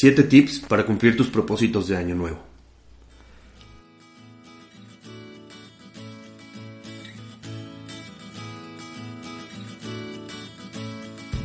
7 0.00 0.22
tips 0.22 0.60
para 0.60 0.86
cumplir 0.86 1.16
tus 1.16 1.26
propósitos 1.26 1.88
de 1.88 1.96
año 1.96 2.14
nuevo. 2.14 2.38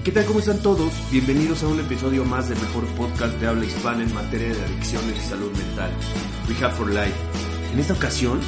¿Qué 0.04 0.12
tal? 0.12 0.26
¿Cómo 0.26 0.38
están 0.38 0.62
todos? 0.62 0.94
Bienvenidos 1.12 1.64
a 1.64 1.68
un 1.68 1.80
episodio 1.80 2.24
más 2.26 2.48
del 2.48 2.60
mejor 2.60 2.86
podcast 2.96 3.34
de 3.40 3.48
habla 3.48 3.66
hispana 3.66 4.04
en 4.04 4.14
materia 4.14 4.54
de 4.54 4.62
adicciones 4.62 5.18
y 5.18 5.30
salud 5.30 5.52
mental, 5.58 5.90
Rehab 6.48 6.74
for 6.74 6.90
Life. 6.90 7.16
En 7.74 7.80
esta 7.80 7.96
ocasión 7.96 8.40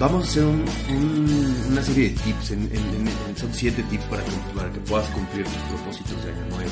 vamos 0.00 0.24
a 0.24 0.28
hacer 0.28 0.44
una 1.70 1.82
serie 1.84 2.08
de 2.08 2.16
tips, 2.16 2.46
son 3.36 3.54
7 3.54 3.80
tips 3.90 4.04
para 4.06 4.24
que, 4.24 4.30
para 4.56 4.72
que 4.72 4.80
puedas 4.80 5.08
cumplir 5.10 5.44
tus 5.44 5.54
propósitos 5.54 6.24
de 6.24 6.32
año 6.32 6.46
nuevo. 6.50 6.70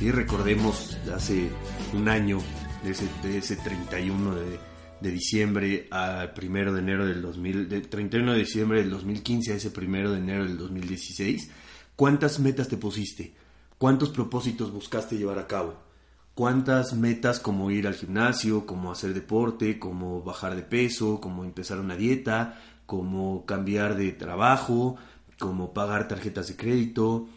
¿Sí? 0.00 0.10
Recordemos 0.10 0.96
hace 1.14 1.50
un 1.92 2.08
año, 2.08 2.38
de 2.82 2.92
ese, 2.92 3.06
de 3.22 3.36
ese 3.36 3.56
31 3.56 4.34
de, 4.34 4.58
de 5.02 5.10
diciembre 5.10 5.88
al 5.90 6.32
1 6.36 6.72
de 6.72 6.80
enero 6.80 7.04
del 7.04 7.20
2000, 7.20 7.68
de 7.68 7.82
31 7.82 8.32
de 8.32 8.38
diciembre 8.38 8.80
del 8.80 8.90
2015 8.90 9.52
a 9.52 9.56
ese 9.56 9.70
1 9.76 10.10
de 10.10 10.18
enero 10.18 10.44
del 10.44 10.56
2016, 10.56 11.50
¿cuántas 11.96 12.40
metas 12.40 12.68
te 12.68 12.78
pusiste? 12.78 13.34
¿Cuántos 13.76 14.08
propósitos 14.08 14.72
buscaste 14.72 15.18
llevar 15.18 15.38
a 15.38 15.46
cabo? 15.46 15.74
¿Cuántas 16.34 16.94
metas 16.94 17.38
como 17.38 17.70
ir 17.70 17.86
al 17.86 17.94
gimnasio, 17.94 18.64
como 18.64 18.90
hacer 18.90 19.12
deporte, 19.12 19.78
como 19.78 20.22
bajar 20.22 20.56
de 20.56 20.62
peso, 20.62 21.20
como 21.20 21.44
empezar 21.44 21.78
una 21.78 21.96
dieta, 21.96 22.58
como 22.86 23.44
cambiar 23.44 23.96
de 23.96 24.12
trabajo, 24.12 24.96
como 25.38 25.74
pagar 25.74 26.08
tarjetas 26.08 26.48
de 26.48 26.56
crédito, 26.56 27.28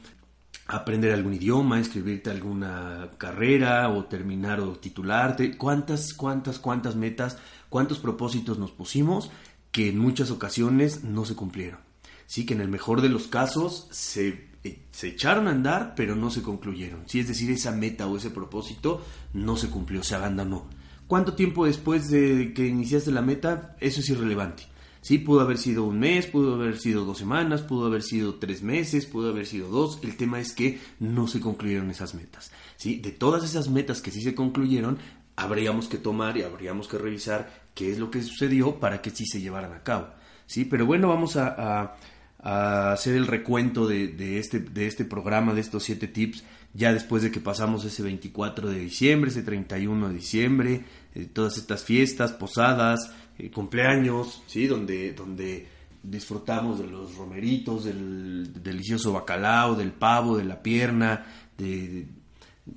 aprender 0.67 1.12
algún 1.12 1.34
idioma, 1.34 1.77
inscribirte 1.77 2.30
a 2.30 2.34
alguna 2.34 3.09
carrera 3.17 3.90
o 3.90 4.05
terminar 4.05 4.59
o 4.59 4.73
titularte. 4.77 5.58
¿Cuántas, 5.58 6.13
cuántas, 6.13 6.59
cuántas 6.59 6.95
metas, 6.95 7.38
cuántos 7.70 7.99
propósitos 7.99 8.58
nos 8.58 8.72
pusimos 8.72 9.31
que 9.72 9.89
en 9.89 9.97
muchas 9.97 10.31
ocasiones 10.31 11.03
no 11.03 11.25
se 11.25 11.36
cumplieron? 11.36 11.80
Sí, 12.25 12.45
que 12.45 12.53
en 12.53 12.61
el 12.61 12.69
mejor 12.69 13.02
de 13.02 13.09
los 13.09 13.28
casos 13.28 13.88
se, 13.91 14.47
eh, 14.64 14.80
se 14.91 15.09
echaron 15.09 15.47
a 15.47 15.52
andar, 15.52 15.94
pero 15.95 16.16
no 16.16 16.30
se 16.30 16.41
concluyeron. 16.41 17.03
Sí, 17.08 17.19
es 17.19 17.28
decir, 17.28 17.52
esa 17.52 17.72
meta 17.72 18.08
o 18.08 18.17
ese 18.17 18.30
propósito 18.30 19.06
no 19.34 19.58
se 19.58 19.69
cumplió, 19.69 20.03
se 20.03 20.16
abandonó. 20.16 20.67
¿Cuánto 21.08 21.34
tiempo 21.34 21.66
después 21.66 22.09
de 22.09 22.53
que 22.53 22.66
iniciaste 22.66 23.11
la 23.11 23.22
meta? 23.22 23.75
Eso 23.80 24.00
es 24.00 24.09
irrelevante. 24.09 24.64
Sí, 25.04 25.18
pudo 25.18 25.42
haber 25.42 25.58
sido 25.58 25.84
un 25.84 26.00
mes, 26.00 26.28
pudo 26.28 26.56
haber 26.56 26.80
sido 26.80 27.04
dos 27.04 27.18
semanas, 27.18 27.62
pudo 27.62 27.88
haber 27.88 28.04
sido 28.04 28.36
tres 28.36 28.64
meses, 28.64 29.06
pudo 29.06 29.32
haber 29.32 29.46
sido 29.46 29.68
dos. 29.68 30.00
El 30.02 30.16
tema 30.16 30.40
es 30.40 30.54
que 30.54 30.80
no 31.02 31.28
se 31.28 31.42
concluyeron 31.42 31.92
esas 31.92 32.16
metas. 32.16 32.54
¿sí? 32.78 33.00
De 33.02 33.12
todas 33.12 33.44
esas 33.44 33.68
metas 33.68 34.02
que 34.02 34.12
sí 34.12 34.22
se 34.22 34.34
concluyeron, 34.34 34.98
habríamos 35.36 35.90
que 35.90 35.98
tomar 35.98 36.38
y 36.38 36.44
habríamos 36.44 36.88
que 36.88 36.98
revisar 36.98 37.66
qué 37.76 37.92
es 37.92 38.00
lo 38.00 38.09
que 38.09 38.24
sucedió 38.24 38.80
para 38.80 39.02
que 39.02 39.09
sí 39.09 39.26
se 39.26 39.42
llevaran 39.42 39.74
a 39.74 39.84
cabo. 39.84 40.08
¿sí? 40.46 40.64
Pero 40.64 40.86
bueno, 40.86 41.09
vamos 41.09 41.36
a, 41.36 41.98
hacer 42.40 43.16
el 43.16 43.28
recuento 43.28 43.86
de, 43.86 44.40
este, 44.40 44.59
de 44.59 44.88
este 44.88 45.04
programa, 45.04 45.54
de 45.54 45.59
estos 45.59 45.84
siete 45.84 46.08
tips, 46.08 46.46
ya 46.74 46.94
después 46.94 47.24
de 47.24 47.31
que 47.31 47.42
pasamos 47.42 47.84
ese 47.84 48.04
24 48.04 48.70
de 48.70 48.80
diciembre, 48.80 49.31
ese 49.31 49.44
31 49.44 50.08
de 50.08 50.14
diciembre, 50.14 50.86
eh, 51.14 51.26
todas 51.26 51.58
estas 51.58 51.84
fiestas, 51.84 52.31
posadas, 52.31 53.14
eh, 53.38 53.50
cumpleaños, 53.52 54.44
¿sí? 54.48 54.67
Donde, 54.67 55.14
donde 55.14 55.67
disfrutamos 56.03 56.80
de 56.80 56.88
los 56.88 57.16
romeritos, 57.16 57.86
del 57.86 58.52
delicioso 58.62 59.14
bacalao, 59.14 59.75
del 59.75 59.92
pavo, 59.92 60.38
de 60.38 60.44
la 60.44 60.62
pierna, 60.62 61.25
de, 61.58 62.08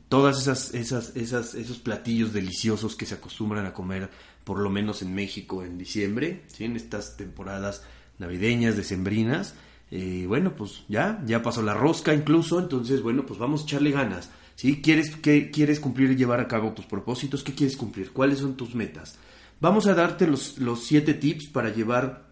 todas 0.09 0.41
esas, 0.41 0.75
esas, 0.75 1.17
esas, 1.17 1.55
esos 1.55 1.79
platillos 1.79 2.33
deliciosos 2.33 2.97
que 2.97 3.07
se 3.07 3.15
acostumbran 3.15 3.67
a 3.67 3.73
comer, 3.73 4.11
por 4.45 4.59
lo 4.59 4.71
menos 4.71 5.03
en 5.03 5.15
México 5.15 5.65
en 5.65 5.79
diciembre, 5.79 6.45
en 6.59 6.77
estas 6.77 7.17
temporadas 7.17 7.83
navideñas, 8.19 8.77
decembrinas. 8.77 9.55
Eh, 9.91 10.25
bueno, 10.27 10.55
pues 10.57 10.83
ya, 10.89 11.23
ya 11.27 11.43
pasó 11.43 11.63
la 11.63 11.75
rosca 11.75 12.13
incluso, 12.15 12.59
entonces, 12.59 13.03
bueno, 13.03 13.25
pues 13.25 13.39
vamos 13.39 13.63
a 13.63 13.65
echarle 13.65 13.91
ganas. 13.93 14.31
¿sí? 14.57 14.83
¿Quieres, 14.83 15.15
qué, 15.17 15.51
¿Quieres 15.51 15.79
cumplir 15.79 16.11
y 16.11 16.17
llevar 16.17 16.41
a 16.41 16.49
cabo 16.49 16.73
tus 16.73 16.87
propósitos? 16.87 17.45
¿Qué 17.45 17.55
quieres 17.55 17.77
cumplir? 17.77 18.13
¿Cuáles 18.13 18.39
son 18.39 18.57
tus 18.57 18.75
metas? 18.75 19.19
Vamos 19.59 19.87
a 19.87 19.95
darte 19.95 20.27
los, 20.27 20.59
los 20.59 20.85
siete 20.85 21.15
tips 21.15 21.47
para 21.47 21.73
llevar 21.73 22.27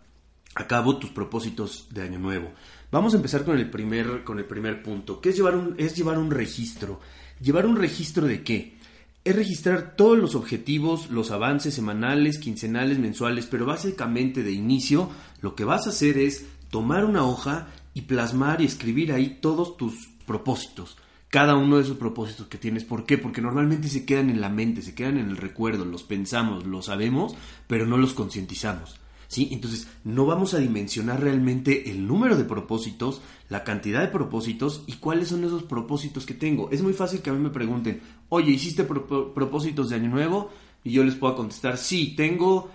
a 0.54 0.66
cabo 0.66 0.98
tus 0.98 1.10
propósitos 1.10 1.88
de 1.90 2.02
año 2.02 2.18
nuevo. 2.18 2.52
Vamos 2.90 3.14
a 3.14 3.16
empezar 3.16 3.44
con 3.44 3.58
el 3.58 3.70
primer, 3.70 4.24
con 4.24 4.38
el 4.38 4.44
primer 4.44 4.82
punto, 4.82 5.20
que 5.20 5.30
es 5.30 5.36
llevar, 5.36 5.56
un, 5.56 5.74
es 5.78 5.96
llevar 5.96 6.18
un 6.18 6.30
registro. 6.30 7.00
¿Llevar 7.40 7.66
un 7.66 7.76
registro 7.76 8.26
de 8.26 8.44
qué? 8.44 8.78
Es 9.24 9.34
registrar 9.34 9.96
todos 9.96 10.18
los 10.18 10.34
objetivos, 10.34 11.10
los 11.10 11.30
avances 11.30 11.74
semanales, 11.74 12.38
quincenales, 12.38 12.98
mensuales, 12.98 13.46
pero 13.46 13.64
básicamente 13.64 14.42
de 14.42 14.52
inicio 14.52 15.08
lo 15.40 15.54
que 15.54 15.64
vas 15.64 15.86
a 15.86 15.90
hacer 15.90 16.18
es 16.18 16.44
tomar 16.68 17.06
una 17.06 17.24
hoja 17.24 17.68
y 17.94 18.02
plasmar 18.02 18.60
y 18.60 18.66
escribir 18.66 19.12
ahí 19.12 19.38
todos 19.40 19.78
tus 19.78 20.08
propósitos 20.26 20.98
cada 21.34 21.56
uno 21.56 21.78
de 21.78 21.82
esos 21.82 21.96
propósitos 21.96 22.46
que 22.46 22.58
tienes. 22.58 22.84
¿Por 22.84 23.06
qué? 23.06 23.18
Porque 23.18 23.40
normalmente 23.40 23.88
se 23.88 24.04
quedan 24.04 24.30
en 24.30 24.40
la 24.40 24.50
mente, 24.50 24.82
se 24.82 24.94
quedan 24.94 25.18
en 25.18 25.30
el 25.30 25.36
recuerdo, 25.36 25.84
los 25.84 26.04
pensamos, 26.04 26.64
los 26.64 26.84
sabemos, 26.84 27.34
pero 27.66 27.86
no 27.86 27.96
los 27.96 28.14
concientizamos. 28.14 29.00
¿Sí? 29.26 29.48
Entonces, 29.50 29.88
no 30.04 30.26
vamos 30.26 30.54
a 30.54 30.60
dimensionar 30.60 31.20
realmente 31.20 31.90
el 31.90 32.06
número 32.06 32.36
de 32.36 32.44
propósitos, 32.44 33.20
la 33.48 33.64
cantidad 33.64 34.00
de 34.00 34.12
propósitos 34.12 34.84
y 34.86 34.92
cuáles 34.92 35.26
son 35.26 35.42
esos 35.42 35.64
propósitos 35.64 36.24
que 36.24 36.34
tengo. 36.34 36.70
Es 36.70 36.82
muy 36.82 36.92
fácil 36.92 37.20
que 37.20 37.30
a 37.30 37.32
mí 37.32 37.40
me 37.40 37.50
pregunten, 37.50 38.00
oye, 38.28 38.52
¿hiciste 38.52 38.84
propósitos 38.84 39.88
de 39.88 39.96
año 39.96 40.10
nuevo? 40.10 40.52
Y 40.84 40.92
yo 40.92 41.02
les 41.02 41.16
puedo 41.16 41.34
contestar, 41.34 41.78
sí, 41.78 42.14
tengo 42.16 42.70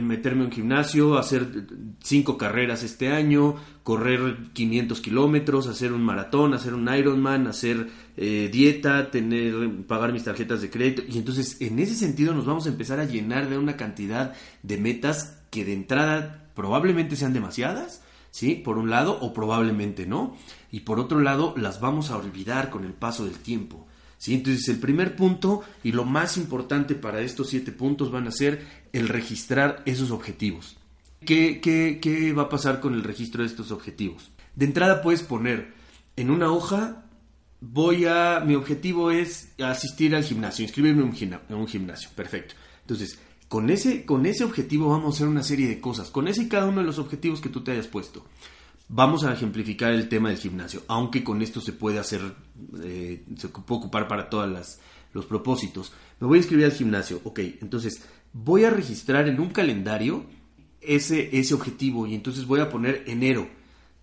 meterme 0.00 0.42
en 0.42 0.46
un 0.46 0.52
gimnasio, 0.52 1.16
hacer 1.16 1.46
cinco 2.02 2.36
carreras 2.36 2.82
este 2.82 3.12
año, 3.12 3.56
correr 3.82 4.50
500 4.52 5.00
kilómetros, 5.00 5.66
hacer 5.66 5.92
un 5.92 6.02
maratón, 6.02 6.54
hacer 6.54 6.74
un 6.74 6.92
Ironman, 6.92 7.46
hacer 7.46 7.88
eh, 8.16 8.50
dieta, 8.52 9.10
tener, 9.10 9.86
pagar 9.86 10.12
mis 10.12 10.24
tarjetas 10.24 10.60
de 10.60 10.70
crédito. 10.70 11.02
Y 11.08 11.18
entonces 11.18 11.60
en 11.60 11.78
ese 11.78 11.94
sentido 11.94 12.34
nos 12.34 12.46
vamos 12.46 12.66
a 12.66 12.70
empezar 12.70 13.00
a 13.00 13.04
llenar 13.04 13.48
de 13.48 13.58
una 13.58 13.76
cantidad 13.76 14.34
de 14.62 14.76
metas 14.76 15.40
que 15.50 15.64
de 15.64 15.72
entrada 15.72 16.50
probablemente 16.54 17.16
sean 17.16 17.32
demasiadas, 17.32 18.02
¿sí? 18.30 18.54
Por 18.54 18.76
un 18.76 18.90
lado, 18.90 19.18
o 19.20 19.32
probablemente 19.32 20.06
no. 20.06 20.36
Y 20.70 20.80
por 20.80 21.00
otro 21.00 21.20
lado, 21.20 21.54
las 21.56 21.80
vamos 21.80 22.10
a 22.10 22.16
olvidar 22.16 22.70
con 22.70 22.84
el 22.84 22.92
paso 22.92 23.24
del 23.24 23.38
tiempo. 23.38 23.86
¿Sí? 24.20 24.34
Entonces 24.34 24.68
el 24.68 24.78
primer 24.78 25.16
punto 25.16 25.62
y 25.82 25.92
lo 25.92 26.04
más 26.04 26.36
importante 26.36 26.94
para 26.94 27.22
estos 27.22 27.48
siete 27.48 27.72
puntos 27.72 28.12
van 28.12 28.28
a 28.28 28.32
ser 28.32 28.64
el 28.92 29.08
registrar 29.08 29.82
esos 29.86 30.10
objetivos. 30.10 30.76
¿Qué, 31.24 31.60
qué, 31.60 31.98
qué 32.00 32.32
va 32.32 32.44
a 32.44 32.48
pasar 32.48 32.80
con 32.80 32.94
el 32.94 33.02
registro 33.02 33.42
de 33.42 33.48
estos 33.48 33.72
objetivos? 33.72 34.30
De 34.54 34.66
entrada 34.66 35.02
puedes 35.02 35.22
poner 35.22 35.72
en 36.16 36.30
una 36.30 36.52
hoja, 36.52 37.04
voy 37.60 38.04
a, 38.04 38.40
mi 38.44 38.54
objetivo 38.54 39.10
es 39.10 39.52
asistir 39.58 40.14
al 40.14 40.24
gimnasio, 40.24 40.64
inscribirme 40.64 41.02
en 41.02 41.56
un 41.56 41.66
gimnasio, 41.66 42.10
perfecto. 42.14 42.54
Entonces, 42.82 43.18
con 43.48 43.70
ese, 43.70 44.04
con 44.04 44.26
ese 44.26 44.44
objetivo 44.44 44.90
vamos 44.90 45.14
a 45.14 45.16
hacer 45.16 45.28
una 45.28 45.42
serie 45.42 45.66
de 45.66 45.80
cosas, 45.80 46.10
con 46.10 46.28
ese 46.28 46.42
y 46.42 46.48
cada 46.48 46.66
uno 46.66 46.80
de 46.80 46.86
los 46.86 46.98
objetivos 46.98 47.40
que 47.40 47.48
tú 47.48 47.62
te 47.64 47.72
hayas 47.72 47.86
puesto. 47.86 48.24
Vamos 48.92 49.22
a 49.22 49.32
ejemplificar 49.32 49.92
el 49.92 50.08
tema 50.08 50.30
del 50.30 50.38
gimnasio, 50.38 50.82
aunque 50.88 51.22
con 51.22 51.42
esto 51.42 51.60
se 51.60 51.72
puede 51.72 52.00
hacer, 52.00 52.20
eh, 52.82 53.24
se 53.36 53.48
puede 53.48 53.78
ocupar 53.78 54.08
para 54.08 54.28
todos 54.28 54.80
los 55.12 55.26
propósitos. 55.26 55.92
Me 56.18 56.26
voy 56.26 56.38
a 56.38 56.40
inscribir 56.40 56.64
al 56.64 56.72
gimnasio, 56.72 57.20
ok, 57.22 57.38
entonces 57.60 58.02
voy 58.32 58.64
a 58.64 58.70
registrar 58.70 59.28
en 59.28 59.38
un 59.38 59.50
calendario 59.50 60.24
ese, 60.80 61.38
ese 61.38 61.54
objetivo 61.54 62.08
y 62.08 62.16
entonces 62.16 62.46
voy 62.46 62.58
a 62.58 62.68
poner 62.68 63.04
enero 63.06 63.48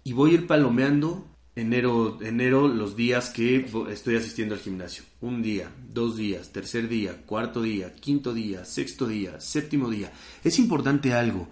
y 0.05 0.13
voy 0.13 0.31
a 0.31 0.33
ir 0.35 0.47
palomeando 0.47 1.27
enero, 1.57 2.17
enero 2.21 2.69
los 2.69 2.95
días 2.95 3.29
que 3.29 3.69
estoy 3.89 4.15
asistiendo 4.15 4.55
al 4.55 4.61
gimnasio. 4.61 5.03
Un 5.19 5.41
día, 5.41 5.69
dos 5.89 6.15
días, 6.15 6.53
tercer 6.53 6.87
día, 6.87 7.25
cuarto 7.25 7.61
día, 7.61 7.93
quinto 7.93 8.33
día, 8.33 8.63
sexto 8.63 9.05
día, 9.05 9.41
séptimo 9.41 9.89
día. 9.89 10.13
Es 10.45 10.59
importante 10.59 11.13
algo 11.13 11.49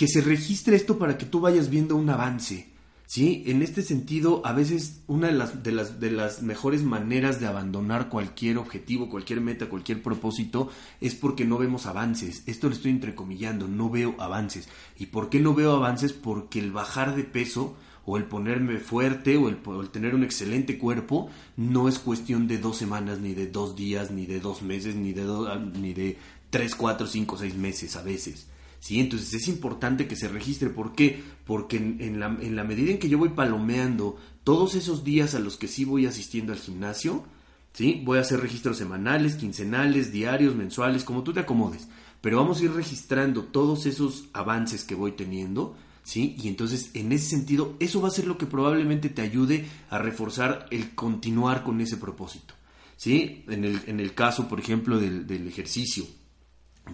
que 0.00 0.08
se 0.08 0.22
registre 0.22 0.76
esto 0.76 0.96
para 0.96 1.18
que 1.18 1.26
tú 1.26 1.40
vayas 1.40 1.68
viendo 1.68 1.94
un 1.94 2.08
avance. 2.08 2.70
¿sí? 3.04 3.42
En 3.44 3.60
este 3.60 3.82
sentido, 3.82 4.40
a 4.46 4.54
veces 4.54 5.02
una 5.08 5.26
de 5.26 5.34
las, 5.34 5.62
de, 5.62 5.72
las, 5.72 6.00
de 6.00 6.10
las 6.10 6.40
mejores 6.40 6.82
maneras 6.82 7.38
de 7.38 7.46
abandonar 7.46 8.08
cualquier 8.08 8.56
objetivo, 8.56 9.10
cualquier 9.10 9.42
meta, 9.42 9.68
cualquier 9.68 10.02
propósito, 10.02 10.70
es 11.02 11.14
porque 11.14 11.44
no 11.44 11.58
vemos 11.58 11.84
avances. 11.84 12.44
Esto 12.46 12.68
lo 12.68 12.74
estoy 12.76 12.92
entrecomillando, 12.92 13.68
no 13.68 13.90
veo 13.90 14.14
avances. 14.18 14.70
¿Y 14.98 15.04
por 15.08 15.28
qué 15.28 15.38
no 15.38 15.52
veo 15.52 15.72
avances? 15.72 16.14
Porque 16.14 16.60
el 16.60 16.72
bajar 16.72 17.14
de 17.14 17.24
peso 17.24 17.76
o 18.06 18.16
el 18.16 18.24
ponerme 18.24 18.78
fuerte 18.78 19.36
o 19.36 19.50
el, 19.50 19.90
tener 19.90 20.14
un 20.14 20.24
excelente 20.24 20.78
cuerpo 20.78 21.28
no 21.58 21.90
es 21.90 21.98
cuestión 21.98 22.48
de 22.48 22.56
dos 22.56 22.78
semanas, 22.78 23.18
ni 23.18 23.34
de 23.34 23.48
dos 23.48 23.76
días, 23.76 24.10
ni 24.10 24.24
de 24.24 24.40
dos 24.40 24.62
meses, 24.62 24.94
ni 24.94 25.12
de, 25.12 25.26
ni 25.74 25.92
de 25.92 26.16
tres, 26.48 26.74
cuatro, 26.74 27.06
cinco, 27.06 27.36
seis 27.36 27.54
meses 27.54 27.96
a 27.96 28.02
veces. 28.02 28.46
¿Sí? 28.80 28.98
Entonces 28.98 29.32
es 29.34 29.48
importante 29.48 30.08
que 30.08 30.16
se 30.16 30.28
registre. 30.28 30.70
¿Por 30.70 30.94
qué? 30.94 31.22
Porque 31.44 31.76
en, 31.76 32.18
la, 32.18 32.64
medida 32.64 32.90
en 32.90 32.98
que 32.98 33.08
yo 33.08 33.18
voy 33.18 33.28
palomeando 33.30 34.16
todos 34.42 34.74
esos 34.74 35.04
días 35.04 35.34
a 35.34 35.38
los 35.38 35.56
que 35.56 35.68
sí 35.68 35.84
voy 35.84 36.06
asistiendo 36.06 36.52
al 36.52 36.58
gimnasio, 36.58 37.24
¿sí? 37.72 38.02
Voy 38.04 38.18
a 38.18 38.22
hacer 38.22 38.40
registros 38.40 38.78
semanales, 38.78 39.36
quincenales, 39.36 40.10
diarios, 40.10 40.56
mensuales, 40.56 41.04
como 41.04 41.22
tú 41.22 41.32
te 41.32 41.40
acomodes. 41.40 41.86
Pero 42.20 42.38
vamos 42.38 42.60
a 42.60 42.64
ir 42.64 42.72
registrando 42.72 43.44
todos 43.44 43.86
esos 43.86 44.24
avances 44.32 44.84
que 44.84 44.94
voy 44.94 45.12
teniendo, 45.12 45.76
¿sí? 46.02 46.36
Y 46.42 46.48
entonces, 46.48 46.90
en 46.94 47.12
ese 47.12 47.28
sentido, 47.28 47.76
eso 47.80 48.00
va 48.00 48.08
a 48.08 48.12
ser 48.12 48.26
lo 48.26 48.38
que 48.38 48.46
probablemente 48.46 49.08
te 49.08 49.22
ayude 49.22 49.66
a 49.90 49.98
reforzar 49.98 50.66
el 50.70 50.94
continuar 50.94 51.62
con 51.62 51.80
ese 51.80 51.96
propósito, 51.96 52.54
¿sí? 52.96 53.44
En 53.48 53.64
el, 53.64 53.80
en 53.86 54.00
el 54.00 54.14
caso, 54.14 54.48
por 54.48 54.60
ejemplo, 54.60 54.98
del, 54.98 55.26
del 55.26 55.48
ejercicio, 55.48 56.04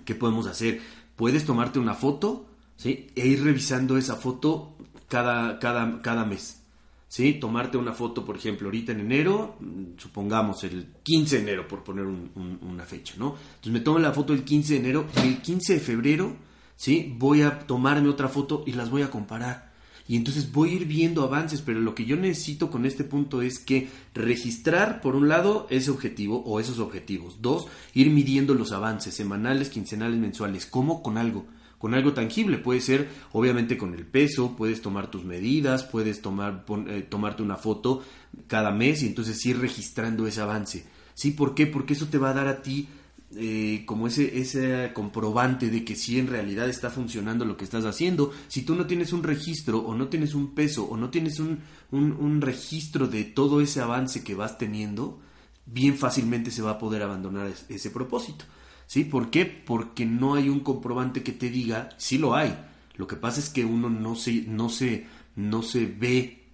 ¿qué 0.05 0.15
podemos 0.15 0.47
hacer? 0.47 0.81
Puedes 1.17 1.45
tomarte 1.45 1.79
una 1.79 1.95
foto, 1.95 2.47
¿sí? 2.77 3.09
E 3.17 3.27
ir 3.27 3.43
revisando 3.43 3.97
esa 3.97 4.17
foto 4.17 4.77
cada, 5.09 5.59
cada, 5.59 6.03
cada 6.03 6.25
mes. 6.25 6.63
¿sí? 7.09 7.35
Tomarte 7.35 7.77
una 7.77 7.93
foto, 7.93 8.25
por 8.25 8.37
ejemplo, 8.37 8.69
ahorita 8.69 8.93
en 8.93 9.01
enero, 9.01 9.57
mm, 9.61 9.99
supongamos 9.99 10.65
el 10.65 10.87
15 11.03 11.37
de 11.37 11.43
enero, 11.43 11.69
por 11.69 11.83
poner 11.83 12.05
una 12.05 12.85
fecha, 12.85 13.15
¿no? 13.19 13.37
Entonces 13.55 13.73
me 13.73 13.81
tomo 13.81 13.99
la 13.99 14.13
foto 14.13 14.33
el 14.33 14.45
15 14.45 14.75
de 14.75 14.79
enero 14.81 15.07
y 15.17 15.29
el 15.29 15.43
15 15.43 15.75
de 15.75 15.81
febrero, 15.81 16.37
¿sí? 16.77 17.15
Voy 17.19 17.43
a 17.43 17.61
tomarme 17.61 18.09
otra 18.09 18.29
foto 18.29 18.65
y 18.67 18.73
las 18.73 18.91
voy 18.91 19.03
a 19.03 19.11
comparar. 19.11 19.66
Y 20.09 20.17
entonces 20.17 20.53
voy 20.53 20.71
a 20.71 20.75
ir 20.75 20.87
viendo 20.87 21.23
avances, 21.23 21.63
pero 21.63 21.81
lo 21.81 21.95
que 21.95 22.05
yo 22.05 22.17
necesito 22.17 22.71
con 22.71 22.87
este 22.87 23.05
punto 23.05 23.43
es 23.43 23.59
que 23.59 23.89
registrar, 24.15 25.01
por 25.01 25.17
un 25.17 25.29
lado, 25.29 25.67
ese 25.71 25.91
objetivo 25.91 26.43
o 26.45 26.61
esos 26.61 26.79
objetivos. 26.79 27.43
Dos, 27.43 27.67
ir 27.95 28.11
midiendo 28.11 28.55
los 28.55 28.73
avances 28.73 29.15
semanales, 29.15 29.69
quincenales, 29.69 30.19
mensuales. 30.19 30.67
¿Cómo? 30.67 31.03
Con 31.03 31.19
algo 31.19 31.47
con 31.79 31.95
algo 31.95 32.13
tangible. 32.15 32.59
Puede 32.59 32.81
ser, 32.81 33.09
obviamente, 33.33 33.77
con 33.77 33.95
el 33.95 34.07
peso, 34.07 34.55
puedes 34.57 34.81
tomar 34.81 35.11
tus 35.11 35.25
medidas, 35.25 35.85
puedes 35.85 36.23
tomar, 36.23 36.65
eh, 36.89 37.07
tomarte 37.09 37.43
una 37.43 37.57
foto 37.57 38.03
cada 38.47 38.71
mes 38.71 39.03
y 39.03 39.07
entonces 39.07 39.45
ir 39.47 39.59
registrando 39.59 40.27
ese 40.27 40.41
avance. 40.41 40.87
¿Sí? 41.15 41.31
¿Por 41.31 41.55
qué? 41.55 41.67
Porque 41.67 41.95
eso 41.95 42.07
te 42.07 42.19
va 42.19 42.31
a 42.31 42.35
dar 42.35 42.49
a 42.49 42.63
ti 42.63 42.89
eh, 43.35 43.83
como 43.87 44.07
ese, 44.07 44.39
ese 44.39 44.93
comprobante 44.95 45.69
de 45.69 45.85
que 45.85 45.97
sí 45.97 46.19
en 46.19 46.29
realidad 46.29 46.69
está 46.69 46.91
funcionando 46.91 47.45
lo 47.45 47.57
que 47.57 47.65
estás 47.65 47.85
haciendo. 47.85 48.33
Si 48.49 48.63
tú 48.63 48.75
no 48.75 48.87
tienes 48.87 49.13
un 49.13 49.23
registro 49.23 49.81
o 49.81 49.95
no 49.95 50.09
tienes 50.09 50.35
un 50.35 50.55
peso 50.55 50.85
o 50.85 50.97
no 50.97 51.11
tienes 51.11 51.41
un, 51.41 51.61
un 51.91 52.41
registro 52.41 53.09
de 53.09 53.25
todo 53.25 53.61
ese 53.61 53.81
avance 53.81 54.23
que 54.23 54.35
vas 54.35 54.59
teniendo, 54.59 55.21
bien 55.67 55.99
fácilmente 55.99 56.51
se 56.51 56.63
va 56.63 56.73
a 56.73 56.79
poder 56.79 57.03
abandonar 57.03 57.53
ese 57.69 57.91
propósito. 57.91 58.45
¿Sí? 58.87 59.03
¿Por 59.03 59.31
qué? 59.31 59.45
Porque 59.47 60.07
no 60.07 60.35
hay 60.35 60.49
un 60.49 60.61
comprobante 60.61 61.25
que 61.25 61.33
te 61.33 61.51
diga, 61.51 61.89
sí 61.97 62.19
lo 62.19 62.37
hay. 62.37 62.57
Lo 62.97 63.07
que 63.07 63.17
pasa 63.17 63.41
es 63.41 63.51
que 63.51 63.65
uno 63.65 63.91
no 63.91 64.15
se, 64.15 64.43
no 64.43 64.69
se, 64.69 65.07
no 65.35 65.63
se 65.63 65.87
ve, 65.87 66.46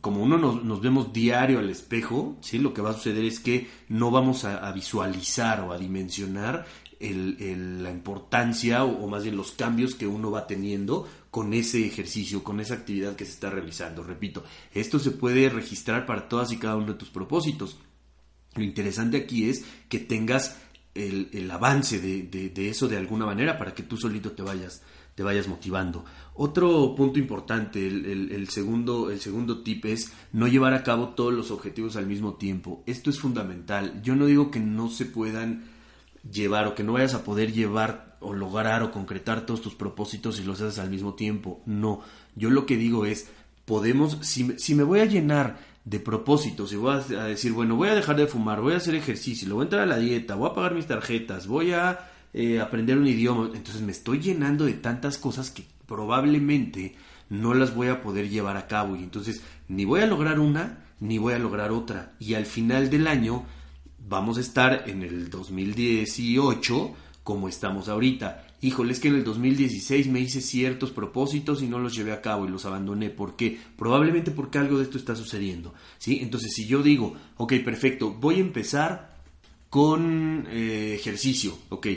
como 0.00 0.22
uno 0.22 0.36
nos, 0.36 0.80
vemos 0.80 1.12
diario 1.12 1.58
al 1.58 1.70
espejo, 1.70 2.36
¿sí? 2.40 2.58
Lo 2.58 2.74
que 2.74 2.82
va 2.82 2.90
a 2.90 2.94
suceder 2.94 3.24
es 3.24 3.40
que 3.40 3.68
no 3.88 4.10
vamos 4.10 4.44
a, 4.44 4.70
visualizar 4.72 5.60
o 5.60 5.72
a 5.72 5.78
dimensionar 5.78 6.66
la 7.00 7.90
importancia 7.90 8.84
o, 8.84 9.06
más 9.08 9.24
bien 9.24 9.36
los 9.36 9.52
cambios 9.52 9.94
que 9.94 10.06
uno 10.06 10.30
va 10.30 10.46
teniendo 10.46 11.08
con 11.30 11.52
ese 11.54 11.86
ejercicio, 11.86 12.44
con 12.44 12.60
esa 12.60 12.74
actividad 12.74 13.16
que 13.16 13.24
se 13.24 13.32
está 13.32 13.50
realizando. 13.50 14.02
Repito, 14.02 14.44
esto 14.72 14.98
se 14.98 15.10
puede 15.10 15.48
registrar 15.48 16.06
para 16.06 16.28
todas 16.28 16.52
y 16.52 16.58
cada 16.58 16.76
uno 16.76 16.92
de 16.92 16.98
tus 16.98 17.10
propósitos. 17.10 17.78
Lo 18.54 18.62
interesante 18.62 19.16
aquí 19.16 19.48
es 19.48 19.64
que 19.88 19.98
tengas 19.98 20.56
el, 20.94 21.50
avance 21.50 21.98
de, 21.98 22.68
eso 22.68 22.88
de 22.88 22.96
alguna 22.96 23.26
manera 23.26 23.58
para 23.58 23.74
que 23.74 23.82
tú 23.82 23.96
solito 23.96 24.32
te 24.32 24.42
vayas, 24.42 24.82
te 25.14 25.22
vayas 25.22 25.48
motivando. 25.48 26.04
Otro 26.34 26.94
punto 26.96 27.18
importante, 27.18 27.86
el, 27.86 28.48
segundo, 28.48 29.10
el 29.10 29.20
segundo 29.20 29.62
tip 29.62 29.84
es 29.84 30.12
no 30.32 30.48
llevar 30.48 30.74
a 30.74 30.82
cabo 30.82 31.10
todos 31.10 31.32
los 31.32 31.50
objetivos 31.52 31.96
al 31.96 32.06
mismo 32.06 32.34
tiempo. 32.34 32.82
Esto 32.86 33.10
es 33.10 33.20
fundamental. 33.20 34.02
Yo 34.02 34.16
no 34.16 34.26
digo 34.26 34.50
que 34.50 34.58
no 34.58 34.90
se 34.90 35.06
puedan 35.06 35.64
llevar 36.28 36.66
o 36.66 36.74
que 36.74 36.82
no 36.82 36.94
vayas 36.94 37.14
a 37.14 37.22
poder 37.22 37.52
llevar 37.52 38.16
o 38.20 38.32
lograr 38.32 38.82
o 38.82 38.90
concretar 38.90 39.46
todos 39.46 39.60
tus 39.60 39.74
propósitos 39.74 40.36
si 40.36 40.42
los 40.42 40.60
haces 40.60 40.80
al 40.80 40.90
mismo 40.90 41.14
tiempo. 41.14 41.62
No, 41.66 42.00
yo 42.34 42.50
lo 42.50 42.66
que 42.66 42.76
digo 42.76 43.06
es, 43.06 43.28
podemos, 43.64 44.18
si, 44.22 44.58
si 44.58 44.74
me 44.74 44.82
voy 44.82 45.00
a 45.00 45.04
llenar 45.04 45.58
de 45.84 46.00
propósitos 46.00 46.72
y 46.72 46.76
voy 46.76 46.96
a 46.96 47.24
decir, 47.24 47.52
bueno, 47.52 47.76
voy 47.76 47.90
a 47.90 47.94
dejar 47.94 48.16
de 48.16 48.26
fumar, 48.26 48.60
voy 48.60 48.72
a 48.72 48.78
hacer 48.78 48.94
ejercicio, 48.94 49.52
voy 49.54 49.62
a 49.62 49.64
entrar 49.64 49.82
a 49.82 49.86
la 49.86 49.98
dieta, 49.98 50.34
voy 50.34 50.50
a 50.50 50.54
pagar 50.54 50.74
mis 50.74 50.86
tarjetas, 50.86 51.46
voy 51.46 51.72
a 51.72 52.10
eh, 52.34 52.60
aprender 52.60 52.98
un 52.98 53.06
idioma, 53.06 53.50
entonces 53.54 53.80
me 53.80 53.92
estoy 53.92 54.20
llenando 54.20 54.64
de 54.64 54.74
tantas 54.74 55.16
cosas 55.18 55.50
que 55.50 55.64
probablemente 55.86 56.96
no 57.30 57.54
las 57.54 57.74
voy 57.74 57.88
a 57.88 58.02
poder 58.02 58.28
llevar 58.28 58.56
a 58.56 58.66
cabo 58.66 58.96
y 58.96 59.02
entonces 59.02 59.42
ni 59.68 59.84
voy 59.84 60.00
a 60.00 60.06
lograr 60.06 60.38
una 60.38 60.84
ni 61.00 61.18
voy 61.18 61.32
a 61.32 61.38
lograr 61.38 61.72
otra 61.72 62.12
y 62.18 62.34
al 62.34 62.46
final 62.46 62.90
del 62.90 63.06
año 63.06 63.44
vamos 64.06 64.36
a 64.36 64.40
estar 64.40 64.84
en 64.86 65.02
el 65.02 65.30
2018 65.30 66.94
como 67.22 67.48
estamos 67.48 67.88
ahorita 67.88 68.44
híjole, 68.64 68.92
es 68.92 69.00
que 69.00 69.08
en 69.08 69.16
el 69.16 69.24
2016 69.24 70.08
me 70.08 70.20
hice 70.20 70.40
ciertos 70.40 70.90
propósitos 70.90 71.62
y 71.62 71.66
no 71.66 71.78
los 71.78 71.94
llevé 71.94 72.12
a 72.12 72.22
cabo 72.22 72.46
y 72.46 72.48
los 72.48 72.64
abandoné. 72.64 73.10
¿Por 73.10 73.36
qué? 73.36 73.58
Probablemente 73.76 74.30
porque 74.30 74.58
algo 74.58 74.78
de 74.78 74.84
esto 74.84 74.96
está 74.96 75.14
sucediendo. 75.14 75.74
¿sí? 75.98 76.20
Entonces, 76.22 76.52
si 76.54 76.66
yo 76.66 76.82
digo, 76.82 77.14
ok, 77.36 77.52
perfecto, 77.62 78.12
voy 78.12 78.36
a 78.36 78.40
empezar 78.40 79.14
con 79.68 80.46
eh, 80.50 80.94
ejercicio, 80.94 81.58
ok, 81.68 81.88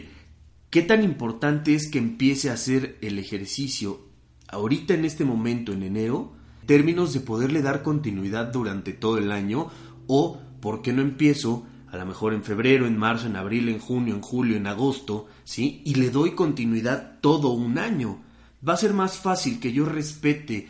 ¿qué 0.70 0.82
tan 0.82 1.04
importante 1.04 1.74
es 1.74 1.90
que 1.90 1.98
empiece 1.98 2.50
a 2.50 2.54
hacer 2.54 2.98
el 3.02 3.20
ejercicio 3.20 4.02
ahorita 4.48 4.94
en 4.94 5.06
este 5.06 5.26
momento, 5.26 5.74
en 5.74 5.84
enero, 5.84 6.34
en 6.62 6.68
términos 6.68 7.14
de 7.14 7.20
poderle 7.20 7.62
dar 7.62 7.84
continuidad 7.84 8.48
durante 8.52 8.94
todo 8.94 9.18
el 9.18 9.32
año? 9.32 9.70
¿O 10.08 10.40
por 10.62 10.82
qué 10.82 10.94
no 10.94 11.02
empiezo? 11.02 11.66
a 11.90 11.96
lo 11.96 12.06
mejor 12.06 12.34
en 12.34 12.44
febrero, 12.44 12.86
en 12.86 12.98
marzo, 12.98 13.28
en 13.28 13.38
abril, 13.38 13.70
en 13.70 13.80
junio, 13.80 14.14
en 14.14 14.22
julio, 14.22 14.58
en 14.58 14.68
agosto, 14.68 15.28
¿sí? 15.46 15.82
Y 15.86 15.96
le 15.96 16.10
doy 16.10 16.32
continuidad 16.32 17.20
todo 17.22 17.52
un 17.52 17.78
año. 17.78 18.22
Va 18.68 18.74
a 18.74 18.78
ser 18.78 18.94
más 18.94 19.18
fácil 19.18 19.62
que 19.62 19.72
yo 19.72 19.86
respete 19.86 20.70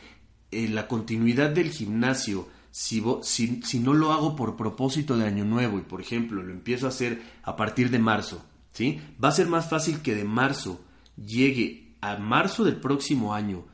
eh, 0.51 0.67
la 0.69 0.87
continuidad 0.87 1.49
del 1.49 1.71
gimnasio 1.71 2.47
si, 2.77 3.01
no 3.79 3.93
lo 3.95 4.13
hago 4.13 4.35
por 4.35 4.55
propósito 4.55 5.17
de 5.17 5.25
año 5.25 5.45
nuevo 5.45 5.79
y, 5.79 5.81
por 5.81 5.99
ejemplo, 5.99 6.43
lo 6.43 6.51
empiezo 6.51 6.85
a 6.85 6.89
hacer 6.89 7.21
a 7.41 7.55
partir 7.55 7.89
de 7.89 7.97
marzo, 7.97 8.45
Va 9.23 9.29
a 9.29 9.31
ser 9.31 9.47
más 9.47 9.69
fácil 9.69 10.01
que 10.01 10.15
de 10.15 10.23
marzo 10.23 10.81
llegue 11.15 11.95
a 12.01 12.17
marzo 12.17 12.63
del 12.63 12.77
próximo 12.77 13.33
año 13.33 13.65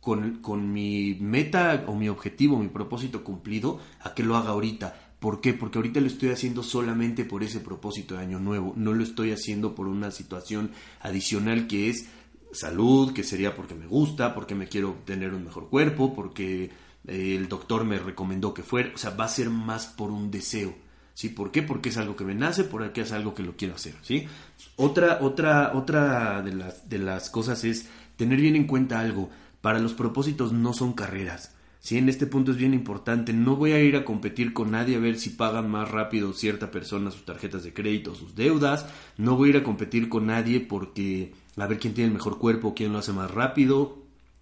con, 0.00 0.42
con 0.42 0.72
mi 0.72 1.14
meta 1.20 1.84
o 1.86 1.94
mi 1.94 2.08
objetivo, 2.08 2.58
mi 2.58 2.68
propósito 2.68 3.24
cumplido, 3.24 3.80
a 4.00 4.14
que 4.14 4.22
lo 4.22 4.36
haga 4.36 4.50
ahorita 4.50 5.12
¿Por 5.22 5.40
qué? 5.40 5.54
Porque 5.54 5.78
ahorita 5.78 6.00
lo 6.00 6.08
estoy 6.08 6.30
haciendo 6.30 6.64
solamente 6.64 7.24
por 7.24 7.44
ese 7.44 7.60
propósito 7.60 8.16
de 8.16 8.22
año 8.22 8.40
nuevo, 8.40 8.72
no 8.74 8.92
lo 8.92 9.04
estoy 9.04 9.30
haciendo 9.30 9.72
por 9.72 9.86
una 9.86 10.10
situación 10.10 10.72
adicional 10.98 11.68
que 11.68 11.90
es 11.90 12.08
salud, 12.50 13.12
que 13.12 13.22
sería 13.22 13.54
porque 13.54 13.76
me 13.76 13.86
gusta, 13.86 14.34
porque 14.34 14.56
me 14.56 14.66
quiero 14.66 14.96
tener 15.04 15.32
un 15.32 15.44
mejor 15.44 15.68
cuerpo, 15.68 16.12
porque 16.12 16.72
eh, 17.06 17.36
el 17.36 17.48
doctor 17.48 17.84
me 17.84 18.00
recomendó 18.00 18.52
que 18.52 18.64
fuera, 18.64 18.90
o 18.92 18.98
sea, 18.98 19.10
va 19.10 19.26
a 19.26 19.28
ser 19.28 19.48
más 19.48 19.86
por 19.86 20.10
un 20.10 20.32
deseo. 20.32 20.74
¿Sí? 21.14 21.28
¿Por 21.28 21.50
qué? 21.50 21.62
Porque 21.62 21.90
es 21.90 21.98
algo 21.98 22.16
que 22.16 22.24
me 22.24 22.34
nace, 22.34 22.64
porque 22.64 23.02
es 23.02 23.12
algo 23.12 23.34
que 23.34 23.42
lo 23.42 23.56
quiero 23.56 23.74
hacer, 23.74 23.94
¿sí? 24.02 24.26
Otra, 24.76 25.18
otra, 25.20 25.72
otra 25.74 26.42
de 26.42 26.54
las, 26.54 26.88
de 26.88 26.98
las 26.98 27.28
cosas 27.28 27.64
es 27.64 27.88
tener 28.16 28.40
bien 28.40 28.56
en 28.56 28.66
cuenta 28.66 29.00
algo. 29.00 29.30
Para 29.60 29.78
los 29.78 29.92
propósitos 29.92 30.52
no 30.52 30.72
son 30.72 30.92
carreras. 30.92 31.54
Sí, 31.82 31.98
en 31.98 32.08
este 32.08 32.28
punto 32.28 32.52
es 32.52 32.56
bien 32.56 32.74
importante. 32.74 33.32
No 33.32 33.56
voy 33.56 33.72
a 33.72 33.80
ir 33.80 33.96
a 33.96 34.04
competir 34.04 34.52
con 34.52 34.70
nadie 34.70 34.94
a 34.94 35.00
ver 35.00 35.18
si 35.18 35.30
pagan 35.30 35.68
más 35.68 35.90
rápido 35.90 36.32
cierta 36.32 36.70
persona 36.70 37.10
sus 37.10 37.24
tarjetas 37.24 37.64
de 37.64 37.74
crédito 37.74 38.12
o 38.12 38.14
sus 38.14 38.36
deudas. 38.36 38.86
No 39.18 39.36
voy 39.36 39.48
a 39.48 39.50
ir 39.50 39.56
a 39.58 39.64
competir 39.64 40.08
con 40.08 40.26
nadie 40.26 40.60
porque 40.60 41.32
a 41.56 41.66
ver 41.66 41.80
quién 41.80 41.92
tiene 41.92 42.08
el 42.08 42.14
mejor 42.14 42.38
cuerpo, 42.38 42.72
quién 42.74 42.92
lo 42.92 43.00
hace 43.00 43.12
más 43.12 43.32
rápido. 43.32 43.98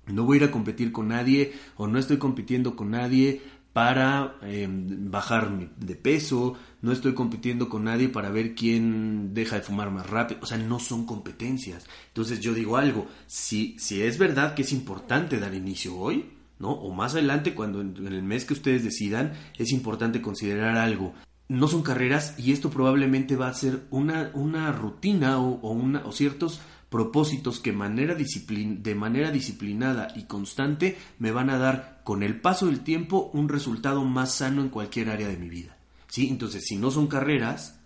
No 0.07 0.25
voy 0.25 0.37
a 0.37 0.43
ir 0.43 0.49
a 0.49 0.51
competir 0.51 0.93
con 0.93 1.09
nadie 1.09 1.55
o 1.77 1.87
no 1.87 1.99
estoy 1.99 2.19
compitiendo 2.19 2.77
con 2.77 2.91
nadie 2.91 3.41
para 3.73 4.37
em, 4.43 5.11
bajar 5.11 5.51
de 5.77 5.95
peso, 5.95 6.55
no 6.83 6.93
estoy 6.93 7.15
compitiendo 7.15 7.69
con 7.69 7.85
nadie 7.85 8.09
para 8.09 8.31
ver 8.31 8.55
quién 8.55 9.33
deja 9.33 9.57
de 9.57 9.63
fumar 9.63 9.91
más 9.91 10.09
rápido, 10.09 10.41
o 10.43 10.47
sea, 10.47 10.59
no 10.59 10.79
son 10.81 11.07
competencias. 11.07 11.87
Entonces 12.09 12.41
yo 12.41 12.53
digo 12.53 12.77
algo, 12.77 13.07
si, 13.27 13.79
si 13.79 14.03
es 14.03 14.19
verdad 14.19 14.55
que 14.55 14.63
es 14.63 14.73
importante 14.73 15.39
dar 15.39 15.55
inicio 15.55 15.97
hoy, 15.97 16.31
¿no? 16.59 16.71
O 16.73 16.93
más 16.93 17.15
adelante, 17.15 17.55
cuando 17.55 17.81
en, 17.81 18.07
el 18.07 18.23
mes 18.23 18.45
que 18.45 18.55
ustedes 18.55 18.85
decidan, 18.85 19.33
es 19.57 19.73
importante 19.73 20.21
considerar 20.21 20.77
algo. 20.77 21.15
No 21.49 21.67
son 21.67 21.83
carreras 21.83 22.39
y 22.39 22.53
esto 22.53 22.71
probablemente 22.71 23.35
va 23.35 23.49
a 23.49 23.55
ser 23.55 23.83
una, 23.91 24.31
una 24.35 24.71
rutina 24.71 25.41
o, 25.41 25.71
una, 25.73 26.05
o 26.05 26.13
ciertos 26.13 26.61
propósitos 26.91 27.61
que 27.61 27.71
de 27.73 28.95
manera 28.95 29.31
disciplinada 29.31 30.09
y 30.17 30.25
constante 30.25 30.99
me 31.19 31.31
van 31.31 31.49
a 31.49 31.59
dar 31.59 32.03
con 32.05 32.23
el 32.23 32.41
paso 32.41 32.67
del 32.67 32.81
tiempo 32.81 33.31
un 33.33 33.49
resultado 33.49 34.05
más 34.05 34.35
sano 34.35 34.61
en 34.61 34.69
cualquier 34.69 35.09
área 35.09 35.29
de 35.29 35.37
mi 35.37 35.49
vida. 35.49 35.77
¿Sí? 36.09 36.29
Entonces, 36.29 36.65
si 36.67 36.77
no 36.77 36.91
son 36.91 37.07
carreras, 37.07 37.79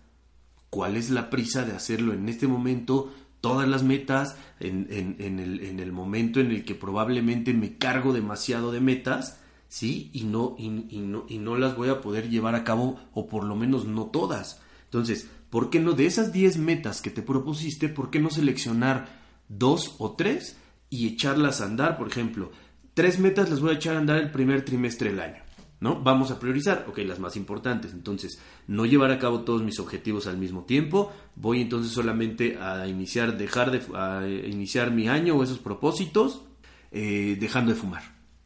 ¿cuál 0.70 0.96
es 0.96 1.10
la 1.10 1.28
prisa 1.28 1.64
de 1.64 1.72
hacerlo 1.72 2.14
en 2.14 2.28
este 2.28 2.48
momento 2.48 3.12
todas 3.42 3.68
las 3.68 3.82
metas 3.82 4.36
en, 4.58 4.86
el, 4.90 5.60
en, 5.60 5.78
el, 5.78 5.92
momento 5.92 6.40
en 6.40 6.50
el 6.50 6.64
que 6.64 6.74
probablemente 6.74 7.52
me 7.52 7.76
cargo 7.76 8.14
demasiado 8.14 8.72
de 8.72 8.80
metas, 8.80 9.38
¿sí? 9.68 10.08
Y 10.14 10.24
no, 10.24 10.56
y, 10.58 10.70
no, 10.70 11.26
y 11.28 11.36
no 11.36 11.58
las 11.58 11.76
voy 11.76 11.90
a 11.90 12.00
poder 12.00 12.30
llevar 12.30 12.54
a 12.54 12.64
cabo, 12.64 12.98
o 13.12 13.26
por 13.28 13.44
lo 13.44 13.54
menos 13.54 13.84
no 13.84 14.06
todas. 14.06 14.62
Entonces, 14.84 15.28
¿por 15.54 15.70
qué 15.70 15.78
no 15.78 15.92
de 15.92 16.04
esas 16.04 16.32
10 16.32 16.58
metas 16.58 17.00
que 17.00 17.10
te 17.10 17.22
propusiste, 17.22 17.88
por 17.88 18.10
qué 18.10 18.18
no 18.18 18.28
seleccionar 18.28 19.06
dos 19.48 19.94
o 19.98 20.16
tres 20.16 20.56
y 20.90 21.06
echarlas 21.06 21.60
a 21.60 21.66
andar? 21.66 21.96
Por 21.96 22.08
ejemplo, 22.08 22.50
tres 22.92 23.20
metas 23.20 23.50
las 23.50 23.60
voy 23.60 23.70
a 23.70 23.74
echar 23.74 23.94
a 23.94 24.00
andar 24.00 24.18
el 24.18 24.32
primer 24.32 24.64
trimestre 24.64 25.10
del 25.10 25.20
año. 25.20 25.44
¿No? 25.78 26.02
Vamos 26.02 26.32
a 26.32 26.40
priorizar, 26.40 26.84
ok, 26.88 26.98
las 27.06 27.20
más 27.20 27.36
importantes. 27.36 27.92
Entonces, 27.92 28.40
no 28.66 28.84
llevar 28.84 29.12
a 29.12 29.20
cabo 29.20 29.42
todos 29.42 29.62
mis 29.62 29.78
objetivos 29.78 30.26
al 30.26 30.38
mismo 30.38 30.64
tiempo. 30.64 31.12
Voy 31.36 31.60
entonces 31.60 31.92
solamente 31.92 32.58
a 32.58 32.88
iniciar, 32.88 33.38
dejar 33.38 33.70
de 33.70 34.48
iniciar 34.48 34.90
mi 34.90 35.08
año 35.08 35.36
o 35.36 35.44
esos 35.44 35.60
propósitos, 35.60 36.42
eh, 36.90 37.36
dejando 37.38 37.72
de 37.72 37.78
fumar, 37.78 38.02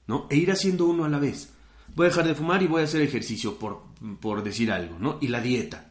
¿no? 0.07 0.27
E 0.29 0.37
ir 0.37 0.51
haciendo 0.51 0.85
uno 0.85 1.07
a 1.07 1.09
la 1.09 1.19
vez. 1.19 1.55
Voy 1.95 2.05
a 2.05 2.11
dejar 2.11 2.27
de 2.27 2.35
fumar 2.35 2.63
y 2.63 2.67
voy 2.67 2.83
a 2.83 2.85
hacer 2.85 3.01
ejercicio, 3.01 3.59
por, 3.59 3.85
por 4.21 4.43
decir 4.43 4.71
algo, 4.71 4.99
¿no? 4.99 5.17
Y 5.23 5.29
la 5.29 5.41
dieta. 5.41 5.88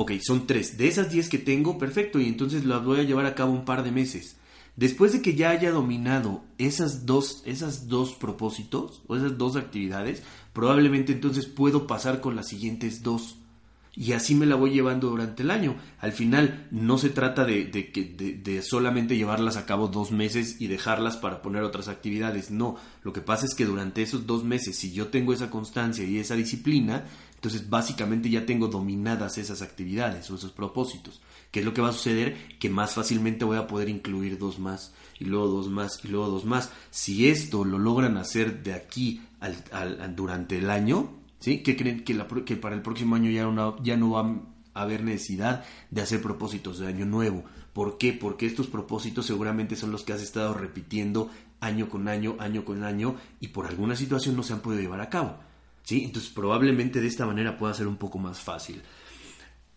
Ok, 0.00 0.12
son 0.20 0.46
tres. 0.46 0.78
De 0.78 0.86
esas 0.86 1.10
diez 1.10 1.28
que 1.28 1.38
tengo, 1.38 1.76
perfecto, 1.76 2.20
y 2.20 2.28
entonces 2.28 2.64
las 2.64 2.84
voy 2.84 3.00
a 3.00 3.02
llevar 3.02 3.26
a 3.26 3.34
cabo 3.34 3.50
un 3.50 3.64
par 3.64 3.82
de 3.82 3.90
meses. 3.90 4.36
Después 4.76 5.12
de 5.12 5.22
que 5.22 5.34
ya 5.34 5.50
haya 5.50 5.72
dominado 5.72 6.44
esas 6.56 7.04
dos, 7.04 7.42
esas 7.46 7.88
dos 7.88 8.14
propósitos 8.14 9.02
o 9.08 9.16
esas 9.16 9.36
dos 9.36 9.56
actividades, 9.56 10.22
probablemente 10.52 11.12
entonces 11.12 11.46
puedo 11.46 11.88
pasar 11.88 12.20
con 12.20 12.36
las 12.36 12.46
siguientes 12.46 13.02
dos. 13.02 13.38
Y 13.92 14.12
así 14.12 14.36
me 14.36 14.46
la 14.46 14.54
voy 14.54 14.70
llevando 14.70 15.10
durante 15.10 15.42
el 15.42 15.50
año. 15.50 15.74
Al 15.98 16.12
final 16.12 16.68
no 16.70 16.96
se 16.98 17.10
trata 17.10 17.44
de, 17.44 17.64
de, 17.64 18.40
de, 18.40 18.62
solamente 18.62 19.16
llevarlas 19.16 19.56
a 19.56 19.66
cabo 19.66 19.88
dos 19.88 20.12
meses 20.12 20.60
y 20.60 20.68
dejarlas 20.68 21.16
para 21.16 21.42
poner 21.42 21.64
otras 21.64 21.88
actividades. 21.88 22.52
No, 22.52 22.76
lo 23.02 23.12
que 23.12 23.20
pasa 23.20 23.46
es 23.46 23.56
que 23.56 23.64
durante 23.64 24.02
esos 24.02 24.28
dos 24.28 24.44
meses, 24.44 24.76
si 24.76 24.92
yo 24.92 25.08
tengo 25.08 25.32
esa 25.32 25.50
constancia 25.50 26.04
y 26.04 26.18
esa 26.18 26.36
disciplina, 26.36 27.06
entonces 27.38 27.70
básicamente 27.70 28.28
ya 28.28 28.44
tengo 28.44 28.66
dominadas 28.66 29.38
esas 29.38 29.62
actividades 29.62 30.28
o 30.28 30.34
esos 30.34 30.50
propósitos. 30.50 31.20
¿Qué 31.52 31.60
es 31.60 31.64
lo 31.64 31.72
que 31.72 31.80
va 31.80 31.90
a 31.90 31.92
suceder? 31.92 32.58
Que 32.58 32.68
más 32.68 32.94
fácilmente 32.94 33.44
voy 33.44 33.58
a 33.58 33.68
poder 33.68 33.88
incluir 33.88 34.38
dos 34.38 34.58
más 34.58 34.92
y 35.20 35.24
luego 35.24 35.46
dos 35.46 35.68
más 35.68 36.00
y 36.04 36.08
luego 36.08 36.26
dos 36.26 36.44
más. 36.44 36.72
Si 36.90 37.28
esto 37.28 37.64
lo 37.64 37.78
logran 37.78 38.16
hacer 38.16 38.64
de 38.64 38.72
aquí 38.72 39.22
al, 39.38 40.16
durante 40.16 40.58
el 40.58 40.68
año, 40.68 41.10
¿sí? 41.38 41.62
¿Qué 41.62 41.76
creen 41.76 42.02
que, 42.02 42.20
que 42.44 42.56
para 42.56 42.74
el 42.74 42.82
próximo 42.82 43.14
año 43.14 43.30
ya, 43.30 43.76
ya 43.84 43.96
no 43.96 44.10
va 44.10 44.22
a 44.74 44.82
haber 44.82 45.04
necesidad 45.04 45.64
de 45.92 46.02
hacer 46.02 46.20
propósitos 46.20 46.80
de 46.80 46.88
año 46.88 47.06
nuevo? 47.06 47.44
¿Por 47.72 47.98
qué? 47.98 48.12
Porque 48.12 48.46
estos 48.46 48.66
propósitos 48.66 49.26
seguramente 49.26 49.76
son 49.76 49.92
los 49.92 50.02
que 50.02 50.12
has 50.12 50.22
estado 50.22 50.54
repitiendo 50.54 51.30
año 51.60 51.88
con 51.88 52.08
año, 52.08 52.34
año 52.40 52.64
con 52.64 52.82
año 52.82 53.14
y 53.38 53.48
por 53.48 53.68
alguna 53.68 53.94
situación 53.94 54.34
no 54.34 54.42
se 54.42 54.54
han 54.54 54.60
podido 54.60 54.82
llevar 54.82 55.00
a 55.00 55.08
cabo. 55.08 55.47
¿Sí? 55.88 56.04
Entonces 56.04 56.30
probablemente 56.30 57.00
de 57.00 57.06
esta 57.06 57.24
manera 57.24 57.56
pueda 57.56 57.72
ser 57.72 57.86
un 57.86 57.96
poco 57.96 58.18
más 58.18 58.38
fácil. 58.40 58.82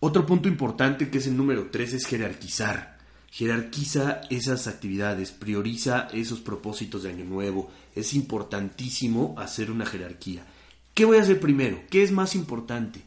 Otro 0.01 0.25
punto 0.25 0.49
importante 0.49 1.09
que 1.09 1.19
es 1.19 1.27
el 1.27 1.37
número 1.37 1.69
3 1.71 1.93
es 1.93 2.05
jerarquizar. 2.05 2.97
Jerarquiza 3.29 4.19
esas 4.29 4.67
actividades, 4.67 5.31
prioriza 5.31 6.09
esos 6.11 6.41
propósitos 6.41 7.03
de 7.03 7.11
año 7.11 7.23
nuevo. 7.23 7.71
Es 7.95 8.13
importantísimo 8.13 9.35
hacer 9.37 9.71
una 9.71 9.85
jerarquía. 9.85 10.45
¿Qué 10.93 11.05
voy 11.05 11.17
a 11.17 11.21
hacer 11.21 11.39
primero? 11.39 11.81
¿Qué 11.89 12.03
es 12.03 12.11
más 12.11 12.35
importante? 12.35 13.03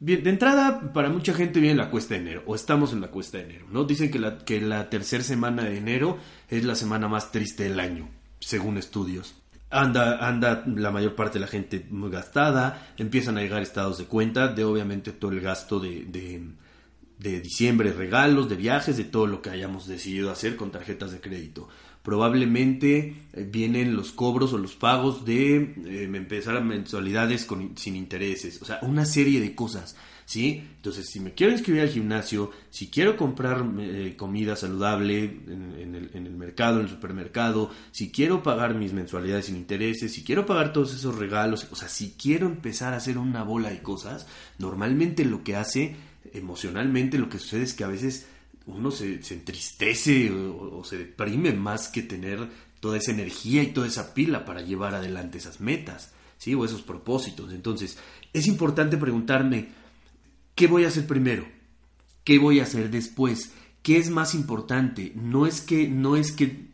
Bien, 0.00 0.24
de 0.24 0.30
entrada, 0.30 0.92
para 0.92 1.10
mucha 1.10 1.34
gente 1.34 1.60
viene 1.60 1.76
la 1.76 1.90
cuesta 1.90 2.14
de 2.14 2.22
enero, 2.22 2.42
o 2.44 2.56
estamos 2.56 2.92
en 2.92 3.02
la 3.02 3.12
cuesta 3.12 3.38
de 3.38 3.44
enero, 3.44 3.66
¿no? 3.70 3.84
Dicen 3.84 4.10
que 4.10 4.18
la, 4.18 4.38
que 4.38 4.60
la 4.60 4.90
tercera 4.90 5.22
semana 5.22 5.62
de 5.62 5.78
enero 5.78 6.18
es 6.48 6.64
la 6.64 6.74
semana 6.74 7.06
más 7.06 7.30
triste 7.30 7.62
del 7.62 7.78
año, 7.78 8.08
según 8.40 8.78
estudios. 8.78 9.36
Anda, 9.70 10.26
anda 10.26 10.64
la 10.66 10.90
mayor 10.90 11.14
parte 11.14 11.34
de 11.34 11.40
la 11.40 11.46
gente 11.46 11.86
muy 11.90 12.10
gastada, 12.10 12.88
empiezan 12.96 13.36
a 13.36 13.42
llegar 13.42 13.60
estados 13.60 13.98
de 13.98 14.06
cuenta 14.06 14.48
de 14.48 14.64
obviamente 14.64 15.12
todo 15.12 15.32
el 15.32 15.40
gasto 15.40 15.78
de, 15.78 16.06
de, 16.06 16.42
de 17.18 17.40
diciembre, 17.40 17.92
regalos, 17.92 18.48
de 18.48 18.56
viajes, 18.56 18.96
de 18.96 19.04
todo 19.04 19.26
lo 19.26 19.42
que 19.42 19.50
hayamos 19.50 19.86
decidido 19.86 20.30
hacer 20.30 20.56
con 20.56 20.70
tarjetas 20.70 21.12
de 21.12 21.20
crédito. 21.20 21.68
Probablemente 22.02 23.14
eh, 23.34 23.46
vienen 23.50 23.94
los 23.94 24.12
cobros 24.12 24.54
o 24.54 24.58
los 24.58 24.74
pagos 24.74 25.26
de 25.26 25.56
eh, 25.56 26.10
empezar 26.14 26.56
a 26.56 26.60
mensualidades 26.60 27.44
con, 27.44 27.76
sin 27.76 27.96
intereses, 27.96 28.62
o 28.62 28.64
sea, 28.64 28.78
una 28.80 29.04
serie 29.04 29.40
de 29.40 29.54
cosas 29.54 29.96
¿sí? 30.28 30.62
Entonces, 30.76 31.08
si 31.08 31.20
me 31.20 31.32
quiero 31.32 31.54
inscribir 31.54 31.80
al 31.80 31.88
gimnasio, 31.88 32.50
si 32.68 32.88
quiero 32.88 33.16
comprar 33.16 33.64
eh, 33.78 34.14
comida 34.14 34.56
saludable 34.56 35.24
en, 35.24 35.94
el, 35.94 36.10
en, 36.12 36.26
el, 36.26 36.34
mercado, 36.34 36.80
en 36.80 36.84
el 36.84 36.90
supermercado, 36.90 37.70
si 37.92 38.10
quiero 38.10 38.42
pagar 38.42 38.74
mis 38.74 38.92
mensualidades 38.92 39.46
sin 39.46 39.56
intereses, 39.56 40.12
si 40.12 40.24
quiero 40.24 40.44
pagar 40.44 40.74
todos 40.74 40.92
esos 40.94 41.16
regalos, 41.16 41.66
o 41.70 41.76
sea, 41.76 41.88
si 41.88 42.10
quiero 42.10 42.46
empezar 42.46 42.92
a 42.92 42.98
hacer 42.98 43.16
una 43.16 43.42
bola 43.42 43.70
de 43.70 43.80
cosas, 43.80 44.26
normalmente 44.58 45.24
lo 45.24 45.42
que 45.42 45.56
hace 45.56 45.96
emocionalmente, 46.34 47.16
lo 47.16 47.30
que 47.30 47.38
sucede 47.38 47.62
es 47.62 47.72
que 47.72 47.84
a 47.84 47.88
veces 47.88 48.26
uno 48.66 48.90
se, 48.90 49.22
se 49.22 49.32
entristece 49.32 50.30
o, 50.30 50.80
o 50.80 50.84
se 50.84 50.98
deprime 50.98 51.54
más 51.54 51.88
que 51.88 52.02
tener 52.02 52.46
toda 52.80 52.98
esa 52.98 53.12
energía 53.12 53.62
y 53.62 53.68
toda 53.68 53.86
esa 53.86 54.12
pila 54.12 54.44
para 54.44 54.60
llevar 54.60 54.94
adelante 54.94 55.38
esas 55.38 55.58
metas, 55.58 56.12
¿sí? 56.36 56.54
O 56.54 56.66
esos 56.66 56.82
propósitos. 56.82 57.50
Entonces, 57.54 57.96
es 58.34 58.46
importante 58.46 58.98
preguntarme, 58.98 59.87
¿Qué 60.58 60.66
voy 60.66 60.84
a 60.84 60.88
hacer 60.88 61.06
primero? 61.06 61.46
¿Qué 62.24 62.40
voy 62.40 62.58
a 62.58 62.64
hacer 62.64 62.90
después? 62.90 63.52
¿Qué 63.80 63.96
es 63.96 64.10
más 64.10 64.34
importante? 64.34 65.12
No 65.14 65.46
es 65.46 65.60
que, 65.60 65.88
no 65.88 66.16
es 66.16 66.32
que 66.32 66.66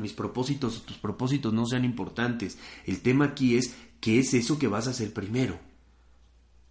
mis 0.00 0.12
propósitos 0.12 0.86
tus 0.86 0.96
propósitos 0.96 1.52
no 1.52 1.66
sean 1.66 1.84
importantes. 1.84 2.58
El 2.84 3.00
tema 3.00 3.24
aquí 3.24 3.56
es 3.56 3.74
qué 3.98 4.20
es 4.20 4.34
eso 4.34 4.60
que 4.60 4.68
vas 4.68 4.86
a 4.86 4.90
hacer 4.90 5.12
primero. 5.12 5.58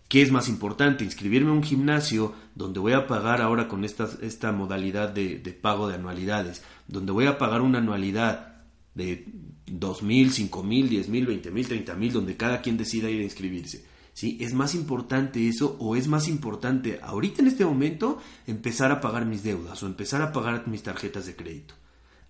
¿Qué 0.08 0.22
es 0.22 0.32
más 0.32 0.48
importante? 0.48 1.04
Inscribirme 1.04 1.50
a 1.50 1.54
un 1.54 1.64
gimnasio 1.64 2.34
donde 2.56 2.80
voy 2.80 2.94
a 2.94 3.08
pagar 3.08 3.42
ahora 3.42 3.68
con 3.68 3.84
esta, 3.84 4.08
esta 4.22 4.54
modalidad 4.54 5.10
de, 5.10 5.40
de 5.40 5.52
pago 5.52 5.90
de 5.90 5.96
anualidades, 5.96 6.64
donde 6.88 7.12
voy 7.12 7.26
a 7.26 7.38
pagar 7.38 7.60
una 7.60 7.80
anualidad 7.80 8.64
de 8.94 9.28
dos 9.66 10.02
mil, 10.02 10.32
cinco 10.32 10.64
mil, 10.64 10.88
diez 10.88 11.10
mil, 11.10 11.26
veinte 11.26 11.52
mil, 11.52 11.68
treinta 11.68 11.94
mil, 11.94 12.14
donde 12.14 12.38
cada 12.38 12.62
quien 12.62 12.78
decida 12.78 13.10
ir 13.10 13.20
a 13.20 13.26
inscribirse. 13.26 13.94
¿Sí? 14.16 14.38
¿Es 14.40 14.56
más 14.56 14.74
importante 14.74 15.48
eso 15.48 15.76
o 15.80 15.96
es 15.96 16.08
más 16.08 16.28
importante 16.28 17.00
ahorita 17.04 17.44
en 17.44 17.50
este 17.50 17.66
momento 17.66 18.18
empezar 18.48 18.92
a 18.92 19.02
pagar 19.02 19.26
mis 19.26 19.44
deudas 19.44 19.84
o 19.84 19.86
empezar 19.86 20.24
a 20.24 20.32
pagar 20.32 20.68
mis 20.68 20.82
tarjetas 20.82 21.28
de 21.28 21.36
crédito? 21.36 21.76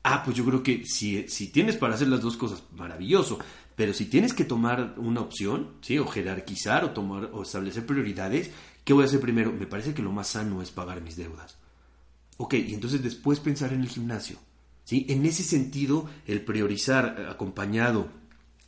Ah, 0.03 0.23
pues 0.23 0.35
yo 0.35 0.43
creo 0.45 0.61
que 0.61 0.83
si, 0.85 1.27
si 1.29 1.47
tienes 1.47 1.77
para 1.77 1.95
hacer 1.95 2.09
las 2.09 2.21
dos 2.21 2.37
cosas, 2.37 2.63
maravilloso. 2.75 3.39
Pero 3.75 3.93
si 3.93 4.05
tienes 4.05 4.33
que 4.33 4.45
tomar 4.45 4.95
una 4.97 5.21
opción, 5.21 5.73
¿sí? 5.81 5.97
O 5.97 6.05
jerarquizar 6.05 6.83
o 6.85 6.91
tomar 6.91 7.29
o 7.33 7.43
establecer 7.43 7.85
prioridades, 7.85 8.51
¿qué 8.83 8.93
voy 8.93 9.03
a 9.03 9.07
hacer 9.07 9.19
primero? 9.19 9.51
Me 9.51 9.67
parece 9.67 9.93
que 9.93 10.01
lo 10.01 10.11
más 10.11 10.27
sano 10.27 10.61
es 10.61 10.71
pagar 10.71 11.01
mis 11.01 11.15
deudas. 11.15 11.57
Ok, 12.37 12.55
y 12.55 12.73
entonces 12.73 13.01
después 13.01 13.39
pensar 13.39 13.73
en 13.73 13.81
el 13.81 13.89
gimnasio. 13.89 14.37
¿sí? 14.83 15.05
En 15.09 15.25
ese 15.25 15.43
sentido, 15.43 16.07
el 16.25 16.41
priorizar 16.41 17.27
acompañado 17.29 18.09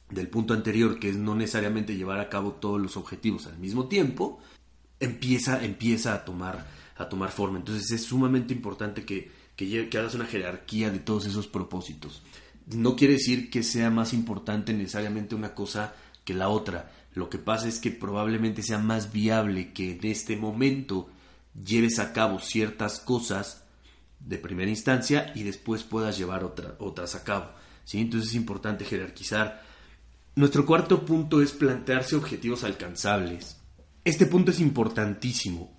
del 0.10 0.28
punto 0.30 0.54
anterior, 0.54 1.00
que 1.00 1.10
es 1.10 1.18
no 1.18 1.36
necesariamente 1.36 1.96
llevar 1.96 2.20
a 2.20 2.30
cabo 2.30 2.54
todos 2.54 2.80
los 2.80 2.98
objetivos 2.98 3.48
al 3.48 3.58
mismo 3.58 3.88
tiempo, 3.88 4.40
empieza, 5.00 5.64
empieza 5.64 6.14
a, 6.14 6.26
tomar, 6.26 6.66
a 6.96 7.10
tomar 7.10 7.32
forma. 7.32 7.60
Entonces 7.60 7.92
es 7.92 8.06
sumamente 8.06 8.54
importante 8.54 9.06
que, 9.06 9.32
que, 9.56 9.90
hagas 9.98 10.16
una 10.16 10.26
jerarquía 10.26 10.90
de 10.90 11.00
todos 11.00 11.26
esos 11.26 11.48
propósitos. 11.48 12.22
No 12.68 12.96
quiere 12.96 13.14
decir 13.14 13.50
que 13.50 13.64
sea 13.64 13.90
más 13.90 14.14
importante 14.14 14.74
necesariamente 14.74 15.36
una 15.36 15.54
cosa 15.54 15.94
que 16.24 16.34
la 16.34 16.50
otra. 16.50 16.92
Lo 17.14 17.30
que 17.30 17.38
pasa 17.38 17.68
es 17.68 17.80
que 17.80 17.92
probablemente 17.92 18.62
sea 18.62 18.78
más 18.78 19.12
viable 19.12 19.74
que 19.74 19.94
en 19.94 20.06
este 20.06 20.38
momento 20.38 21.10
lleves 21.66 22.00
a 22.00 22.14
cabo 22.14 22.40
ciertas 22.40 23.00
cosas 23.00 23.64
de 24.20 24.38
primera 24.38 24.70
instancia 24.70 25.32
y 25.36 25.44
después 25.44 25.84
puedas 25.84 26.18
llevar 26.18 26.44
otras 26.44 27.16
a 27.16 27.24
cabo. 27.24 27.52
¿sí? 27.86 28.00
Entonces 28.00 28.32
es 28.32 28.36
importante 28.36 28.86
jerarquizar 28.86 29.67
nuestro 30.38 30.68
cuarto 30.68 31.04
punto 31.04 31.42
es 31.42 31.52
plantearse 31.52 32.16
objetivos 32.16 32.64
alcanzables. 32.64 33.60
Este 34.06 34.28
punto 34.28 34.52
es 34.52 34.60
importantísimo. 34.60 35.76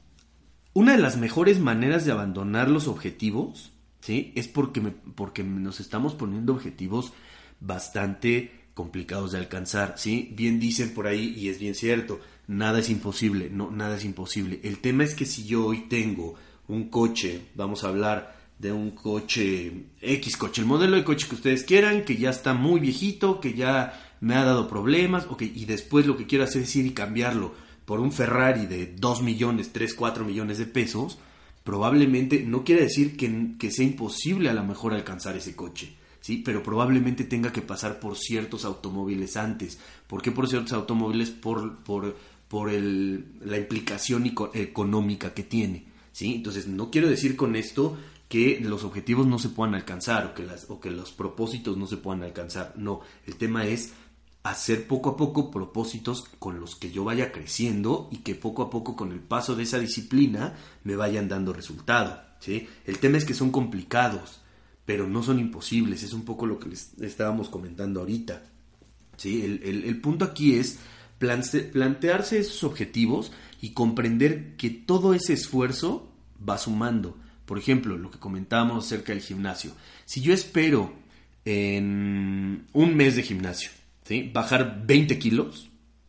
Una 0.73 0.97
de 0.97 0.99
las 0.99 1.17
mejores 1.17 1.61
maneras 1.61 2.05
de 2.05 2.11
abandonar 2.11 2.69
los 2.69 2.89
objetivos, 2.89 3.71
¿sí? 4.01 4.33
Es 4.35 4.49
porque, 4.49 4.81
porque 5.15 5.45
nos 5.45 5.79
estamos 5.79 6.15
poniendo 6.15 6.53
objetivos 6.53 7.13
bastante 7.61 8.67
complicados 8.75 9.31
de 9.31 9.39
alcanzar, 9.39 9.95
¿sí? 9.97 10.35
Bien 10.37 10.59
dicen 10.59 10.93
por 10.93 11.07
ahí, 11.07 11.35
y 11.37 11.51
es 11.51 11.61
bien 11.61 11.77
cierto, 11.77 12.19
nada 12.49 12.81
es 12.81 12.91
imposible, 12.91 13.51
no, 13.51 13.71
nada 13.71 13.97
es 13.97 14.05
imposible. 14.05 14.59
El 14.65 14.79
tema 14.79 15.05
es 15.05 15.15
que 15.15 15.25
si 15.25 15.45
yo 15.45 15.67
hoy 15.67 15.83
tengo 15.89 16.35
un 16.67 16.91
coche, 16.91 17.43
vamos 17.55 17.85
a 17.85 17.89
hablar 17.89 18.37
de 18.59 18.73
un 18.73 18.91
coche 18.91 19.85
X 20.01 20.37
coche, 20.37 20.63
el 20.63 20.67
modelo 20.67 20.97
de 20.97 21.05
coche 21.05 21.29
que 21.29 21.37
ustedes 21.37 21.63
quieran, 21.63 22.05
que 22.05 22.17
ya 22.17 22.31
está 22.31 22.55
muy 22.55 22.81
viejito, 22.81 23.41
que 23.41 23.55
ya 23.55 24.08
me 24.21 24.35
ha 24.35 24.45
dado 24.45 24.69
problemas, 24.69 25.27
ok, 25.29 25.43
y 25.43 25.65
después 25.65 26.07
lo 26.07 26.17
que 26.17 26.27
quiero 26.27 26.45
hacer 26.45 26.63
es 26.63 26.77
ir 26.77 26.87
y 26.87 26.93
cambiarlo 26.93 27.55
por 27.85 28.01
un 28.01 28.13
Ferrari 28.13 28.67
de 28.67 28.95
2 28.97 29.23
millones, 29.23 29.71
3, 29.73 29.95
4 29.95 30.25
millones 30.25 30.59
de 30.59 30.67
pesos, 30.67 31.19
probablemente 31.65 32.43
no 32.43 32.65
quiere 32.65 32.83
decir 32.83 33.17
que, 33.17 33.53
que 33.59 33.71
sea 33.71 33.85
imposible 33.85 34.49
a 34.49 34.55
lo 34.55 34.65
mejor 34.65 34.95
alcanzar 34.95 35.37
ese 35.37 35.57
coche. 35.57 35.95
¿sí? 36.21 36.43
Pero 36.45 36.63
probablemente 36.63 37.25
tenga 37.25 37.53
que 37.53 37.63
pasar 37.63 38.01
por 38.01 38.17
ciertos 38.17 38.65
automóviles 38.65 39.37
antes. 39.37 39.79
¿Por 40.07 40.23
qué 40.23 40.31
por 40.31 40.49
ciertos 40.49 40.73
automóviles? 40.73 41.31
Por, 41.31 41.79
por, 41.79 42.17
por 42.49 42.71
el, 42.71 43.25
la 43.45 43.59
implicación 43.59 44.31
económica 44.55 45.35
que 45.35 45.43
tiene, 45.43 45.87
¿sí? 46.13 46.35
Entonces, 46.35 46.67
no 46.67 46.91
quiero 46.91 47.09
decir 47.09 47.37
con 47.37 47.57
esto 47.57 47.97
que 48.29 48.61
los 48.61 48.85
objetivos 48.85 49.27
no 49.27 49.39
se 49.39 49.49
puedan 49.49 49.75
alcanzar 49.75 50.27
o 50.27 50.35
que, 50.35 50.43
las, 50.43 50.69
o 50.69 50.81
que 50.81 50.91
los 50.91 51.13
propósitos 51.13 51.77
no 51.77 51.87
se 51.87 51.97
puedan 51.97 52.23
alcanzar. 52.23 52.75
No, 52.77 53.01
el 53.27 53.37
tema 53.37 53.67
es 53.67 53.93
hacer 54.43 54.87
poco 54.87 55.11
a 55.11 55.17
poco 55.17 55.51
propósitos 55.51 56.25
con 56.39 56.61
los 56.61 56.77
que 56.77 56.91
yo 56.91 57.05
vaya 57.05 57.33
creciendo 57.33 58.09
y 58.11 58.19
que 58.19 58.35
poco 58.35 58.63
a 58.63 58.71
poco 58.71 58.97
con 58.97 59.13
el 59.13 59.21
paso 59.21 59.55
de 59.55 59.65
esa 59.65 59.79
disciplina 59.79 60.55
me 60.85 60.97
vayan 60.97 61.29
dando 61.29 61.53
resultado. 61.53 62.21
¿sí? 62.41 62.69
El 62.87 62.99
tema 62.99 63.19
es 63.19 63.25
que 63.25 63.35
son 63.35 63.51
complicados, 63.51 64.41
pero 64.85 65.07
no 65.07 65.23
son 65.23 65.39
imposibles. 65.39 66.03
Es 66.03 66.13
un 66.13 66.25
poco 66.25 66.47
lo 66.47 66.59
que 66.59 66.71
les 66.71 66.99
estábamos 67.01 67.49
comentando 67.49 68.01
ahorita. 68.01 68.43
¿sí? 69.17 69.61
El, 69.63 70.01
punto 70.01 70.25
aquí 70.25 70.55
es 70.55 70.79
plantearse 71.19 72.39
esos 72.39 72.65
objetivos 72.65 73.33
y 73.61 73.71
comprender 73.71 74.57
que 74.57 74.71
todo 74.71 75.15
ese 75.15 75.33
esfuerzo 75.33 76.11
va 76.49 76.59
sumando. 76.59 77.19
Por 77.45 77.59
ejemplo, 77.59 77.97
lo 77.99 78.11
que 78.11 78.19
comentábamos 78.19 78.87
acerca 78.87 79.13
del 79.13 79.23
gimnasio. 79.23 79.73
Si 80.05 80.21
yo 80.21 80.33
espero 80.33 80.93
en 81.45 82.67
un 82.73 82.95
mes 82.95 83.17
de 83.17 83.23
gimnasio, 83.23 83.71
bajar 84.33 84.85
20 84.87 85.19
kilos, 85.19 85.69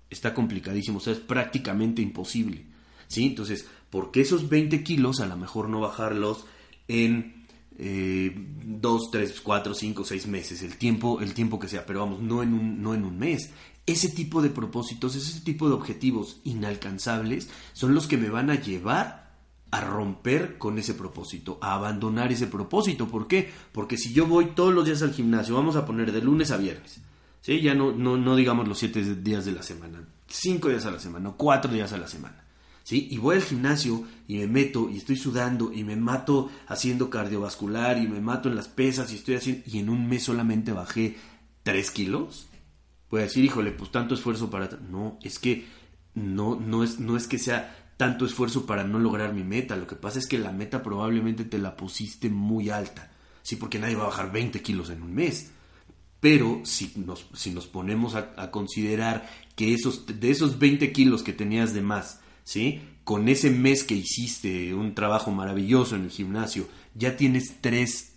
está 0.09 0.33
complicadísimo, 0.33 0.97
o 0.97 1.01
sea, 1.01 1.13
es 1.13 1.19
prácticamente 1.19 2.01
imposible. 2.01 2.65
¿sí? 3.07 3.25
Entonces, 3.25 3.67
¿por 3.89 4.11
qué 4.11 4.21
esos 4.21 4.49
20 4.49 4.83
kilos 4.83 5.19
a 5.19 5.27
lo 5.27 5.37
mejor 5.37 5.69
no 5.69 5.81
bajarlos 5.81 6.45
en 6.87 7.45
2, 7.77 9.11
3, 9.11 9.41
4, 9.41 9.73
5, 9.73 10.03
6 10.05 10.27
meses? 10.27 10.61
El 10.61 10.77
tiempo, 10.77 11.21
el 11.21 11.33
tiempo 11.33 11.59
que 11.59 11.67
sea, 11.67 11.85
pero 11.85 11.99
vamos, 11.99 12.21
no 12.21 12.41
en 12.41 12.53
un, 12.53 12.81
no 12.81 12.93
en 12.93 13.03
un 13.03 13.19
mes. 13.19 13.51
Ese 13.85 14.09
tipo 14.09 14.41
de 14.41 14.49
propósitos, 14.49 15.15
ese 15.15 15.41
tipo 15.41 15.67
de 15.67 15.75
objetivos 15.75 16.39
inalcanzables 16.43 17.49
son 17.73 17.95
los 17.95 18.07
que 18.07 18.17
me 18.17 18.29
van 18.29 18.49
a 18.49 18.61
llevar 18.61 19.29
a 19.71 19.81
romper 19.81 20.57
con 20.57 20.79
ese 20.79 20.93
propósito, 20.93 21.59
a 21.61 21.73
abandonar 21.75 22.31
ese 22.31 22.47
propósito. 22.47 23.07
¿Por 23.07 23.27
qué? 23.27 23.49
Porque 23.71 23.97
si 23.97 24.13
yo 24.13 24.25
voy 24.25 24.47
todos 24.55 24.73
los 24.73 24.85
días 24.85 25.01
al 25.01 25.13
gimnasio, 25.13 25.55
vamos 25.55 25.75
a 25.75 25.85
poner 25.85 26.11
de 26.11 26.21
lunes 26.21 26.51
a 26.51 26.57
viernes, 26.57 27.01
¿sí? 27.41 27.61
ya 27.61 27.73
no, 27.73 27.91
no, 27.91 28.17
no 28.17 28.35
digamos 28.35 28.67
los 28.67 28.79
siete 28.79 29.03
días 29.15 29.45
de 29.45 29.51
la 29.51 29.63
semana, 29.63 30.03
cinco 30.27 30.69
días 30.69 30.85
a 30.85 30.91
la 30.91 30.99
semana, 30.99 31.33
cuatro 31.35 31.71
días 31.71 31.93
a 31.93 31.97
la 31.97 32.07
semana. 32.07 32.45
¿Sí? 32.83 33.07
Y 33.11 33.19
voy 33.19 33.35
al 33.35 33.43
gimnasio 33.43 34.03
y 34.27 34.39
me 34.39 34.47
meto 34.47 34.89
y 34.89 34.97
estoy 34.97 35.15
sudando 35.15 35.71
y 35.71 35.83
me 35.83 35.95
mato 35.95 36.49
haciendo 36.67 37.11
cardiovascular 37.11 37.99
y 37.99 38.07
me 38.07 38.19
mato 38.19 38.49
en 38.49 38.55
las 38.55 38.67
pesas 38.67 39.11
y 39.11 39.15
estoy 39.17 39.35
haciendo 39.35 39.61
y 39.67 39.77
en 39.77 39.89
un 39.91 40.07
mes 40.07 40.23
solamente 40.23 40.71
bajé 40.71 41.15
tres 41.61 41.91
kilos. 41.91 42.47
Voy 43.11 43.21
a 43.21 43.23
decir, 43.25 43.45
híjole, 43.45 43.71
pues 43.71 43.91
tanto 43.91 44.15
esfuerzo 44.15 44.49
para... 44.49 44.69
No, 44.89 45.19
es 45.21 45.37
que 45.37 45.67
no, 46.15 46.59
no, 46.59 46.83
es, 46.83 46.99
no 46.99 47.15
es 47.15 47.27
que 47.27 47.37
sea 47.37 47.75
tanto 47.97 48.25
esfuerzo 48.25 48.65
para 48.65 48.83
no 48.83 48.97
lograr 48.97 49.33
mi 49.33 49.43
meta. 49.43 49.75
Lo 49.75 49.85
que 49.85 49.95
pasa 49.95 50.19
es 50.19 50.27
que 50.27 50.39
la 50.39 50.51
meta 50.51 50.81
probablemente 50.81 51.43
te 51.43 51.59
la 51.59 51.75
pusiste 51.75 52.29
muy 52.29 52.69
alta. 52.69 53.11
Sí, 53.41 53.55
porque 53.55 53.77
nadie 53.77 53.95
va 53.95 54.03
a 54.03 54.07
bajar 54.07 54.31
20 54.31 54.61
kilos 54.61 54.89
en 54.89 55.01
un 55.01 55.13
mes. 55.13 55.51
Pero 56.19 56.61
si 56.63 56.91
nos, 56.95 57.25
si 57.33 57.51
nos 57.51 57.67
ponemos 57.67 58.15
a, 58.15 58.51
considerar 58.51 59.29
que 59.55 59.73
esos, 59.73 60.05
de 60.05 60.29
esos 60.29 60.59
20 60.59 60.91
kilos 60.91 61.23
que 61.23 61.33
tenías 61.33 61.73
de 61.73 61.81
más, 61.81 62.19
¿sí? 62.43 62.81
Con 63.03 63.29
ese 63.29 63.49
mes 63.49 63.83
que 63.83 63.95
hiciste 63.95 64.73
un 64.73 64.93
trabajo 64.93 65.31
maravilloso 65.31 65.95
en 65.95 66.03
el 66.03 66.09
gimnasio, 66.11 66.67
ya 66.93 67.15
tienes 67.15 67.55
3 67.61 68.13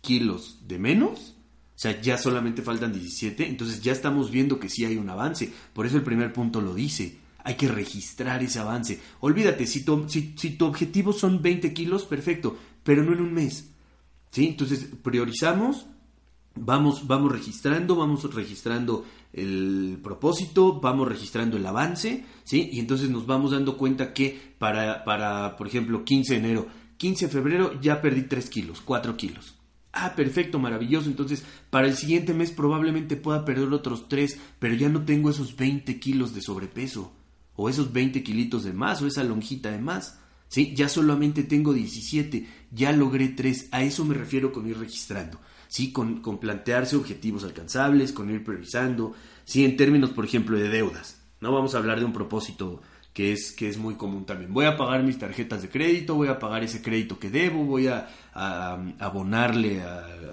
kilos 0.00 0.58
de 0.66 0.78
menos. 0.78 1.34
O 1.74 1.78
sea, 1.82 2.00
ya 2.00 2.16
solamente 2.16 2.62
faltan 2.62 2.92
17. 2.92 3.48
Entonces 3.48 3.82
ya 3.82 3.92
estamos 3.92 4.30
viendo 4.30 4.60
que 4.60 4.68
sí 4.68 4.84
hay 4.84 4.96
un 4.96 5.10
avance. 5.10 5.52
Por 5.72 5.86
eso 5.86 5.96
el 5.96 6.04
primer 6.04 6.32
punto 6.32 6.60
lo 6.60 6.74
dice 6.74 7.18
hay 7.44 7.54
que 7.54 7.68
registrar 7.68 8.42
ese 8.42 8.58
avance. 8.58 9.00
Olvídate, 9.20 9.66
si 9.66 9.84
tu, 9.84 10.08
si, 10.08 10.22
tu 10.32 10.66
objetivo 10.66 11.12
son 11.12 11.42
20 11.42 11.72
kilos, 11.72 12.04
perfecto, 12.04 12.56
pero 12.82 13.02
no 13.02 13.12
en 13.12 13.20
un 13.20 13.34
mes. 13.34 13.68
¿Sí? 14.30 14.48
Entonces, 14.48 14.86
priorizamos, 15.02 15.86
vamos, 16.54 17.06
vamos 17.06 17.32
registrando, 17.32 17.96
vamos 17.96 18.22
registrando 18.34 19.04
el 19.32 19.98
propósito, 20.02 20.80
vamos 20.80 21.08
registrando 21.08 21.56
el 21.56 21.66
avance, 21.66 22.24
¿sí? 22.44 22.70
Y 22.72 22.80
entonces 22.80 23.10
nos 23.10 23.26
vamos 23.26 23.52
dando 23.52 23.76
cuenta 23.76 24.12
que 24.12 24.54
para, 24.58 25.04
para 25.04 25.56
por 25.56 25.66
ejemplo, 25.66 26.04
15 26.04 26.34
de 26.34 26.38
enero, 26.38 26.66
15 26.98 27.26
de 27.26 27.32
febrero 27.32 27.80
ya 27.80 28.00
perdí 28.00 28.22
3 28.22 28.48
kilos, 28.50 28.82
4 28.84 29.16
kilos. 29.16 29.54
Ah, 29.92 30.14
perfecto, 30.16 30.58
maravilloso. 30.58 31.08
Entonces, 31.08 31.44
para 31.70 31.86
el 31.86 31.96
siguiente 31.96 32.32
mes 32.32 32.50
probablemente 32.50 33.16
pueda 33.16 33.44
perder 33.44 33.68
otros 33.72 34.08
3, 34.08 34.38
pero 34.58 34.74
ya 34.74 34.88
no 34.88 35.04
tengo 35.04 35.30
esos 35.30 35.56
20 35.56 35.98
kilos 36.00 36.34
de 36.34 36.40
sobrepeso 36.40 37.12
o 37.54 37.68
esos 37.68 37.92
20 37.92 38.22
kilitos 38.22 38.64
de 38.64 38.72
más, 38.72 39.02
o 39.02 39.06
esa 39.06 39.22
lonjita 39.24 39.70
de 39.70 39.78
más. 39.78 40.18
¿Sí? 40.48 40.74
Ya 40.76 40.90
solamente 40.90 41.44
tengo 41.44 41.72
17, 41.72 42.46
ya 42.70 42.92
logré 42.92 43.28
3, 43.28 43.68
a 43.70 43.82
eso 43.84 44.04
me 44.04 44.14
refiero 44.14 44.52
con 44.52 44.68
ir 44.68 44.76
registrando, 44.78 45.40
¿sí? 45.72 45.90
Con, 45.90 46.20
con 46.20 46.38
plantearse 46.38 46.96
objetivos 46.96 47.44
alcanzables, 47.44 48.12
con 48.12 48.28
ir 48.28 48.44
priorizando, 48.44 49.14
¿sí? 49.46 49.64
En 49.64 49.74
términos, 49.74 50.10
por 50.10 50.26
ejemplo, 50.26 50.58
de 50.58 50.68
deudas, 50.68 51.18
¿no? 51.40 51.50
Vamos 51.50 51.74
a 51.74 51.78
hablar 51.78 51.98
de 51.98 52.04
un 52.04 52.12
propósito 52.12 52.82
que 53.14 53.32
es, 53.32 53.52
que 53.52 53.70
es 53.70 53.78
muy 53.78 53.94
común 53.94 54.26
también. 54.26 54.52
Voy 54.52 54.66
a 54.66 54.76
pagar 54.76 55.02
mis 55.02 55.18
tarjetas 55.18 55.62
de 55.62 55.70
crédito, 55.70 56.14
voy 56.14 56.28
a 56.28 56.38
pagar 56.38 56.62
ese 56.62 56.82
crédito 56.82 57.18
que 57.18 57.30
debo, 57.30 57.64
voy 57.64 57.86
a, 57.86 58.06
abonarle 58.34 59.82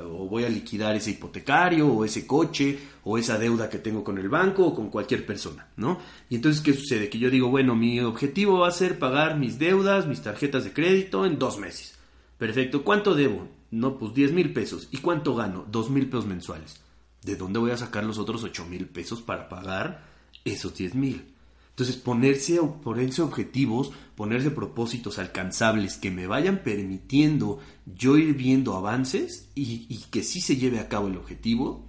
o 0.04 0.28
voy 0.28 0.44
a 0.44 0.50
liquidar 0.50 0.96
ese 0.96 1.12
hipotecario 1.12 1.88
o 1.88 2.04
ese 2.04 2.28
coche 2.28 2.78
o 3.06 3.18
esa 3.18 3.38
deuda 3.38 3.70
que 3.70 3.78
tengo 3.78 4.04
con 4.04 4.18
el 4.18 4.28
banco 4.28 4.68
o 4.68 4.76
con 4.76 4.90
cualquier 4.90 5.26
persona, 5.26 5.68
¿no? 5.78 6.00
Y 6.30 6.36
entonces, 6.36 6.62
¿qué 6.62 6.74
sucede? 6.74 7.10
Que 7.10 7.20
yo 7.20 7.30
digo, 7.30 7.50
bueno, 7.50 7.78
mi 7.78 8.02
objetivo 8.02 8.60
va 8.60 8.68
a 8.68 8.72
ser 8.72 9.00
pagar 9.00 9.38
mis 9.38 9.58
deudas, 9.58 10.06
mis 10.06 10.22
tarjetas 10.22 10.66
de 10.66 10.74
crédito 10.74 11.26
en 11.26 11.40
dos 11.40 11.60
meses. 11.60 11.98
Perfecto, 12.38 12.84
¿cuánto 12.84 13.16
debo? 13.16 13.59
No, 13.72 13.98
pues 13.98 14.14
10 14.14 14.32
mil 14.34 14.54
pesos. 14.54 14.88
¿Y 14.92 14.98
cuánto 14.98 15.36
gano? 15.36 15.66
2 15.70 15.90
mil 15.90 16.08
pesos 16.08 16.26
mensuales. 16.26 16.82
¿De 17.24 17.36
dónde 17.36 17.60
voy 17.60 17.72
a 17.72 17.78
sacar 17.78 18.04
los 18.04 18.18
otros 18.18 18.44
8 18.44 18.66
mil 18.66 18.88
pesos 18.88 19.22
para 19.22 19.50
pagar 19.50 20.06
esos 20.46 20.76
10 20.76 20.96
mil? 20.96 21.34
Entonces, 21.80 21.96
ponerse, 21.96 22.60
ponerse 22.84 23.22
objetivos, 23.22 23.92
ponerse 24.16 24.52
propósitos 24.52 25.18
alcanzables 25.18 25.96
que 25.96 26.12
me 26.12 26.28
vayan 26.28 26.62
permitiendo 26.62 27.60
yo 27.86 28.18
ir 28.18 28.34
viendo 28.34 28.76
avances 28.76 29.48
y, 29.56 29.98
que 30.12 30.24
sí 30.24 30.42
se 30.42 30.58
lleve 30.58 30.80
a 30.80 30.90
cabo 30.90 31.08
el 31.08 31.16
objetivo, 31.16 31.86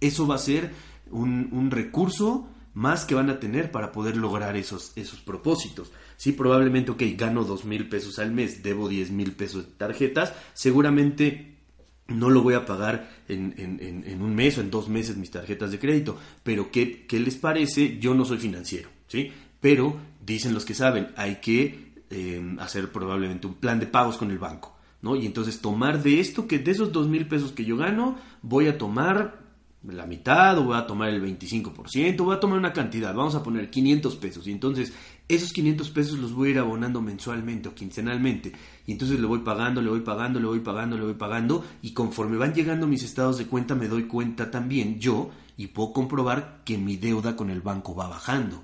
eso 0.00 0.28
va 0.28 0.36
a 0.36 0.38
ser 0.38 0.72
un, 1.10 1.72
recurso 1.72 2.48
más 2.76 3.06
que 3.06 3.14
van 3.14 3.30
a 3.30 3.40
tener 3.40 3.70
para 3.72 3.90
poder 3.90 4.18
lograr 4.18 4.54
esos, 4.54 4.92
esos 4.96 5.20
propósitos. 5.20 5.90
Sí, 6.18 6.32
probablemente, 6.32 6.90
ok, 6.90 7.02
gano 7.16 7.42
dos 7.42 7.64
mil 7.64 7.88
pesos 7.88 8.18
al 8.18 8.32
mes, 8.32 8.62
debo 8.62 8.86
diez 8.86 9.10
mil 9.10 9.32
pesos 9.32 9.64
de 9.64 9.72
tarjetas, 9.72 10.34
seguramente 10.52 11.56
no 12.08 12.28
lo 12.28 12.42
voy 12.42 12.52
a 12.52 12.66
pagar 12.66 13.08
en, 13.28 13.54
en, 13.56 14.20
un 14.20 14.34
mes 14.34 14.58
o 14.58 14.60
en 14.60 14.70
dos 14.70 14.90
meses 14.90 15.16
mis 15.16 15.30
tarjetas 15.30 15.70
de 15.70 15.78
crédito, 15.78 16.18
pero 16.42 16.70
¿qué, 16.70 17.06
¿qué 17.06 17.18
les 17.18 17.36
parece? 17.36 17.98
Yo 17.98 18.14
no 18.14 18.26
soy 18.26 18.36
financiero 18.36 18.90
¿sí? 19.08 19.32
Pero 19.58 19.96
dicen 20.24 20.52
los 20.52 20.66
que 20.66 20.74
saben, 20.74 21.08
hay 21.16 21.36
que 21.36 21.94
eh, 22.10 22.56
hacer 22.60 22.92
probablemente 22.92 23.46
un 23.46 23.54
plan 23.54 23.80
de 23.80 23.86
pagos 23.86 24.18
con 24.18 24.30
el 24.30 24.38
banco, 24.38 24.76
¿no? 25.00 25.16
Y 25.16 25.24
entonces 25.24 25.62
tomar 25.62 26.02
de 26.02 26.20
esto, 26.20 26.46
que 26.46 26.58
de 26.58 26.72
esos 26.72 26.92
dos 26.92 27.08
mil 27.08 27.26
pesos 27.26 27.52
que 27.52 27.64
yo 27.64 27.78
gano, 27.78 28.18
voy 28.42 28.68
a 28.68 28.76
tomar 28.76 29.45
la 29.88 30.06
mitad 30.06 30.58
o 30.58 30.64
voy 30.64 30.76
a 30.76 30.86
tomar 30.86 31.10
el 31.10 31.22
25%, 31.22 32.16
voy 32.18 32.36
a 32.36 32.40
tomar 32.40 32.58
una 32.58 32.72
cantidad, 32.72 33.14
vamos 33.14 33.34
a 33.34 33.42
poner 33.42 33.70
500 33.70 34.16
pesos 34.16 34.46
y 34.46 34.52
entonces 34.52 34.92
esos 35.28 35.52
500 35.52 35.90
pesos 35.90 36.18
los 36.18 36.32
voy 36.32 36.48
a 36.48 36.50
ir 36.52 36.58
abonando 36.58 37.00
mensualmente 37.00 37.68
o 37.68 37.74
quincenalmente 37.74 38.52
y 38.86 38.92
entonces 38.92 39.20
le 39.20 39.26
voy 39.26 39.40
pagando, 39.40 39.82
le 39.82 39.90
voy 39.90 40.00
pagando, 40.00 40.40
le 40.40 40.46
voy 40.46 40.60
pagando, 40.60 40.96
le 40.96 41.04
voy 41.04 41.14
pagando 41.14 41.64
y 41.82 41.92
conforme 41.92 42.36
van 42.36 42.54
llegando 42.54 42.86
mis 42.86 43.02
estados 43.02 43.38
de 43.38 43.46
cuenta 43.46 43.74
me 43.74 43.88
doy 43.88 44.04
cuenta 44.04 44.50
también 44.50 44.98
yo 44.98 45.30
y 45.56 45.68
puedo 45.68 45.92
comprobar 45.92 46.62
que 46.64 46.78
mi 46.78 46.96
deuda 46.96 47.36
con 47.36 47.50
el 47.50 47.60
banco 47.60 47.94
va 47.94 48.08
bajando. 48.08 48.62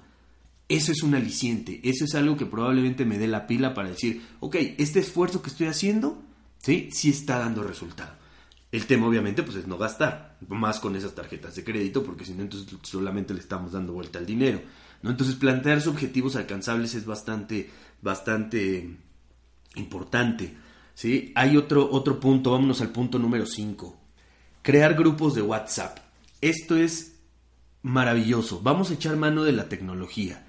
Eso 0.68 0.92
es 0.92 1.02
un 1.02 1.14
aliciente, 1.14 1.80
eso 1.82 2.04
es 2.04 2.14
algo 2.14 2.36
que 2.36 2.46
probablemente 2.46 3.04
me 3.04 3.18
dé 3.18 3.26
la 3.26 3.46
pila 3.46 3.74
para 3.74 3.90
decir, 3.90 4.22
ok, 4.40 4.56
este 4.78 5.00
esfuerzo 5.00 5.42
que 5.42 5.50
estoy 5.50 5.66
haciendo, 5.66 6.22
¿sí? 6.58 6.88
Sí 6.92 7.10
está 7.10 7.38
dando 7.38 7.62
resultado. 7.62 8.21
El 8.72 8.86
tema 8.86 9.06
obviamente 9.06 9.42
pues 9.42 9.56
es 9.56 9.66
no 9.66 9.78
gastar, 9.78 10.38
más 10.48 10.80
con 10.80 10.96
esas 10.96 11.14
tarjetas 11.14 11.54
de 11.54 11.62
crédito, 11.62 12.02
porque 12.02 12.24
si 12.24 12.32
no 12.32 12.42
entonces 12.42 12.74
solamente 12.82 13.34
le 13.34 13.40
estamos 13.40 13.72
dando 13.72 13.92
vuelta 13.92 14.18
al 14.18 14.26
dinero, 14.26 14.60
¿no? 15.02 15.10
Entonces 15.10 15.36
plantearse 15.36 15.88
objetivos 15.88 16.36
alcanzables 16.36 16.94
es 16.94 17.04
bastante, 17.04 17.70
bastante 18.00 18.96
importante, 19.76 20.56
¿sí? 20.94 21.32
Hay 21.34 21.56
otro, 21.56 21.88
otro 21.92 22.18
punto, 22.18 22.50
vámonos 22.52 22.80
al 22.80 22.90
punto 22.90 23.18
número 23.18 23.46
5, 23.46 23.96
crear 24.62 24.94
grupos 24.94 25.34
de 25.34 25.42
WhatsApp. 25.42 25.98
Esto 26.40 26.76
es 26.76 27.20
maravilloso, 27.82 28.60
vamos 28.62 28.90
a 28.90 28.94
echar 28.94 29.16
mano 29.16 29.44
de 29.44 29.52
la 29.52 29.68
tecnología 29.68 30.46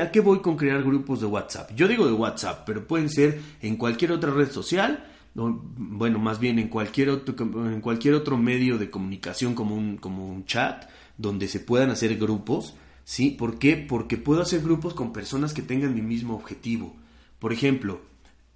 a 0.00 0.10
qué 0.10 0.20
voy 0.20 0.40
con 0.40 0.56
crear 0.56 0.82
grupos 0.82 1.20
de 1.20 1.26
WhatsApp? 1.26 1.70
Yo 1.74 1.86
digo 1.86 2.06
de 2.06 2.12
WhatsApp, 2.12 2.62
pero 2.64 2.86
pueden 2.86 3.10
ser 3.10 3.40
en 3.60 3.76
cualquier 3.76 4.12
otra 4.12 4.30
red 4.30 4.50
social, 4.50 5.09
bueno, 5.34 6.18
más 6.18 6.40
bien 6.40 6.58
en 6.58 6.68
cualquier 6.68 7.10
otro, 7.10 7.34
en 7.66 7.80
cualquier 7.80 8.14
otro 8.14 8.36
medio 8.36 8.78
de 8.78 8.90
comunicación 8.90 9.54
como 9.54 9.74
un, 9.74 9.96
como 9.96 10.26
un 10.28 10.44
chat, 10.44 10.88
donde 11.16 11.48
se 11.48 11.60
puedan 11.60 11.90
hacer 11.90 12.16
grupos, 12.16 12.74
¿sí? 13.04 13.30
¿Por 13.30 13.58
qué? 13.58 13.76
Porque 13.76 14.16
puedo 14.16 14.42
hacer 14.42 14.62
grupos 14.62 14.94
con 14.94 15.12
personas 15.12 15.52
que 15.52 15.62
tengan 15.62 15.94
mi 15.94 16.02
mismo 16.02 16.34
objetivo. 16.34 16.96
Por 17.38 17.52
ejemplo, 17.52 18.00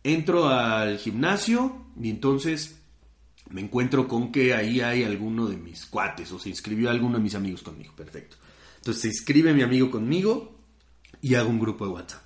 entro 0.03 0.49
al 0.49 0.99
gimnasio 0.99 1.87
y 2.01 2.11
entonces 2.11 2.81
me 3.51 3.61
encuentro 3.61 4.09
con 4.09 4.33
que 4.33 4.55
ahí 4.55 4.81
hay 4.81 5.05
alguno 5.05 5.47
de 5.47 5.57
mis 5.57 5.87
cuates 5.87 6.33
o 6.33 6.39
se 6.39 6.49
inscribió 6.49 6.91
alguno 6.91 7.19
de 7.19 7.23
mis 7.23 7.35
amigos 7.35 7.63
conmigo. 7.63 7.93
Perfecto. 7.95 8.37
Entonces 8.77 9.03
se 9.03 9.09
inscribe 9.09 9.55
mi 9.55 9.63
amigo 9.63 9.91
conmigo 9.91 10.59
y 11.21 11.35
hago 11.35 11.51
un 11.51 11.61
grupo 11.61 11.87
de 11.87 11.93
WhatsApp. 11.93 12.24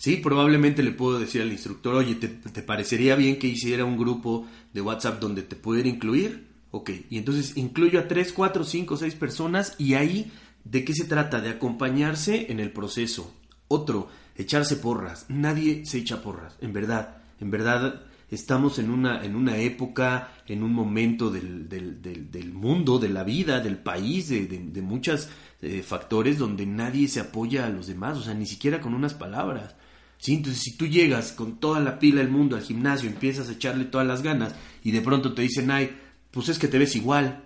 Sí, 0.00 0.16
probablemente 0.16 0.82
le 0.82 0.92
puedo 0.92 1.20
decir 1.20 1.42
al 1.42 1.52
instructor, 1.52 1.94
oye, 1.94 2.14
¿te, 2.14 2.62
parecería 2.62 3.16
bien 3.16 3.38
que 3.38 3.48
hiciera 3.48 3.84
un 3.84 3.98
grupo 3.98 4.46
de 4.72 4.80
WhatsApp 4.80 5.20
donde 5.20 5.42
te 5.42 5.56
pudiera 5.56 5.90
incluir? 5.90 6.48
Ok, 6.70 6.90
y 7.10 7.18
entonces 7.18 7.54
incluyo 7.58 8.00
a 8.00 8.08
3, 8.08 8.32
4, 8.32 8.64
5, 8.64 8.96
6 8.96 9.14
personas 9.16 9.74
y 9.76 9.92
ahí, 9.92 10.32
¿de 10.64 10.86
qué 10.86 10.94
se 10.94 11.04
trata? 11.04 11.42
De 11.42 11.50
acompañarse 11.50 12.50
en 12.50 12.60
el 12.60 12.72
proceso. 12.72 13.34
Otro, 13.68 14.08
echarse 14.36 14.76
porras. 14.76 15.26
Nadie 15.28 15.84
se 15.84 15.98
echa 15.98 16.22
porras, 16.22 16.56
en 16.62 16.72
verdad. 16.72 17.18
En 17.38 17.50
verdad, 17.50 18.00
estamos 18.30 18.78
en 18.78 18.88
una, 18.88 19.22
en 19.22 19.36
una 19.36 19.58
época, 19.58 20.32
en 20.46 20.62
un 20.62 20.72
momento 20.72 21.30
del, 21.30 21.68
del, 21.68 22.00
del, 22.00 22.52
mundo, 22.54 22.98
de 22.98 23.10
la 23.10 23.22
vida, 23.22 23.60
del 23.60 23.76
país, 23.76 24.30
de, 24.30 24.46
de 24.46 24.80
muchos 24.80 25.28
eh, 25.60 25.82
factores 25.82 26.38
donde 26.38 26.64
nadie 26.64 27.06
se 27.06 27.20
apoya 27.20 27.66
a 27.66 27.68
los 27.68 27.86
demás, 27.86 28.16
o 28.16 28.22
sea, 28.22 28.32
ni 28.32 28.46
siquiera 28.46 28.80
con 28.80 28.94
unas 28.94 29.12
palabras. 29.12 29.76
¿Sí? 30.20 30.34
Entonces, 30.34 30.62
si 30.62 30.76
tú 30.76 30.86
llegas 30.86 31.32
con 31.32 31.58
toda 31.58 31.80
la 31.80 31.98
pila 31.98 32.20
del 32.20 32.30
mundo 32.30 32.54
al 32.54 32.62
gimnasio, 32.62 33.08
empiezas 33.08 33.48
a 33.48 33.52
echarle 33.52 33.86
todas 33.86 34.06
las 34.06 34.22
ganas 34.22 34.54
y 34.84 34.92
de 34.92 35.00
pronto 35.00 35.32
te 35.34 35.42
dicen, 35.42 35.70
ay, 35.70 35.90
pues 36.30 36.48
es 36.48 36.58
que 36.58 36.68
te 36.68 36.78
ves 36.78 36.94
igual, 36.94 37.44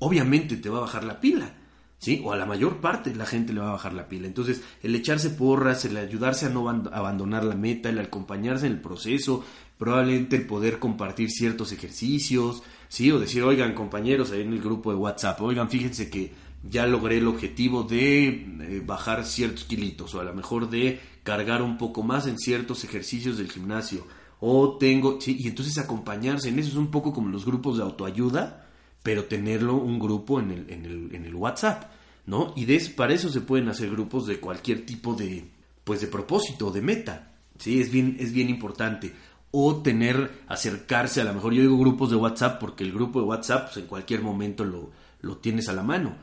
obviamente 0.00 0.56
te 0.56 0.68
va 0.68 0.78
a 0.78 0.82
bajar 0.82 1.04
la 1.04 1.20
pila. 1.20 1.58
¿Sí? 1.96 2.20
O 2.22 2.32
a 2.32 2.36
la 2.36 2.44
mayor 2.44 2.82
parte 2.82 3.14
la 3.14 3.24
gente 3.24 3.54
le 3.54 3.60
va 3.60 3.68
a 3.68 3.72
bajar 3.72 3.94
la 3.94 4.08
pila. 4.08 4.26
Entonces, 4.26 4.62
el 4.82 4.94
echarse 4.94 5.30
porras, 5.30 5.86
el 5.86 5.96
ayudarse 5.96 6.44
a 6.44 6.50
no 6.50 6.68
abandonar 6.68 7.44
la 7.44 7.54
meta, 7.54 7.88
el 7.88 7.98
acompañarse 7.98 8.66
en 8.66 8.72
el 8.72 8.80
proceso, 8.80 9.42
probablemente 9.78 10.36
el 10.36 10.46
poder 10.46 10.78
compartir 10.78 11.30
ciertos 11.30 11.72
ejercicios, 11.72 12.62
¿sí? 12.88 13.10
O 13.10 13.18
decir, 13.18 13.42
oigan, 13.42 13.72
compañeros, 13.72 14.32
ahí 14.32 14.42
en 14.42 14.52
el 14.52 14.60
grupo 14.60 14.90
de 14.90 14.98
WhatsApp, 14.98 15.40
oigan, 15.40 15.70
fíjense 15.70 16.10
que 16.10 16.32
ya 16.62 16.86
logré 16.86 17.18
el 17.18 17.26
objetivo 17.26 17.84
de 17.84 18.26
eh, 18.26 18.82
bajar 18.84 19.24
ciertos 19.24 19.64
kilitos 19.64 20.14
o 20.14 20.20
a 20.20 20.24
lo 20.24 20.34
mejor 20.34 20.68
de 20.68 21.00
cargar 21.24 21.62
un 21.62 21.76
poco 21.76 22.04
más 22.04 22.28
en 22.28 22.38
ciertos 22.38 22.84
ejercicios 22.84 23.38
del 23.38 23.50
gimnasio 23.50 24.06
o 24.38 24.76
tengo, 24.76 25.20
sí, 25.20 25.36
y 25.40 25.48
entonces 25.48 25.78
acompañarse 25.78 26.50
en 26.50 26.58
eso 26.58 26.68
es 26.68 26.76
un 26.76 26.90
poco 26.90 27.12
como 27.12 27.30
los 27.30 27.46
grupos 27.46 27.78
de 27.78 27.82
autoayuda, 27.82 28.66
pero 29.02 29.24
tenerlo 29.24 29.74
un 29.76 29.98
grupo 29.98 30.38
en 30.38 30.50
el, 30.50 30.70
en 30.70 30.84
el, 30.84 31.14
en 31.14 31.24
el 31.24 31.34
WhatsApp, 31.34 31.90
¿no? 32.26 32.52
Y 32.54 32.66
de, 32.66 32.78
para 32.94 33.14
eso 33.14 33.30
se 33.30 33.40
pueden 33.40 33.68
hacer 33.68 33.90
grupos 33.90 34.26
de 34.26 34.40
cualquier 34.40 34.84
tipo 34.84 35.14
de, 35.14 35.48
pues 35.82 36.02
de 36.02 36.08
propósito, 36.08 36.70
de 36.70 36.82
meta, 36.82 37.32
¿sí? 37.58 37.80
Es 37.80 37.90
bien, 37.90 38.16
es 38.20 38.32
bien 38.32 38.50
importante. 38.50 39.14
O 39.50 39.76
tener, 39.82 40.42
acercarse, 40.48 41.20
a 41.20 41.24
lo 41.24 41.32
mejor 41.32 41.54
yo 41.54 41.62
digo 41.62 41.78
grupos 41.78 42.10
de 42.10 42.16
WhatsApp 42.16 42.60
porque 42.60 42.84
el 42.84 42.92
grupo 42.92 43.20
de 43.20 43.26
WhatsApp 43.26 43.66
pues, 43.66 43.78
en 43.78 43.86
cualquier 43.86 44.20
momento 44.20 44.64
lo, 44.64 44.90
lo 45.22 45.38
tienes 45.38 45.68
a 45.68 45.72
la 45.72 45.82
mano 45.82 46.16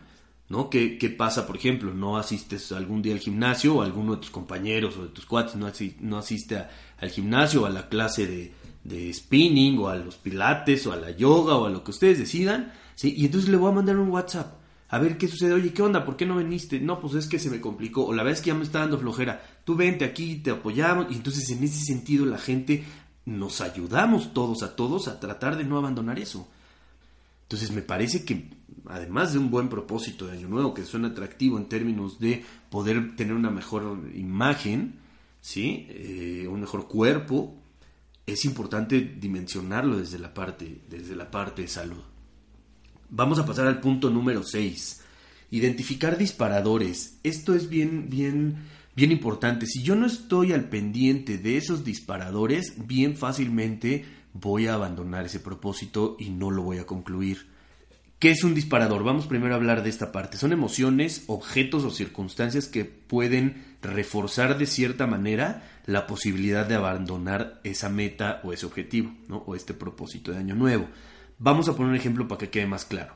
¿no? 0.52 0.70
¿Qué, 0.70 0.98
¿Qué, 0.98 1.10
pasa, 1.10 1.48
por 1.48 1.56
ejemplo? 1.56 1.94
No 1.94 2.18
asistes 2.18 2.74
algún 2.74 3.02
día 3.02 3.14
al 3.14 3.20
gimnasio 3.20 3.76
o 3.76 3.82
alguno 3.82 4.16
de 4.16 4.22
tus 4.22 4.30
compañeros 4.30 4.98
o 4.98 5.04
de 5.04 5.10
tus 5.10 5.26
cuates 5.26 5.56
no, 5.56 5.72
no 6.02 6.18
asiste 6.18 6.64
al 7.00 7.10
gimnasio 7.10 7.64
o 7.64 7.66
a 7.66 7.70
la 7.70 7.88
clase 7.88 8.28
de, 8.28 8.54
de, 8.84 9.14
spinning 9.14 9.80
o 9.80 9.88
a 9.88 9.96
los 9.96 10.16
pilates 10.18 10.86
o 10.86 10.92
a 10.92 10.98
la 10.98 11.12
yoga 11.12 11.56
o 11.56 11.66
a 11.66 11.70
lo 11.70 11.86
que 11.86 11.92
ustedes 11.92 12.20
decidan, 12.20 12.74
¿sí? 12.96 13.14
Y 13.18 13.26
entonces 13.26 13.50
le 13.50 13.56
voy 13.56 13.72
a 13.72 13.76
mandar 13.76 13.98
un 13.98 14.10
WhatsApp. 14.10 14.60
A 14.90 15.00
ver 15.00 15.18
qué 15.18 15.30
sucede. 15.30 15.54
Oye, 15.54 15.72
¿qué 15.72 15.82
onda? 15.82 16.04
¿Por 16.04 16.18
qué 16.18 16.26
no 16.26 16.36
viniste? 16.36 16.82
No, 16.82 17.00
pues 17.00 17.14
es 17.14 17.28
que 17.28 17.40
se 17.40 17.50
me 17.50 17.62
complicó. 17.62 18.06
O 18.06 18.14
la 18.14 18.24
vez 18.24 18.42
que 18.42 18.48
ya 18.48 18.54
me 18.54 18.64
está 18.64 18.80
dando 18.80 19.00
flojera. 19.00 19.42
Tú 19.64 19.76
vente 19.76 20.04
aquí, 20.04 20.36
te 20.36 20.52
apoyamos. 20.52 21.08
Y 21.12 21.16
entonces 21.16 21.50
en 21.50 21.64
ese 21.64 21.86
sentido 21.86 22.26
la 22.26 22.38
gente 22.38 22.84
nos 23.24 23.62
ayudamos 23.62 24.34
todos 24.34 24.64
a 24.64 24.76
todos 24.76 25.08
a 25.08 25.22
tratar 25.22 25.56
de 25.56 25.64
no 25.64 25.78
abandonar 25.78 26.20
eso. 26.20 26.50
Entonces 27.52 27.72
me 27.72 27.82
parece 27.82 28.24
que 28.24 28.50
además 28.86 29.34
de 29.34 29.40
un 29.40 29.52
buen 29.52 29.68
propósito 29.68 30.26
de 30.26 30.38
Año 30.38 30.48
Nuevo, 30.48 30.74
que 30.74 30.86
suena 30.86 31.10
atractivo 31.10 31.58
en 31.58 31.68
términos 31.68 32.18
de 32.18 32.46
poder 32.70 33.18
tener 33.18 33.34
una 33.34 33.50
mejor 33.50 34.10
imagen, 34.16 35.02
¿sí? 35.42 35.86
Eh, 35.90 36.48
un 36.50 36.62
mejor 36.62 36.88
cuerpo, 36.88 37.62
es 38.26 38.46
importante 38.46 39.02
dimensionarlo 39.02 39.98
desde 39.98 40.18
la, 40.18 40.34
parte, 40.34 40.84
desde 40.90 41.14
la 41.14 41.30
parte 41.30 41.64
de 41.64 41.68
salud. 41.68 42.02
Vamos 43.10 43.38
a 43.38 43.46
pasar 43.46 43.68
al 43.68 43.82
punto 43.82 44.10
número 44.10 44.44
6. 44.44 45.02
Identificar 45.50 46.18
disparadores. 46.18 47.20
Esto 47.22 47.54
es 47.54 47.68
bien, 47.68 48.10
bien, 48.10 48.60
bien 48.96 49.12
importante. 49.12 49.66
Si 49.66 49.84
yo 49.84 49.96
no 49.96 50.06
estoy 50.06 50.54
al 50.54 50.70
pendiente 50.70 51.38
de 51.38 51.58
esos 51.58 51.84
disparadores, 51.84 52.76
bien 52.88 53.16
fácilmente 53.16 54.06
voy 54.34 54.68
a 54.68 54.76
abandonar 54.76 55.26
ese 55.26 55.40
propósito 55.40 56.16
y 56.20 56.30
no 56.30 56.52
lo 56.52 56.64
voy 56.64 56.78
a 56.78 56.86
concluir. 56.86 57.50
¿Qué 58.22 58.30
es 58.30 58.44
un 58.44 58.54
disparador? 58.54 59.04
Vamos 59.04 59.26
primero 59.26 59.56
a 59.56 59.58
hablar 59.58 59.82
de 59.82 59.90
esta 59.90 60.12
parte. 60.12 60.38
Son 60.38 60.54
emociones, 60.54 61.24
objetos 61.26 61.84
o 61.84 61.90
circunstancias 61.90 62.68
que 62.68 62.86
pueden 62.86 63.76
reforzar 63.82 64.60
de 64.60 64.68
cierta 64.68 65.08
manera 65.08 65.64
la 65.88 66.06
posibilidad 66.06 66.68
de 66.68 66.76
abandonar 66.76 67.60
esa 67.64 67.90
meta 67.90 68.40
o 68.44 68.54
ese 68.54 68.68
objetivo, 68.68 69.12
¿no? 69.28 69.38
O 69.38 69.56
este 69.56 69.74
propósito 69.74 70.32
de 70.32 70.38
año 70.38 70.54
nuevo. 70.54 70.88
Vamos 71.40 71.68
a 71.68 71.76
poner 71.76 71.90
un 71.90 71.96
ejemplo 71.96 72.28
para 72.28 72.38
que 72.38 72.52
quede 72.52 72.68
más 72.68 72.86
claro. 72.86 73.16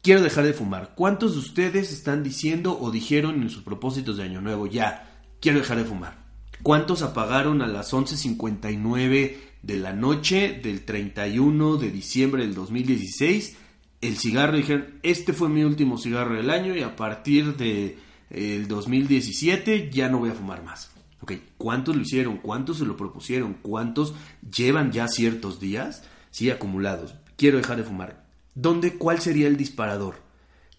Quiero 0.00 0.22
dejar 0.22 0.44
de 0.46 0.54
fumar. 0.54 0.94
¿Cuántos 0.94 1.34
de 1.34 1.40
ustedes 1.40 1.92
están 1.92 2.22
diciendo 2.22 2.78
o 2.80 2.90
dijeron 2.90 3.42
en 3.42 3.50
sus 3.50 3.62
propósitos 3.62 4.16
de 4.16 4.22
año 4.22 4.40
nuevo 4.40 4.66
ya, 4.66 5.05
quiero 5.40 5.58
dejar 5.58 5.78
de 5.78 5.84
fumar? 5.84 6.26
¿Cuántos 6.62 7.02
apagaron 7.02 7.62
a 7.62 7.66
las 7.66 7.92
11.59 7.92 9.36
de 9.62 9.76
la 9.76 9.92
noche 9.92 10.58
del 10.62 10.84
31 10.84 11.76
de 11.76 11.90
diciembre 11.90 12.42
del 12.42 12.54
2016 12.54 13.56
el 14.00 14.16
cigarro? 14.16 14.56
Dijeron, 14.56 14.98
este 15.02 15.32
fue 15.32 15.48
mi 15.48 15.62
último 15.64 15.98
cigarro 15.98 16.34
del 16.34 16.50
año 16.50 16.74
y 16.74 16.82
a 16.82 16.96
partir 16.96 17.56
de 17.56 17.98
el 18.30 18.66
2017 18.68 19.90
ya 19.90 20.08
no 20.08 20.18
voy 20.18 20.30
a 20.30 20.34
fumar 20.34 20.64
más. 20.64 20.90
Ok, 21.20 21.32
¿cuántos 21.56 21.96
lo 21.96 22.02
hicieron? 22.02 22.38
¿Cuántos 22.38 22.78
se 22.78 22.84
lo 22.84 22.96
propusieron? 22.96 23.54
¿Cuántos 23.62 24.14
llevan 24.54 24.92
ya 24.92 25.08
ciertos 25.08 25.60
días? 25.60 26.04
Sí, 26.30 26.50
acumulados. 26.50 27.14
Quiero 27.36 27.58
dejar 27.58 27.78
de 27.78 27.84
fumar. 27.84 28.26
¿Dónde, 28.54 28.96
cuál 28.96 29.20
sería 29.20 29.46
el 29.46 29.56
disparador? 29.56 30.16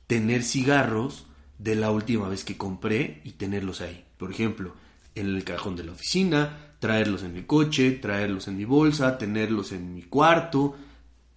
Tener 0.08 0.44
cigarros 0.44 1.28
de 1.58 1.76
la 1.76 1.92
última 1.92 2.28
vez 2.28 2.44
que 2.44 2.58
compré 2.58 3.22
y 3.24 3.34
tenerlos 3.34 3.82
ahí. 3.82 4.07
Por 4.18 4.32
ejemplo, 4.32 4.74
en 5.16 5.28
el 5.28 5.44
cajón 5.44 5.76
de 5.76 5.84
la 5.84 5.92
oficina, 5.92 6.76
traerlos 6.80 7.24
en 7.24 7.36
el 7.36 7.46
coche, 7.46 7.92
traerlos 7.92 8.48
en 8.48 8.58
mi 8.58 8.66
bolsa, 8.66 9.18
tenerlos 9.18 9.72
en 9.72 9.94
mi 9.94 10.04
cuarto. 10.04 10.76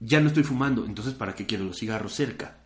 Ya 0.01 0.21
no 0.21 0.29
estoy 0.29 0.45
fumando, 0.45 0.85
entonces 0.85 1.15
¿para 1.15 1.35
qué 1.35 1.47
quiero 1.47 1.65
los 1.65 1.79
cigarros 1.79 2.15
cerca? 2.15 2.59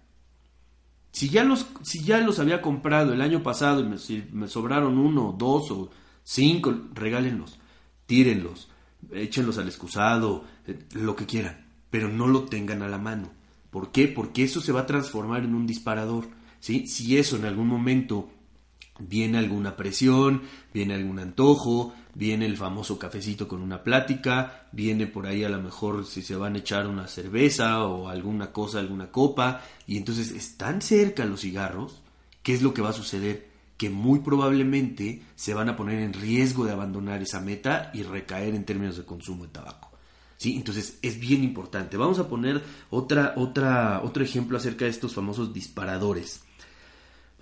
Si 1.11 1.29
ya 1.29 1.45
los, 1.45 1.67
si 1.83 2.03
ya 2.03 2.19
los 2.19 2.39
había 2.39 2.61
comprado 2.61 3.13
el 3.13 3.21
año 3.21 3.43
pasado 3.43 3.81
y 3.81 3.85
me, 3.85 3.97
me 4.33 4.49
sobraron 4.49 4.99
uno, 4.99 5.35
dos 5.39 5.71
o 5.71 5.91
cinco, 6.25 6.75
regálenlos, 6.93 7.59
tírenlos, 8.07 8.69
échenlos 9.13 9.59
al 9.59 9.69
excusado, 9.69 10.45
eh, 10.67 10.79
lo 10.93 11.15
que 11.15 11.27
quieran, 11.27 11.67
pero 11.91 12.09
no 12.09 12.27
lo 12.27 12.45
tengan 12.45 12.83
a 12.83 12.89
la 12.89 12.99
mano. 12.99 13.31
¿Por 13.71 13.93
qué? 13.93 14.09
Porque 14.09 14.45
eso 14.45 14.61
se 14.61 14.73
va 14.73 14.81
a 14.81 14.87
transformar 14.87 15.45
en 15.45 15.55
un 15.55 15.67
disparador. 15.67 16.27
¿sí? 16.61 16.87
Si 16.87 17.17
eso 17.17 17.37
en 17.37 17.45
algún 17.45 17.69
momento 17.69 18.31
viene 18.99 19.39
alguna 19.39 19.77
presión, 19.77 20.43
viene 20.73 20.95
algún 20.95 21.19
antojo, 21.19 21.95
viene 22.15 22.47
el 22.47 22.57
famoso 22.57 22.99
cafecito 22.99 23.49
con 23.49 23.61
una 23.61 23.83
plática, 23.83 24.69
viene 24.73 25.07
por 25.07 25.27
ahí 25.27 25.45
a 25.45 25.49
lo 25.49 25.61
mejor 25.61 26.07
si 26.07 26.23
se 26.23 26.37
van 26.37 26.55
a 26.55 26.59
echar 26.59 26.87
una 26.87 27.09
cerveza 27.09 27.85
o 27.85 28.09
alguna 28.09 28.53
cosa, 28.53 28.79
alguna 28.79 29.11
copa, 29.11 29.63
y 29.87 29.97
entonces 29.97 30.31
están 30.31 30.81
cerca 30.81 31.25
los 31.25 31.41
cigarros, 31.41 32.03
¿qué 32.43 32.55
es 32.55 32.63
lo 32.63 32.73
que 32.73 32.83
va 32.83 32.91
a 32.91 32.95
suceder? 32.95 33.49
Que 33.77 33.91
muy 33.91 34.21
probablemente 34.21 35.23
se 35.35 35.55
van 35.55 35.69
a 35.69 35.77
poner 35.77 35.99
en 35.99 36.13
riesgo 36.13 36.65
de 36.65 36.73
abandonar 36.73 37.23
esa 37.23 37.41
meta 37.41 37.91
y 37.93 38.05
recaer 38.05 38.55
en 38.55 38.65
términos 38.65 38.97
de 38.97 39.05
consumo 39.05 39.45
de 39.45 39.51
tabaco. 39.51 39.91
¿Sí? 40.37 40.57
Entonces 40.57 40.99
es 41.03 41.19
bien 41.19 41.43
importante. 41.43 41.97
Vamos 41.97 42.19
a 42.19 42.29
poner 42.29 42.63
otra, 42.91 43.35
otra, 43.37 44.03
otro 44.05 44.23
ejemplo 44.23 44.57
acerca 44.57 44.85
de 44.85 44.91
estos 44.91 45.15
famosos 45.15 45.53
disparadores. 45.53 46.45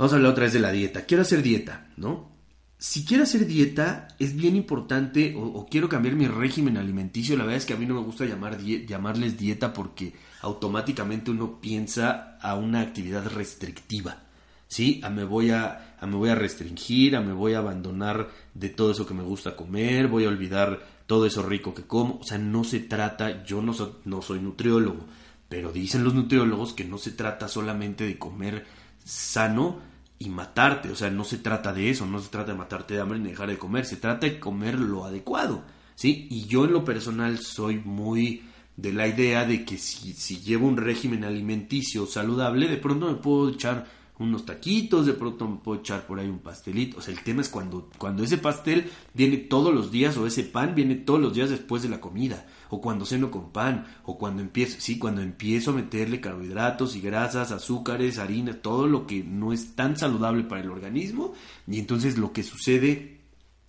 Vamos 0.03 0.15
a 0.15 0.17
hablar 0.17 0.33
otra 0.33 0.43
vez 0.47 0.53
de 0.53 0.59
la 0.59 0.73
dieta. 0.73 1.05
Quiero 1.05 1.23
hacer 1.23 1.43
dieta, 1.43 1.87
¿no? 1.97 2.29
Si 2.77 3.05
quiero 3.05 3.23
hacer 3.23 3.47
dieta, 3.47 4.09
es 4.19 4.35
bien 4.35 4.57
importante, 4.57 5.33
o, 5.38 5.65
quiero 5.71 5.88
cambiar 5.88 6.17
mi 6.17 6.27
régimen 6.27 6.77
alimenticio. 6.77 7.37
La 7.37 7.45
verdad 7.45 7.59
es 7.59 7.67
que 7.67 7.75
a 7.75 7.77
mí 7.77 7.87
no 7.87 7.95
me 7.95 8.01
gusta 8.01 8.25
llamar 8.25 8.59
llamarles 8.59 9.38
dieta 9.38 9.73
porque 9.73 10.12
automáticamente 10.41 11.31
uno 11.31 11.61
piensa 11.61 12.37
a 12.41 12.57
una 12.57 12.81
actividad 12.81 13.29
restrictiva. 13.29 14.25
¿Sí? 14.67 15.01
A 15.05 15.09
me, 15.09 15.23
voy 15.23 15.53
a, 15.53 15.95
a 16.01 16.07
me 16.09 16.17
voy 16.17 16.31
a 16.31 16.35
restringir, 16.35 17.15
a 17.15 17.21
me 17.21 17.33
voy 17.33 17.55
a 17.55 17.59
abandonar 17.59 18.29
de 18.55 18.71
todo 18.71 18.91
eso 18.91 19.07
que 19.07 19.15
me 19.15 19.23
gusta 19.23 19.55
comer, 19.55 20.09
voy 20.09 20.25
a 20.25 20.31
olvidar 20.31 20.85
todo 21.07 21.27
eso 21.27 21.45
rico 21.45 21.75
que 21.75 21.85
como. 21.85 22.17
O 22.17 22.25
sea, 22.25 22.38
no 22.38 22.65
se 22.65 22.81
trata, 22.81 23.45
yo 23.45 23.62
no, 23.62 23.73
no 24.05 24.21
soy 24.21 24.41
nutriólogo, 24.41 25.07
pero 25.49 25.71
dicen 25.71 26.03
los 26.03 26.15
nutriólogos 26.15 26.73
que 26.73 26.85
no 26.85 26.99
se 26.99 27.12
trata 27.12 27.47
solamente 27.47 28.05
de 28.05 28.19
comer 28.19 28.67
sano 29.05 29.91
y 30.25 30.29
matarte. 30.29 30.91
O 30.91 30.97
sea, 30.97 31.11
no 31.11 31.25
se 31.25 31.39
trata 31.39 31.73
de 31.73 31.91
eso, 31.91 32.07
no 32.07 32.21
se 32.21 32.29
trata 32.29 32.53
de 32.53 32.59
matarte 32.59 32.95
de 32.95 33.01
hambre 33.01 33.19
ni 33.19 33.31
dejar 33.31 33.49
de 33.49 33.59
comer, 33.59 33.85
se 33.85 33.97
trata 33.97 34.27
de 34.27 34.39
comer 34.39 34.79
lo 34.79 35.05
adecuado. 35.05 35.65
¿Sí? 35.95 36.27
Y 36.31 36.47
yo 36.47 36.65
en 36.65 36.73
lo 36.73 36.85
personal 36.85 37.39
soy 37.39 37.81
muy 37.85 38.43
de 38.77 38.93
la 38.93 39.07
idea 39.07 39.45
de 39.45 39.65
que 39.65 39.77
si, 39.79 40.15
si 40.15 40.41
llevo 40.41 40.67
un 40.67 40.77
régimen 40.77 41.25
alimenticio 41.25 42.07
saludable, 42.07 42.69
de 42.69 42.79
pronto 42.79 43.09
me 43.09 43.17
puedo 43.17 43.51
echar 43.51 43.87
unos 44.19 44.47
taquitos, 44.47 45.07
de 45.07 45.15
pronto 45.15 45.49
me 45.49 45.57
puedo 45.57 45.81
echar 45.81 46.07
por 46.07 46.19
ahí 46.19 46.29
un 46.29 46.39
pastelito. 46.39 46.99
O 46.99 47.03
sea, 47.03 47.13
el 47.13 47.23
tema 47.23 47.43
es 47.43 47.49
cuando, 47.49 47.91
cuando 47.99 48.23
ese 48.23 48.39
pastel 48.39 48.91
viene 49.13 49.37
todos 49.37 49.75
los 49.75 49.91
días 49.91 50.17
o 50.17 50.27
ese 50.27 50.45
pan 50.45 50.75
viene 50.75 50.95
todos 50.95 51.21
los 51.21 51.35
días 51.35 51.51
después 51.51 51.83
de 51.83 51.89
la 51.89 52.01
comida. 52.01 52.47
O 52.75 52.81
cuando 52.81 53.05
ceno 53.05 53.31
con 53.31 53.53
pan, 53.53 53.85
o 54.05 54.17
cuando 54.17 54.41
empiezo, 54.41 54.81
sí, 54.81 54.99
cuando 54.99 55.21
empiezo 55.21 55.73
a 55.73 55.75
meterle 55.75 56.23
carbohidratos 56.23 56.97
y 56.97 57.03
grasas, 57.03 57.53
azúcares, 57.53 58.19
harinas, 58.19 58.63
todo 58.63 58.87
lo 58.87 59.07
que 59.07 59.23
no 59.23 59.53
es 59.53 59.77
tan 59.77 59.99
saludable 59.99 60.45
para 60.45 60.63
el 60.63 60.71
organismo. 60.71 61.35
Y 61.69 61.79
entonces 61.79 62.17
lo 62.17 62.33
que 62.33 62.43
sucede 62.43 63.21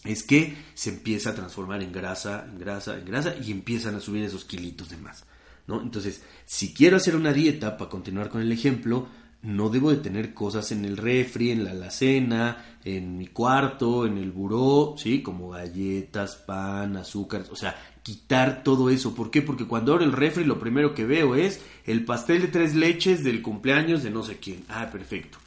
es 0.05 0.23
que 0.23 0.55
se 0.73 0.91
empieza 0.91 1.31
a 1.31 1.35
transformar 1.35 1.83
en 1.83 1.91
grasa, 1.91 2.45
en 2.49 2.57
grasa, 2.57 2.97
en 2.97 3.03
grasa 3.03 3.35
y 3.43 3.51
empiezan 3.51 3.95
a 3.95 3.99
subir 3.99 4.23
esos 4.23 4.45
kilitos 4.45 4.89
de 4.89 4.95
más. 4.95 5.25
¿no? 5.67 5.81
Entonces, 5.81 6.23
si 6.45 6.73
quiero 6.73 6.95
hacer 6.95 7.17
una 7.17 7.33
dieta, 7.33 7.75
para 7.75 7.89
continuar 7.89 8.29
con 8.29 8.41
el 8.41 8.53
ejemplo, 8.53 9.07
no 9.41 9.67
debo 9.69 9.91
de 9.91 9.97
tener 9.97 10.33
cosas 10.33 10.71
en 10.71 10.85
el 10.85 10.95
refri, 10.95 11.51
en 11.51 11.65
la 11.65 11.71
alacena, 11.71 12.77
en 12.85 13.17
mi 13.17 13.27
cuarto, 13.27 14.05
en 14.05 14.17
el 14.17 14.31
buró, 14.31 14.95
¿sí? 14.97 15.21
Como 15.21 15.49
galletas, 15.49 16.37
pan, 16.37 16.95
azúcar, 16.95 17.43
o 17.51 17.55
sea, 17.55 17.75
quitar 18.03 18.63
todo 18.63 18.89
eso. 18.89 19.15
¿Por 19.15 19.31
qué? 19.31 19.41
Porque 19.41 19.65
cuando 19.65 19.93
abro 19.93 20.03
el 20.03 20.11
refri 20.11 20.43
lo 20.43 20.59
primero 20.59 20.93
que 20.93 21.05
veo 21.05 21.35
es 21.35 21.61
el 21.85 22.05
pastel 22.05 22.41
de 22.41 22.47
tres 22.49 22.75
leches 22.75 23.23
del 23.23 23.41
cumpleaños 23.41 24.03
de 24.03 24.11
no 24.11 24.23
sé 24.23 24.37
quién. 24.37 24.63
Ah, 24.67 24.89
perfecto. 24.91 25.39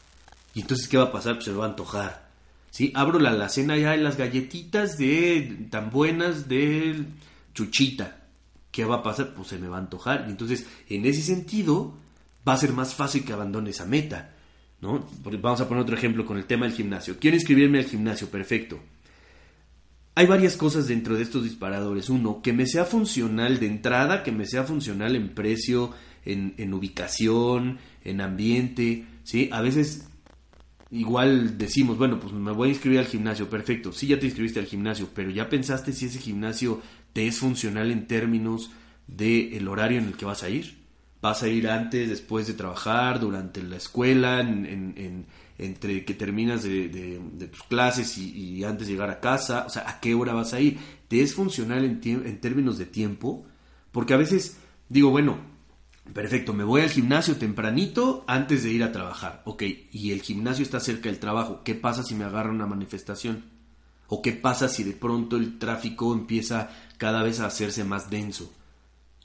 ¿Y 0.55 0.63
entonces 0.63 0.89
qué 0.89 0.97
va 0.97 1.05
a 1.05 1.13
pasar? 1.13 1.35
Pues 1.35 1.45
se 1.45 1.53
me 1.53 1.59
va 1.59 1.67
a 1.67 1.69
antojar. 1.69 2.27
¿Sí? 2.71 2.93
Abro 2.95 3.19
la 3.19 3.31
alacena 3.31 3.77
ya 3.77 3.93
hay 3.93 4.01
las 4.01 4.17
galletitas 4.17 4.99
de 4.99 5.67
tan 5.71 5.91
buenas 5.91 6.49
de 6.49 7.05
chuchita. 7.55 8.25
¿Qué 8.71 8.85
va 8.85 8.97
a 8.97 9.03
pasar? 9.03 9.35
Pues 9.35 9.49
se 9.49 9.59
me 9.59 9.69
va 9.69 9.77
a 9.77 9.81
antojar. 9.81 10.25
Y 10.27 10.31
entonces, 10.31 10.67
en 10.89 11.07
ese 11.07 11.23
sentido, 11.23 11.95
va 12.47 12.55
a 12.55 12.59
ser 12.59 12.73
más 12.73 12.95
fácil 12.95 13.25
que 13.25 13.33
abandone 13.33 13.71
esa 13.71 13.87
meta. 13.87 14.35
¿no? 14.81 15.07
Vamos 15.41 15.61
a 15.61 15.69
poner 15.69 15.83
otro 15.83 15.97
ejemplo 15.97 16.27
con 16.27 16.37
el 16.37 16.45
tema 16.45 16.67
del 16.67 16.75
gimnasio. 16.75 17.17
Quiero 17.19 17.37
inscribirme 17.37 17.79
al 17.79 17.87
gimnasio, 17.87 18.29
perfecto. 18.29 18.79
Hay 20.17 20.27
varias 20.27 20.57
cosas 20.57 20.89
dentro 20.89 21.15
de 21.15 21.23
estos 21.23 21.45
disparadores. 21.45 22.09
Uno, 22.09 22.41
que 22.43 22.53
me 22.53 22.67
sea 22.67 22.87
funcional 22.87 23.61
de 23.61 23.67
entrada, 23.67 24.23
que 24.23 24.33
me 24.33 24.47
sea 24.47 24.65
funcional 24.65 25.15
en 25.15 25.29
precio, 25.35 25.93
en, 26.25 26.55
en 26.57 26.75
ubicación, 26.75 27.79
en 28.03 28.21
ambiente. 28.21 29.05
¿sí? 29.23 29.49
A 29.53 29.61
veces 29.61 30.09
igual 30.91 31.59
decimos, 31.59 31.99
bueno, 31.99 32.19
pues 32.19 32.33
me 32.33 32.53
voy 32.53 32.69
a 32.69 32.73
inscribir 32.73 32.99
al 32.99 33.07
gimnasio, 33.07 33.49
perfecto. 33.49 33.93
Sí, 33.93 34.09
ya 34.09 34.19
te 34.19 34.27
inscribiste 34.27 34.59
al 34.59 34.67
gimnasio, 34.67 35.11
pero 35.15 35.31
ya 35.31 35.49
pensaste 35.49 35.93
si 35.93 36.07
ese 36.07 36.19
gimnasio 36.19 36.81
te 37.13 37.27
es 37.27 37.39
funcional 37.39 37.93
en 37.93 38.07
términos 38.07 38.71
del 39.07 39.53
el 39.53 39.69
horario 39.69 39.99
en 39.99 40.07
el 40.07 40.17
que 40.17 40.25
vas 40.25 40.43
a 40.43 40.49
ir 40.49 40.87
vas 41.21 41.43
a 41.43 41.49
ir 41.49 41.69
antes, 41.69 42.09
después 42.09 42.47
de 42.47 42.55
trabajar, 42.55 43.21
durante 43.21 43.63
la 43.63 43.77
escuela, 43.77 44.41
en, 44.41 45.27
entre 45.59 46.05
que 46.05 46.15
terminas 46.15 46.63
de, 46.63 47.21
tus 47.51 47.63
clases 47.65 48.19
y, 48.19 48.63
antes 48.65 48.87
de 48.87 48.93
llegar 48.95 49.11
a 49.11 49.21
casa, 49.21 49.65
o 49.67 49.71
sea, 49.71 49.89
¿a 49.89 50.01
qué 50.01 50.15
hora 50.15 50.35
vas 50.35 50.53
a 50.53 50.61
ir? 50.61 50.79
¿Te 51.09 51.23
es 51.23 51.35
funcional 51.35 51.85
en, 51.85 52.01
en 52.05 52.41
términos 52.41 52.79
de 52.79 52.87
tiempo? 52.87 53.45
Porque 53.93 54.15
a 54.15 54.19
veces 54.19 54.59
digo, 54.89 55.11
bueno, 55.11 55.39
perfecto, 56.13 56.53
me 56.53 56.65
voy 56.65 56.83
al 56.83 56.91
gimnasio 56.91 57.37
tempranito 57.37 58.25
antes 58.27 58.63
de 58.63 58.71
ir 58.71 58.83
a 58.83 58.93
trabajar, 58.93 59.43
ok, 59.45 59.63
y 59.93 60.13
el 60.13 60.23
gimnasio 60.23 60.63
está 60.63 60.81
cerca 60.81 61.09
del 61.09 61.19
trabajo, 61.19 61.63
¿qué 61.65 61.75
pasa 61.75 62.03
si 62.03 62.15
me 62.15 62.25
agarra 62.25 62.51
una 62.51 62.67
manifestación? 62.67 63.45
¿O 64.09 64.23
qué 64.23 64.33
pasa 64.33 64.69
si 64.69 64.85
de 64.85 64.93
pronto 64.93 65.37
el 65.37 65.59
tráfico 65.59 66.13
empieza 66.15 66.71
cada 66.97 67.23
vez 67.23 67.41
a 67.41 67.47
hacerse 67.47 67.83
más 67.83 68.09
denso? 68.09 68.53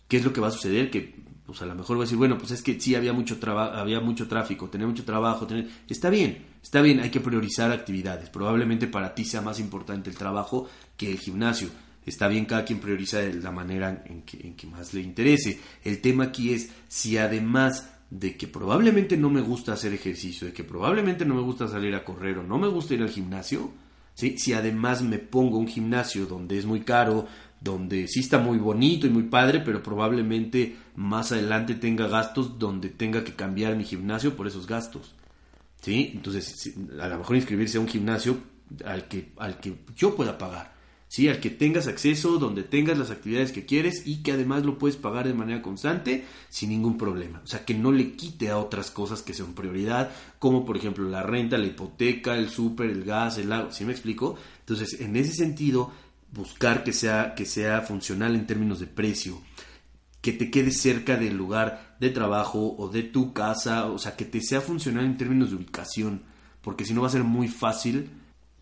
¿Qué 0.08 0.18
es 0.18 0.26
lo 0.26 0.34
que 0.34 0.42
va 0.42 0.48
a 0.48 0.52
suceder? 0.52 0.90
Que 0.90 1.16
pues 1.52 1.62
a 1.64 1.66
lo 1.66 1.76
mejor 1.76 1.98
va 1.98 2.04
a 2.04 2.06
decir, 2.06 2.18
bueno, 2.18 2.38
pues 2.38 2.52
es 2.52 2.62
que 2.62 2.80
sí 2.80 2.96
había 2.96 3.12
mucho, 3.12 3.38
había 3.46 4.00
mucho 4.00 4.26
tráfico, 4.26 4.70
tenía 4.70 4.88
mucho 4.88 5.04
trabajo, 5.04 5.46
tener... 5.46 5.68
está 5.90 6.10
bien, 6.10 6.46
está 6.64 6.82
bien, 6.82 7.02
hay 7.02 7.10
que 7.10 7.20
priorizar 7.20 7.74
actividades. 7.74 8.30
Probablemente 8.30 8.88
para 8.88 9.14
ti 9.14 9.26
sea 9.26 9.42
más 9.42 9.60
importante 9.60 10.10
el 10.10 10.16
trabajo 10.16 10.70
que 10.96 11.12
el 11.12 11.20
gimnasio. 11.20 11.68
Está 12.06 12.30
bien 12.30 12.46
cada 12.46 12.64
quien 12.64 12.80
prioriza 12.80 13.22
la 13.24 13.52
manera 13.52 14.02
en 14.06 14.22
que, 14.22 14.66
más 14.68 14.94
le 14.94 15.02
interese. 15.02 15.60
El 15.84 16.00
tema 16.00 16.24
aquí 16.24 16.54
es 16.54 16.70
si 16.88 17.18
además 17.18 17.92
de 18.10 18.38
que 18.38 18.48
probablemente 18.48 19.18
no 19.18 19.30
me 19.30 19.42
gusta 19.42 19.74
hacer 19.74 19.94
ejercicio, 19.94 20.48
de 20.48 20.54
que 20.54 20.64
probablemente 20.64 21.26
no 21.26 21.36
me 21.36 21.42
gusta 21.42 21.68
salir 21.68 21.94
a 21.96 22.06
correr 22.06 22.38
o 22.38 22.44
no 22.44 22.58
me 22.58 22.70
gusta 22.70 22.94
ir 22.94 23.02
al 23.02 23.10
gimnasio, 23.10 23.72
si 24.16 24.54
además 24.54 25.02
me 25.02 25.20
pongo 25.20 25.58
un 25.58 25.68
gimnasio 25.68 26.28
donde 26.28 26.58
es 26.58 26.66
muy 26.66 26.80
caro, 26.80 27.28
donde 27.62 28.08
sí 28.08 28.22
está 28.22 28.40
muy 28.40 28.58
bonito 28.58 29.06
y 29.06 29.12
muy 29.12 29.24
padre, 29.24 29.62
pero 29.64 29.84
probablemente 29.84 30.76
más 30.96 31.32
adelante 31.32 31.76
tenga 31.76 32.08
gastos 32.08 32.58
donde 32.58 32.90
tenga 32.90 33.24
que 33.24 33.36
cambiar 33.36 33.76
mi 33.76 33.84
gimnasio 33.84 34.36
por 34.36 34.48
esos 34.48 34.66
gastos. 34.66 35.14
¿Sí? 35.82 36.12
Entonces, 36.14 36.74
a 37.00 37.08
lo 37.08 37.20
mejor 37.20 37.36
inscribirse 37.36 37.78
a 37.78 37.82
un 37.82 37.88
gimnasio 37.88 38.38
al 38.86 39.08
que, 39.08 39.32
al 39.38 39.60
que 39.60 39.76
yo 39.96 40.16
pueda 40.16 40.38
pagar. 40.38 40.74
¿Sí? 41.08 41.28
Al 41.28 41.40
que 41.40 41.50
tengas 41.50 41.88
acceso, 41.88 42.38
donde 42.38 42.64
tengas 42.64 42.98
las 42.98 43.12
actividades 43.12 43.52
que 43.52 43.66
quieres 43.66 44.08
y 44.08 44.24
que 44.24 44.32
además 44.32 44.64
lo 44.64 44.78
puedes 44.78 44.96
pagar 44.96 45.28
de 45.28 45.34
manera 45.34 45.62
constante 45.62 46.26
sin 46.50 46.70
ningún 46.70 46.98
problema. 46.98 47.42
O 47.44 47.48
sea, 47.48 47.66
que 47.66 47.74
no 47.74 47.92
le 47.92 48.14
quite 48.14 48.50
a 48.50 48.58
otras 48.58 48.92
cosas 48.92 49.22
que 49.22 49.34
son 49.34 49.54
prioridad, 49.54 50.10
como 50.40 50.66
por 50.66 50.78
ejemplo 50.78 51.08
la 51.10 51.22
renta, 51.22 51.58
la 51.58 51.68
hipoteca, 51.68 52.38
el 52.38 52.50
súper, 52.50 52.90
el 52.90 53.04
gas, 53.04 53.38
el 53.38 53.52
agua. 53.52 53.74
¿Sí 53.74 53.84
me 53.84 53.92
explico? 53.92 54.36
Entonces, 54.62 55.02
en 55.02 55.16
ese 55.18 55.34
sentido, 55.34 55.92
buscar 56.32 56.84
que 56.84 56.94
sea, 56.94 57.36
que 57.36 57.46
sea 57.46 57.82
funcional 57.82 58.36
en 58.36 58.48
términos 58.48 58.80
de 58.80 58.88
precio, 58.88 59.42
que 60.22 60.34
te 60.34 60.52
quede 60.52 60.72
cerca 60.72 61.18
del 61.18 61.36
lugar 61.36 61.96
de 62.00 62.10
trabajo 62.10 62.76
o 62.78 62.90
de 62.90 63.04
tu 63.04 63.34
casa, 63.34 63.86
o 63.86 63.98
sea, 63.98 64.16
que 64.16 64.26
te 64.26 64.42
sea 64.42 64.62
funcional 64.62 65.06
en 65.06 65.18
términos 65.18 65.50
de 65.50 65.58
ubicación, 65.58 66.24
porque 66.62 66.86
si 66.86 66.94
no 66.94 67.02
va 67.02 67.08
a 67.08 67.12
ser 67.12 67.24
muy 67.24 67.48
fácil 67.48 68.10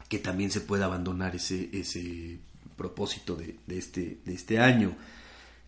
que 0.10 0.18
también 0.18 0.50
se 0.52 0.62
pueda 0.62 0.86
abandonar 0.86 1.36
ese, 1.36 1.70
ese 1.72 2.40
propósito 2.76 3.36
de, 3.36 3.58
este, 3.68 4.20
de 4.26 4.34
este 4.34 4.60
año. 4.60 4.96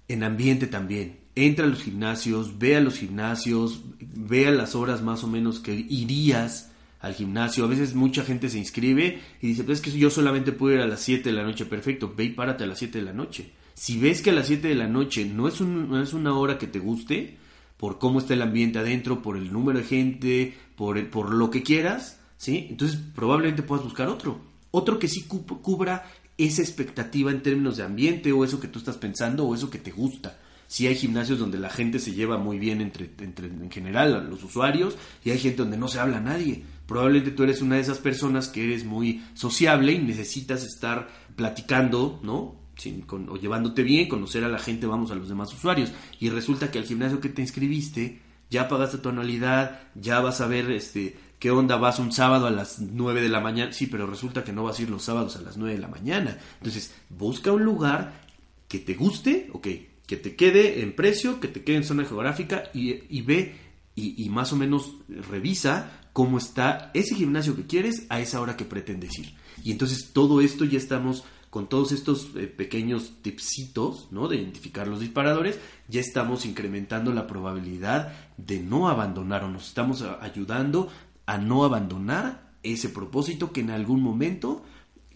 En 0.08 0.24
ambiente 0.24 0.68
también. 0.68 1.20
Entra 1.36 1.66
a 1.66 1.68
los 1.68 1.84
gimnasios, 1.84 2.58
ve 2.58 2.76
a 2.76 2.82
los 2.82 2.98
gimnasios, 2.98 3.84
ve 4.00 4.48
a 4.48 4.52
las 4.52 4.76
horas 4.76 5.02
más 5.02 5.24
o 5.24 5.28
menos 5.28 5.60
que 5.60 5.74
irías 5.74 6.71
al 7.02 7.14
gimnasio. 7.14 7.66
A 7.66 7.68
veces 7.68 7.96
mucha 7.96 8.24
gente 8.24 8.50
se 8.50 8.58
inscribe 8.58 9.20
y 9.42 9.48
dice, 9.48 9.64
pues 9.64 9.80
es 9.80 9.84
que 9.84 9.98
yo 9.98 10.10
solamente 10.10 10.52
puedo 10.52 10.76
ir 10.76 10.82
a 10.82 10.88
las 10.88 11.02
7 11.02 11.30
de 11.30 11.36
la 11.36 11.44
noche. 11.44 11.66
Perfecto, 11.66 12.14
ve 12.16 12.26
y 12.26 12.30
párate 12.30 12.64
a 12.64 12.68
las 12.68 12.80
7 12.80 13.00
de 13.00 13.06
la 13.06 13.14
noche. 13.14 13.52
Si 13.74 13.98
ves 13.98 14.22
que 14.22 14.30
a 14.30 14.34
las 14.34 14.48
7 14.48 14.68
de 14.68 14.76
la 14.76 14.88
noche 14.88 15.26
no 15.26 15.48
es, 15.48 15.60
no 15.62 16.02
es 16.02 16.14
una 16.14 16.38
hora 16.38 16.58
que 16.58 16.68
te 16.68 16.80
guste, 16.80 17.38
por 17.78 17.98
cómo 17.98 18.20
está 18.20 18.36
el 18.36 18.44
ambiente 18.44 18.80
adentro, 18.80 19.22
por 19.22 19.38
el 19.38 19.52
número 19.52 19.80
de 19.80 19.86
gente, 19.86 20.54
por, 20.76 21.10
por 21.10 21.34
lo 21.34 21.50
que 21.50 21.64
quieras, 21.64 22.20
¿sí? 22.38 22.68
Entonces 22.70 23.00
probablemente 23.16 23.64
puedas 23.64 23.84
buscar 23.84 24.08
otro. 24.08 24.40
Otro 24.70 25.00
que 25.00 25.08
sí 25.08 25.24
cubra 25.24 26.06
esa 26.38 26.62
expectativa 26.62 27.32
en 27.32 27.42
términos 27.42 27.78
de 27.78 27.84
ambiente 27.84 28.32
o 28.32 28.46
eso 28.46 28.60
que 28.60 28.68
tú 28.68 28.80
estás 28.80 28.98
pensando 28.98 29.46
o 29.46 29.56
eso 29.56 29.70
que 29.70 29.80
te 29.80 29.92
gusta 29.92 30.38
sí 30.72 30.88
hay 30.88 30.96
gimnasios 30.96 31.38
donde 31.38 31.60
la 31.60 31.70
gente 31.70 32.00
se 32.00 32.14
lleva 32.14 32.38
muy 32.38 32.58
bien 32.58 32.80
entre, 32.80 33.10
entre 33.20 33.48
en 33.48 33.70
general 33.70 34.30
los 34.30 34.42
usuarios 34.42 34.96
y 35.22 35.32
hay 35.32 35.38
gente 35.38 35.64
donde 35.64 35.76
no 35.76 35.90
se 35.90 36.00
habla 36.00 36.20
a 36.20 36.22
nadie. 36.22 36.64
Probablemente 36.92 37.32
tú 37.32 37.44
eres 37.44 37.62
una 37.62 37.76
de 37.76 37.82
esas 37.84 38.00
personas 38.00 38.50
que 38.50 38.66
eres 38.66 38.84
muy 38.84 39.24
sociable 39.34 39.94
y 39.94 40.00
necesitas 40.00 40.66
estar 40.66 41.08
platicando, 41.38 42.20
¿no? 42.22 42.60
Sin, 42.76 43.06
o 43.10 43.38
llevándote 43.38 43.82
bien, 43.82 44.10
conocer 44.10 44.44
a 44.44 44.50
la 44.50 44.60
gente, 44.60 44.88
vamos 44.88 45.10
a 45.10 45.16
los 45.16 45.30
demás 45.30 45.54
usuarios. 45.54 45.94
Y 46.20 46.30
resulta 46.32 46.70
que 46.70 46.80
al 46.80 46.84
gimnasio 46.84 47.22
que 47.22 47.30
te 47.30 47.42
inscribiste, 47.42 48.20
ya 48.50 48.68
pagaste 48.68 48.98
tu 48.98 49.08
anualidad, 49.08 49.80
ya 49.96 50.20
vas 50.20 50.42
a 50.42 50.48
ver 50.48 50.70
este 50.70 51.16
qué 51.40 51.50
onda, 51.50 51.78
vas 51.78 51.98
un 51.98 52.12
sábado 52.12 52.46
a 52.48 52.52
las 52.52 52.82
9 52.82 53.22
de 53.22 53.30
la 53.30 53.40
mañana, 53.40 53.72
sí, 53.72 53.88
pero 53.88 54.06
resulta 54.06 54.44
que 54.44 54.52
no 54.52 54.66
vas 54.66 54.78
a 54.78 54.82
ir 54.82 54.90
los 54.90 55.04
sábados 55.04 55.38
a 55.38 55.42
las 55.42 55.56
9 55.56 55.76
de 55.76 55.82
la 55.82 55.88
mañana. 55.88 56.38
Entonces, 56.58 56.94
busca 57.08 57.54
un 57.54 57.64
lugar 57.64 58.22
que 58.68 58.80
te 58.80 58.96
guste, 58.96 59.50
ok, 59.54 59.68
que 60.06 60.18
te 60.18 60.36
quede 60.36 60.82
en 60.82 60.94
precio, 60.94 61.40
que 61.40 61.48
te 61.48 61.64
quede 61.64 61.78
en 61.78 61.84
zona 61.86 62.04
geográfica 62.04 62.64
y, 62.74 63.22
ve 63.22 63.56
y, 63.96 64.28
más 64.28 64.52
o 64.52 64.58
menos 64.58 64.98
revisa 65.08 66.01
cómo 66.14 66.38
está 66.38 66.92
ese 66.94 67.16
gimnasio 67.16 67.56
que 67.56 67.68
quieres 67.68 68.06
a 68.10 68.20
esa 68.20 68.42
hora 68.42 68.58
que 68.58 68.66
pretendes 68.66 69.18
ir. 69.18 69.34
Y 69.64 69.72
entonces 69.72 70.12
todo 70.14 70.42
esto 70.42 70.66
ya 70.66 70.78
estamos 70.78 71.24
con 71.50 71.68
todos 71.68 71.92
estos 71.92 72.30
eh, 72.36 72.48
pequeños 72.48 73.14
tipsitos, 73.22 74.08
¿no? 74.12 74.30
De 74.30 74.38
identificar 74.38 74.88
los 74.88 75.02
disparadores, 75.02 75.60
ya 75.90 76.00
estamos 76.00 76.46
incrementando 76.46 77.14
la 77.14 77.28
probabilidad 77.28 78.14
de 78.38 78.62
no 78.62 78.88
abandonar 78.88 79.44
o 79.44 79.50
nos 79.50 79.68
estamos 79.68 80.02
ayudando 80.22 80.90
a 81.26 81.38
no 81.38 81.66
abandonar 81.66 82.52
ese 82.64 82.90
propósito 82.90 83.52
que 83.52 83.62
en 83.62 83.72
algún 83.72 84.02
momento 84.02 84.64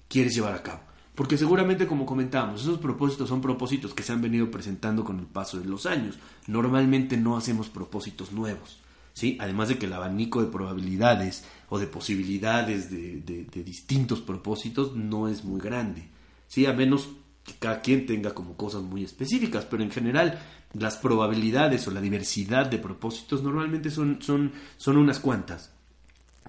quieres 0.10 0.36
llevar 0.36 0.53
a 0.53 0.63
cabo. 0.63 0.81
Porque 1.15 1.38
seguramente, 1.38 1.88
como 1.88 2.05
comentábamos, 2.05 2.62
esos 2.62 2.79
propósitos 2.79 3.29
son 3.29 3.39
propósitos 3.39 3.93
que 3.93 4.03
se 4.03 4.12
han 4.12 4.21
venido 4.21 4.51
presentando 4.51 5.05
con 5.05 5.19
el 5.19 5.25
paso 5.25 5.58
de 5.58 5.65
los 5.65 5.86
años. 5.86 6.19
Normalmente 6.47 7.15
no 7.15 7.38
hacemos 7.38 7.69
propósitos 7.69 8.34
nuevos. 8.34 8.81
¿Sí? 9.15 9.38
Además 9.39 9.69
de 9.69 9.80
que 9.80 9.88
el 9.88 9.93
abanico 9.93 10.43
de 10.43 10.51
probabilidades 10.51 11.43
o 11.69 11.80
de 11.80 11.88
posibilidades 11.88 12.91
de, 12.91 13.21
de 13.21 13.63
distintos 13.63 14.21
propósitos 14.21 14.95
no 14.95 15.28
es 15.28 15.43
muy 15.43 15.60
grande. 15.60 16.08
¿sí? 16.47 16.67
A 16.67 16.73
menos 16.73 17.10
que 17.43 17.54
cada 17.54 17.82
quien 17.82 18.06
tenga 18.06 18.34
como 18.34 18.56
cosas 18.56 18.84
muy 18.84 19.04
específicas, 19.04 19.65
pero 19.65 19.82
en 19.82 19.91
general 19.91 20.39
las 20.73 20.97
probabilidades 20.97 21.88
o 21.88 21.91
la 21.91 22.01
diversidad 22.01 22.67
de 22.67 22.78
propósitos 22.78 23.41
normalmente 23.41 23.89
son, 23.89 24.21
son, 24.21 24.51
son 24.78 24.97
unas 24.97 25.19
cuantas. 25.19 25.71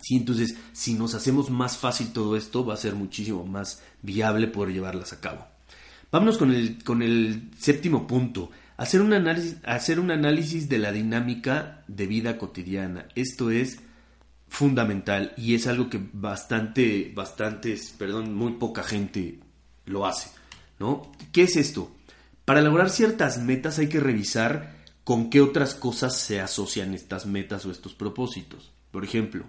Sí, 0.00 0.16
entonces, 0.16 0.56
si 0.72 0.94
nos 0.94 1.14
hacemos 1.14 1.50
más 1.50 1.78
fácil 1.78 2.12
todo 2.12 2.36
esto, 2.36 2.66
va 2.66 2.74
a 2.74 2.78
ser 2.78 2.94
muchísimo 2.94 3.46
más 3.46 3.82
viable 4.02 4.48
poder 4.48 4.74
llevarlas 4.74 5.12
a 5.12 5.20
cabo. 5.20 5.46
Vámonos 6.10 6.38
con 6.38 6.52
el, 6.52 6.82
con 6.84 7.02
el 7.02 7.50
séptimo 7.58 8.06
punto. 8.06 8.50
Hacer 8.76 9.00
un, 9.00 9.12
análisis, 9.14 10.68
de 10.68 10.78
la 10.78 10.92
dinámica 10.92 11.82
de 11.88 12.06
vida 12.06 12.36
cotidiana. 12.36 13.06
Esto 13.14 13.50
es 13.50 13.78
fundamental 14.48 15.32
y 15.36 15.54
es 15.54 15.66
algo 15.66 15.88
que 15.88 16.00
bastante, 16.12 17.10
bastantes, 17.14 17.94
perdón, 17.98 18.34
muy 18.34 18.52
poca 18.52 18.82
gente 18.82 19.40
lo 19.86 20.06
hace. 20.06 20.30
¿no? 20.78 21.10
¿Qué 21.32 21.44
es 21.44 21.56
esto? 21.56 21.90
Para 22.44 22.60
lograr 22.60 22.90
ciertas 22.90 23.38
metas 23.38 23.78
hay 23.78 23.88
que 23.88 24.00
revisar 24.00 24.76
con 25.04 25.30
qué 25.30 25.40
otras 25.40 25.74
cosas 25.74 26.16
se 26.16 26.40
asocian 26.40 26.94
estas 26.94 27.26
metas 27.26 27.64
o 27.64 27.70
estos 27.70 27.94
propósitos. 27.94 28.72
Por 28.90 29.04
ejemplo, 29.04 29.44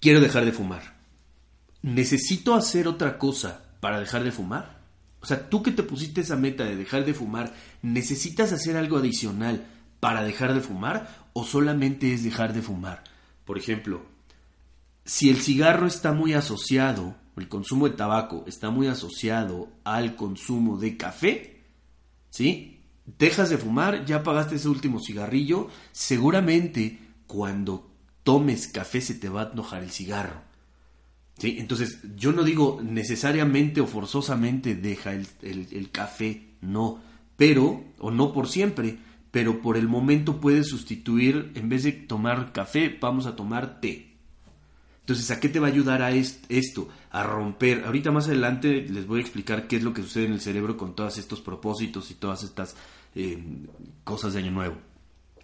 quiero 0.00 0.20
dejar 0.20 0.44
de 0.44 0.52
fumar. 0.52 0.96
¿Necesito 1.82 2.54
hacer 2.54 2.86
otra 2.86 3.18
cosa 3.18 3.64
para 3.80 3.98
dejar 3.98 4.22
de 4.22 4.30
fumar? 4.30 4.81
O 5.22 5.26
sea, 5.26 5.48
tú 5.48 5.62
que 5.62 5.70
te 5.70 5.82
pusiste 5.82 6.20
esa 6.20 6.36
meta 6.36 6.64
de 6.64 6.76
dejar 6.76 7.04
de 7.04 7.14
fumar, 7.14 7.54
¿necesitas 7.80 8.52
hacer 8.52 8.76
algo 8.76 8.98
adicional 8.98 9.66
para 10.00 10.22
dejar 10.22 10.52
de 10.52 10.60
fumar 10.60 11.28
o 11.32 11.44
solamente 11.44 12.12
es 12.12 12.24
dejar 12.24 12.52
de 12.52 12.62
fumar? 12.62 13.04
Por 13.44 13.56
ejemplo, 13.56 14.02
si 15.04 15.30
el 15.30 15.36
cigarro 15.36 15.86
está 15.86 16.12
muy 16.12 16.34
asociado 16.34 17.16
el 17.36 17.48
consumo 17.48 17.88
de 17.88 17.96
tabaco 17.96 18.44
está 18.46 18.70
muy 18.70 18.88
asociado 18.88 19.68
al 19.84 20.16
consumo 20.16 20.76
de 20.76 20.96
café, 20.96 21.62
¿sí? 22.30 22.80
Dejas 23.18 23.50
de 23.50 23.58
fumar, 23.58 24.04
ya 24.04 24.22
pagaste 24.22 24.56
ese 24.56 24.68
último 24.68 25.00
cigarrillo, 25.00 25.68
seguramente 25.92 26.98
cuando 27.26 27.90
tomes 28.22 28.68
café 28.68 29.00
se 29.00 29.14
te 29.14 29.28
va 29.28 29.42
a 29.42 29.52
enojar 29.52 29.82
el 29.82 29.90
cigarro. 29.90 30.42
¿Sí? 31.38 31.56
Entonces, 31.58 32.00
yo 32.16 32.32
no 32.32 32.44
digo 32.44 32.80
necesariamente 32.82 33.80
o 33.80 33.86
forzosamente 33.86 34.74
deja 34.74 35.12
el, 35.12 35.26
el 35.42 35.90
café, 35.90 36.50
no, 36.60 37.00
pero, 37.36 37.82
o 37.98 38.10
no 38.10 38.32
por 38.32 38.48
siempre, 38.48 38.98
pero 39.30 39.60
por 39.60 39.76
el 39.76 39.88
momento 39.88 40.40
puedes 40.40 40.68
sustituir, 40.68 41.52
en 41.54 41.68
vez 41.68 41.82
de 41.84 41.92
tomar 41.92 42.52
café, 42.52 42.96
vamos 43.00 43.26
a 43.26 43.34
tomar 43.34 43.80
té. 43.80 44.12
Entonces, 45.00 45.30
¿a 45.32 45.40
qué 45.40 45.48
te 45.48 45.58
va 45.58 45.66
a 45.66 45.70
ayudar 45.70 46.02
a 46.02 46.12
esto? 46.12 46.88
A 47.10 47.24
romper. 47.24 47.84
Ahorita 47.84 48.12
más 48.12 48.28
adelante 48.28 48.86
les 48.88 49.06
voy 49.06 49.18
a 49.18 49.22
explicar 49.22 49.66
qué 49.66 49.76
es 49.76 49.82
lo 49.82 49.92
que 49.92 50.02
sucede 50.02 50.26
en 50.26 50.32
el 50.32 50.40
cerebro 50.40 50.76
con 50.76 50.94
todos 50.94 51.18
estos 51.18 51.40
propósitos 51.40 52.10
y 52.12 52.14
todas 52.14 52.44
estas 52.44 52.76
eh, 53.16 53.42
cosas 54.04 54.34
de 54.34 54.40
Año 54.40 54.52
Nuevo. 54.52 54.76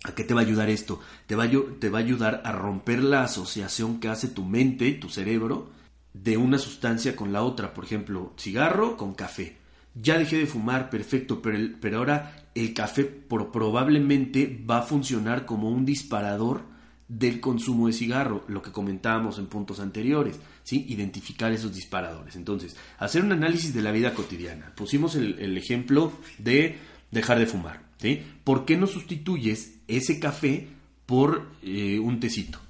¿A 0.05 0.15
qué 0.15 0.25
te 0.25 0.35
va 0.35 0.41
a 0.41 0.45
ayudar 0.45 0.71
esto? 0.71 1.01
Te 1.27 1.35
va, 1.35 1.45
a, 1.45 1.99
ayudar 1.99 2.43
a 2.45 2.53
romper 2.53 3.03
la 3.03 3.25
asociación 3.25 3.99
que 3.99 4.09
hace 4.09 4.29
tu 4.29 4.45
mente, 4.45 4.93
tu 4.93 5.09
cerebro, 5.09 5.71
de 6.15 6.37
una 6.37 6.59
sustancia 6.59 7.17
con 7.17 7.33
la 7.33 7.43
otra. 7.43 7.75
Por 7.75 7.85
ejemplo, 7.85 8.33
cigarro 8.39 8.97
con 8.97 9.15
café. 9.15 9.57
Ya 9.95 10.17
dejé 10.17 10.39
de 10.39 10.47
fumar, 10.47 10.91
perfecto, 10.91 11.43
pero, 11.43 11.99
ahora 11.99 12.51
el 12.55 12.73
café 12.75 13.05
probablemente 13.05 14.65
va 14.69 14.79
a 14.79 14.83
funcionar 14.83 15.45
como 15.45 15.69
un 15.69 15.85
disparador 15.85 16.63
del 17.09 17.41
consumo 17.41 17.87
de 17.87 17.95
cigarro, 17.95 18.45
lo 18.49 18.63
que 18.63 18.71
comentábamos 18.71 19.39
en 19.39 19.47
puntos 19.47 19.81
anteriores, 19.81 20.39
¿sí? 20.63 20.85
identificar 20.89 21.51
esos 21.51 21.75
disparadores. 21.75 22.37
Entonces, 22.37 22.77
hacer 22.99 23.25
un 23.25 23.33
análisis 23.33 23.75
de 23.75 23.83
la 23.83 23.93
vida 23.93 24.13
cotidiana. 24.15 24.73
Pusimos 24.77 25.17
el, 25.17 25.57
ejemplo 25.57 26.13
de 26.37 26.77
dejar 27.11 27.39
de 27.39 27.47
fumar. 27.47 27.81
¿sí? 27.97 28.23
¿Por 28.45 28.67
qué 28.67 28.77
no 28.77 28.87
sustituyes 28.87 29.78
ese 29.89 30.21
café 30.21 30.69
por 31.07 31.49
eh, 31.63 31.99
un 31.99 32.21
tecito? 32.21 32.61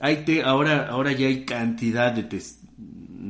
Hay 0.00 0.24
té, 0.24 0.42
ahora, 0.42 0.88
ahora 0.88 1.12
ya 1.12 1.26
hay 1.26 1.44
cantidad 1.44 2.12
de 2.12 2.24
tés. 2.24 2.60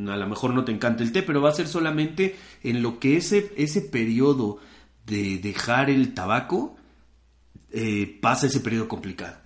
A 0.08 0.16
lo 0.16 0.28
mejor 0.28 0.54
no 0.54 0.64
te 0.64 0.72
encanta 0.72 1.02
el 1.02 1.12
té, 1.12 1.22
pero 1.22 1.42
va 1.42 1.50
a 1.50 1.54
ser 1.54 1.66
solamente 1.66 2.36
en 2.62 2.82
lo 2.82 2.98
que 2.98 3.16
ese, 3.16 3.52
ese 3.56 3.80
periodo 3.80 4.58
de 5.06 5.38
dejar 5.38 5.90
el 5.90 6.14
tabaco 6.14 6.76
eh, 7.72 8.18
pasa 8.20 8.46
ese 8.46 8.60
periodo 8.60 8.88
complicado. 8.88 9.36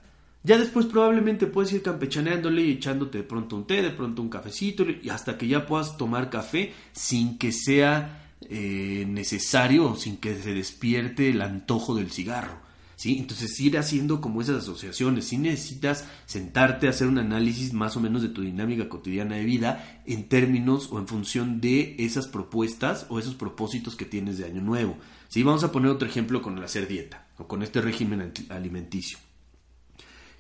Ya 0.45 0.59
después 0.59 0.87
probablemente 0.87 1.47
puedes 1.47 1.73
ir 1.73 1.83
campechaneándole 1.83 2.63
y 2.63 2.73
echándote 2.73 3.19
de 3.19 3.25
pronto 3.25 3.57
un 3.57 3.67
té, 3.67 3.81
de 3.81 3.91
pronto 3.91 4.23
un 4.23 4.29
cafecito, 4.29 4.85
y 4.85 5.09
hasta 5.09 5.39
que 5.39 5.47
ya 5.47 5.67
puedas 5.67 5.97
tomar 5.97 6.31
café 6.31 6.73
sin 6.93 7.39
que 7.39 7.53
sea 7.53 8.23
eh, 8.49 9.05
necesario 9.09 9.95
sin 9.95 10.17
que 10.17 10.35
se 10.35 10.53
despierte 10.53 11.31
el 11.31 11.43
antojo 11.43 11.95
del 11.95 12.11
cigarro. 12.11 12.61
Entonces 13.05 13.59
ir 13.59 13.79
haciendo 13.79 14.21
como 14.21 14.41
esas 14.41 14.63
asociaciones. 14.63 15.27
Si 15.27 15.37
necesitas 15.37 16.05
sentarte 16.27 16.87
a 16.87 16.91
hacer 16.91 17.09
un 17.09 17.19
análisis 17.19 17.73
más 17.73 17.97
o 17.97 18.01
menos 18.01 18.23
de 18.23 18.29
tu 18.29 18.43
dinámica 18.43 18.89
cotidiana 18.89 19.37
de 19.37 19.45
vida 19.45 20.03
en 20.07 20.29
términos 20.29 20.89
o 20.93 20.99
en 20.99 21.09
función 21.09 21.61
de 21.61 21.97
esas 21.99 22.29
propuestas 22.29 23.07
o 23.09 23.19
esos 23.19 23.35
propósitos 23.35 23.97
que 23.97 24.05
tienes 24.05 24.39
de 24.39 24.45
año 24.45 24.63
nuevo. 24.63 24.97
¿sí? 25.29 25.43
Vamos 25.43 25.65
a 25.65 25.73
poner 25.73 25.91
otro 25.91 26.07
ejemplo 26.07 26.43
con 26.43 26.57
el 26.57 26.65
hacer 26.65 26.87
dieta 26.87 27.27
o 27.39 27.49
con 27.49 27.63
este 27.63 27.81
régimen 27.81 28.33
alimenticio. 28.51 29.19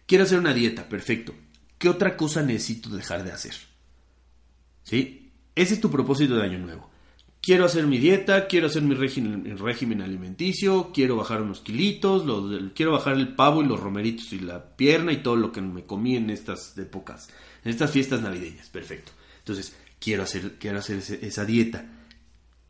Quiero 0.07 0.25
hacer 0.25 0.39
una 0.39 0.55
dieta, 0.55 0.89
perfecto. 0.89 1.35
¿Qué 1.79 1.89
otra 1.89 2.17
cosa 2.17 2.43
necesito 2.43 2.91
dejar 2.91 3.25
de 3.25 3.33
hacer? 3.33 3.55
¿Sí? 4.85 5.33
Ese 5.55 5.75
es 5.75 5.81
tu 5.81 5.91
propósito 5.91 6.37
de 6.37 6.45
año 6.45 6.59
nuevo. 6.59 6.92
Quiero 7.43 7.65
hacer 7.65 7.89
mi 7.89 7.99
dieta, 7.99 8.47
quiero 8.47 8.69
hacer 8.69 8.83
mi 8.83 8.95
régimen, 8.95 10.01
alimenticio, 10.01 10.93
quiero 10.95 11.17
bajar 11.17 11.43
unos 11.43 11.59
kilitos, 11.59 12.23
quiero 12.73 12.93
bajar 12.93 13.15
el 13.15 13.35
pavo 13.35 13.65
y 13.65 13.67
los 13.67 13.81
romeritos 13.81 14.33
y 14.33 14.39
la 14.39 14.77
pierna 14.77 15.11
y 15.11 15.25
todo 15.25 15.35
lo 15.35 15.51
que 15.51 15.61
me 15.61 15.85
comí 15.85 16.15
en 16.15 16.31
estas 16.31 16.79
épocas, 16.79 17.31
en 17.65 17.73
estas 17.73 17.91
fiestas 17.91 18.23
navideñas. 18.23 18.69
Perfecto. 18.69 19.11
Entonces, 19.41 19.77
quiero 19.99 20.23
hacer, 20.23 20.57
quiero 20.61 20.79
hacer 20.79 20.99
esa 20.99 21.45
dieta. 21.45 21.85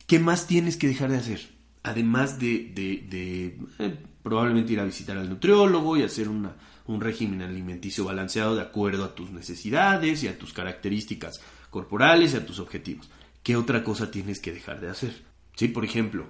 ¿Qué 0.07 0.17
más 0.17 0.47
tienes 0.47 0.75
que 0.75 0.87
dejar 0.87 1.11
de 1.11 1.17
hacer? 1.17 1.49
Además 1.83 2.39
de, 2.39 2.73
eh, 2.75 3.95
probablemente 4.23 4.73
ir 4.73 4.79
a 4.79 4.85
visitar 4.85 5.19
al 5.19 5.29
nutriólogo 5.29 5.97
y 5.97 6.01
hacer 6.01 6.29
un 6.29 6.99
régimen 6.99 7.43
alimenticio 7.43 8.05
balanceado 8.05 8.55
de 8.55 8.63
acuerdo 8.63 9.05
a 9.05 9.13
tus 9.13 9.29
necesidades 9.29 10.23
y 10.23 10.29
a 10.29 10.39
tus 10.39 10.51
características 10.51 11.39
corporales 11.69 12.33
y 12.33 12.37
a 12.37 12.45
tus 12.45 12.57
objetivos. 12.57 13.07
¿Qué 13.43 13.55
otra 13.57 13.83
cosa 13.83 14.09
tienes 14.09 14.39
que 14.39 14.53
dejar 14.53 14.79
de 14.79 14.89
hacer? 14.89 15.13
Sí, 15.55 15.67
por 15.67 15.83
ejemplo, 15.85 16.25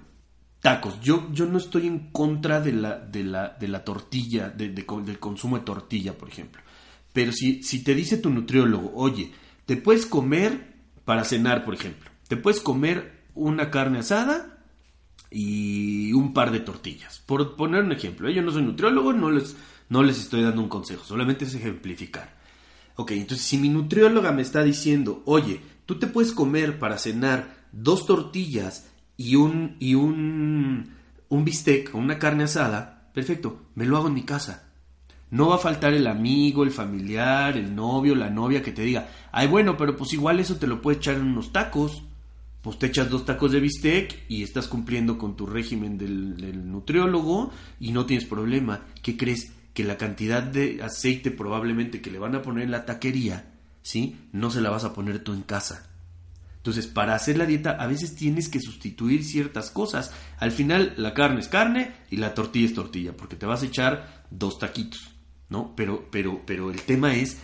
tacos. 0.59 0.99
Yo, 1.01 1.29
yo 1.31 1.45
no 1.45 1.59
estoy 1.59 1.87
en 1.87 2.11
contra 2.11 2.59
de 2.59 2.73
la, 2.73 2.97
de 2.97 3.23
la, 3.23 3.49
de 3.49 3.67
la 3.67 3.83
tortilla, 3.83 4.49
del 4.49 4.85
consumo 5.19 5.59
de 5.59 5.65
tortilla, 5.65 6.17
por 6.17 6.29
ejemplo. 6.29 6.61
Pero 7.13 7.31
si, 7.31 7.61
si 7.61 7.83
te 7.83 7.93
dice 7.93 8.17
tu 8.17 8.31
nutriólogo, 8.31 8.91
oye, 8.95 9.31
te 9.65 9.77
puedes 9.77 10.05
comer 10.07 10.73
para 11.05 11.23
cenar, 11.23 11.63
por 11.63 11.75
ejemplo, 11.75 12.09
te 12.27 12.37
puedes 12.37 12.59
comer 12.59 13.23
una 13.35 13.69
carne 13.69 13.99
asada 13.99 14.63
y 15.29 16.11
un 16.13 16.33
par 16.33 16.51
de 16.51 16.59
tortillas. 16.59 17.19
Por 17.25 17.55
poner 17.55 17.83
un 17.83 17.91
ejemplo, 17.91 18.27
¿eh? 18.27 18.33
yo 18.33 18.41
no 18.41 18.51
soy 18.51 18.63
nutriólogo, 18.63 19.13
no 19.13 19.29
les, 19.29 19.55
no 19.89 20.01
les 20.01 20.19
estoy 20.19 20.41
dando 20.41 20.61
un 20.61 20.69
consejo, 20.69 21.03
solamente 21.03 21.45
es 21.45 21.53
ejemplificar. 21.53 22.41
Ok, 22.95 23.11
entonces 23.11 23.45
si 23.45 23.57
mi 23.57 23.69
nutrióloga 23.69 24.31
me 24.31 24.43
está 24.43 24.63
diciendo, 24.63 25.23
oye, 25.25 25.61
tú 25.85 25.99
te 25.99 26.07
puedes 26.07 26.31
comer 26.31 26.79
para 26.79 26.97
cenar 26.97 27.55
dos 27.71 28.05
tortillas 28.05 28.89
y 29.17 29.35
un, 29.35 29.75
y 29.79 29.95
un, 29.95 30.93
un 31.29 31.45
bistec 31.45 31.93
o 31.93 31.97
una 31.97 32.19
carne 32.19 32.43
asada, 32.43 33.09
perfecto, 33.13 33.61
me 33.75 33.85
lo 33.85 33.97
hago 33.97 34.07
en 34.07 34.13
mi 34.13 34.23
casa. 34.23 34.69
No 35.31 35.49
va 35.49 35.55
a 35.55 35.59
faltar 35.59 35.93
el 35.93 36.05
amigo, 36.05 36.63
el 36.63 36.71
familiar, 36.71 37.57
el 37.57 37.75
novio, 37.75 38.13
la 38.13 38.29
novia 38.29 38.61
que 38.61 38.71
te 38.71 38.83
diga, 38.83 39.09
ay 39.31 39.47
bueno, 39.47 39.77
pero 39.77 39.95
pues 39.97 40.13
igual 40.13 40.39
eso 40.39 40.57
te 40.57 40.67
lo 40.67 40.81
puedes 40.81 40.99
echar 40.99 41.15
en 41.15 41.23
unos 41.23 41.51
tacos. 41.51 42.03
Pues 42.61 42.79
te 42.79 42.85
echas 42.85 43.09
dos 43.09 43.25
tacos 43.25 43.51
de 43.51 43.59
bistec 43.59 44.23
y 44.29 44.41
estás 44.41 44.67
cumpliendo 44.67 45.17
con 45.17 45.35
tu 45.35 45.45
régimen 45.45 45.97
del, 45.97 46.37
del 46.37 46.71
nutriólogo 46.71 47.51
y 47.79 47.91
no 47.91 48.05
tienes 48.05 48.25
problema. 48.25 48.85
¿Qué 49.01 49.17
crees? 49.17 49.51
que 49.73 49.83
la 49.83 49.97
cantidad 49.97 50.43
de 50.43 50.81
aceite 50.83 51.31
probablemente 51.31 52.01
que 52.01 52.11
le 52.11 52.19
van 52.19 52.35
a 52.35 52.41
poner 52.41 52.65
en 52.65 52.71
la 52.71 52.85
taquería, 52.85 53.52
¿sí? 53.83 54.17
No 54.31 54.49
se 54.49 54.61
la 54.61 54.71
vas 54.71 54.85
a 54.85 54.93
poner 54.93 55.19
tú 55.19 55.33
en 55.33 55.43
casa. 55.43 55.87
Entonces, 56.57 56.87
para 56.87 57.13
hacer 57.13 57.37
la 57.37 57.45
dieta 57.45 57.71
a 57.71 57.87
veces 57.87 58.15
tienes 58.15 58.47
que 58.47 58.61
sustituir 58.61 59.25
ciertas 59.25 59.69
cosas. 59.69 60.13
Al 60.39 60.51
final, 60.51 60.93
la 60.97 61.13
carne 61.13 61.41
es 61.41 61.49
carne 61.49 61.93
y 62.09 62.17
la 62.17 62.33
tortilla 62.33 62.65
es 62.65 62.73
tortilla, 62.73 63.15
porque 63.15 63.35
te 63.35 63.45
vas 63.45 63.61
a 63.61 63.65
echar 63.65 64.23
dos 64.31 64.57
taquitos, 64.57 65.11
¿no? 65.49 65.75
Pero, 65.75 66.07
pero, 66.09 66.41
pero 66.45 66.71
el 66.71 66.81
tema 66.81 67.15
es, 67.15 67.37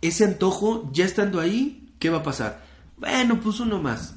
ese 0.00 0.24
antojo, 0.24 0.90
ya 0.92 1.04
estando 1.04 1.38
ahí, 1.38 1.94
¿qué 1.98 2.08
va 2.08 2.18
a 2.18 2.22
pasar? 2.22 2.64
Bueno, 2.96 3.38
pues 3.40 3.60
uno 3.60 3.80
más. 3.80 4.16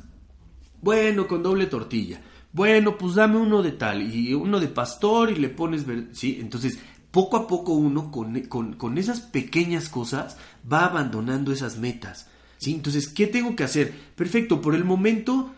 Bueno, 0.82 1.28
con 1.28 1.44
doble 1.44 1.66
tortilla. 1.66 2.22
Bueno, 2.54 2.98
pues 2.98 3.16
dame 3.16 3.36
uno 3.36 3.62
de 3.62 3.74
tal 3.74 4.02
y 4.02 4.34
uno 4.34 4.62
de 4.62 4.70
pastor 4.70 5.32
y 5.32 5.36
le 5.36 5.50
pones... 5.50 5.84
Sí, 6.14 6.38
entonces 6.40 6.80
poco 7.16 7.38
a 7.38 7.48
poco 7.48 7.72
uno 7.72 8.12
con, 8.12 8.42
con, 8.44 8.98
esas 8.98 9.22
pequeñas 9.22 9.88
cosas 9.88 10.36
va 10.70 10.84
abandonando 10.84 11.54
esas 11.54 11.78
metas. 11.78 12.28
¿sí? 12.58 12.74
Entonces, 12.74 13.08
¿qué 13.08 13.26
tengo 13.26 13.56
que 13.56 13.64
hacer? 13.64 13.94
Perfecto, 14.18 14.60
por 14.60 14.76
el 14.76 14.84
momento 14.84 15.50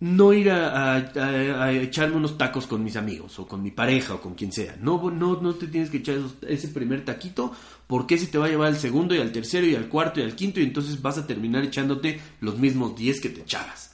no 0.00 0.32
ir 0.32 0.50
a, 0.50 1.70
echarme 1.70 2.16
unos 2.16 2.36
tacos 2.36 2.66
con 2.66 2.82
mis 2.82 2.96
amigos 2.96 3.38
o 3.38 3.46
con 3.46 3.62
mi 3.62 3.70
pareja 3.70 4.14
o 4.14 4.20
con 4.20 4.34
quien 4.34 4.50
sea. 4.50 4.76
No, 4.80 5.08
no, 5.08 5.40
no 5.40 5.54
te 5.54 5.68
tienes 5.68 5.88
que 5.88 5.98
echar 5.98 6.16
ese 6.48 6.66
primer 6.66 7.04
taquito 7.04 7.52
porque 7.86 8.16
ese 8.16 8.26
te 8.26 8.38
va 8.38 8.46
a 8.46 8.48
llevar 8.48 8.66
al 8.66 8.76
segundo 8.76 9.14
y 9.14 9.18
al 9.18 9.30
tercero 9.30 9.68
y 9.68 9.76
al 9.76 9.88
cuarto 9.88 10.18
y 10.18 10.24
al 10.24 10.34
quinto 10.34 10.58
y 10.58 10.64
entonces 10.64 11.00
vas 11.00 11.16
a 11.16 11.28
terminar 11.28 11.62
echándote 11.62 12.20
los 12.40 12.58
mismos 12.58 12.96
10 12.96 13.20
que 13.20 13.28
te 13.28 13.42
echabas. 13.42 13.93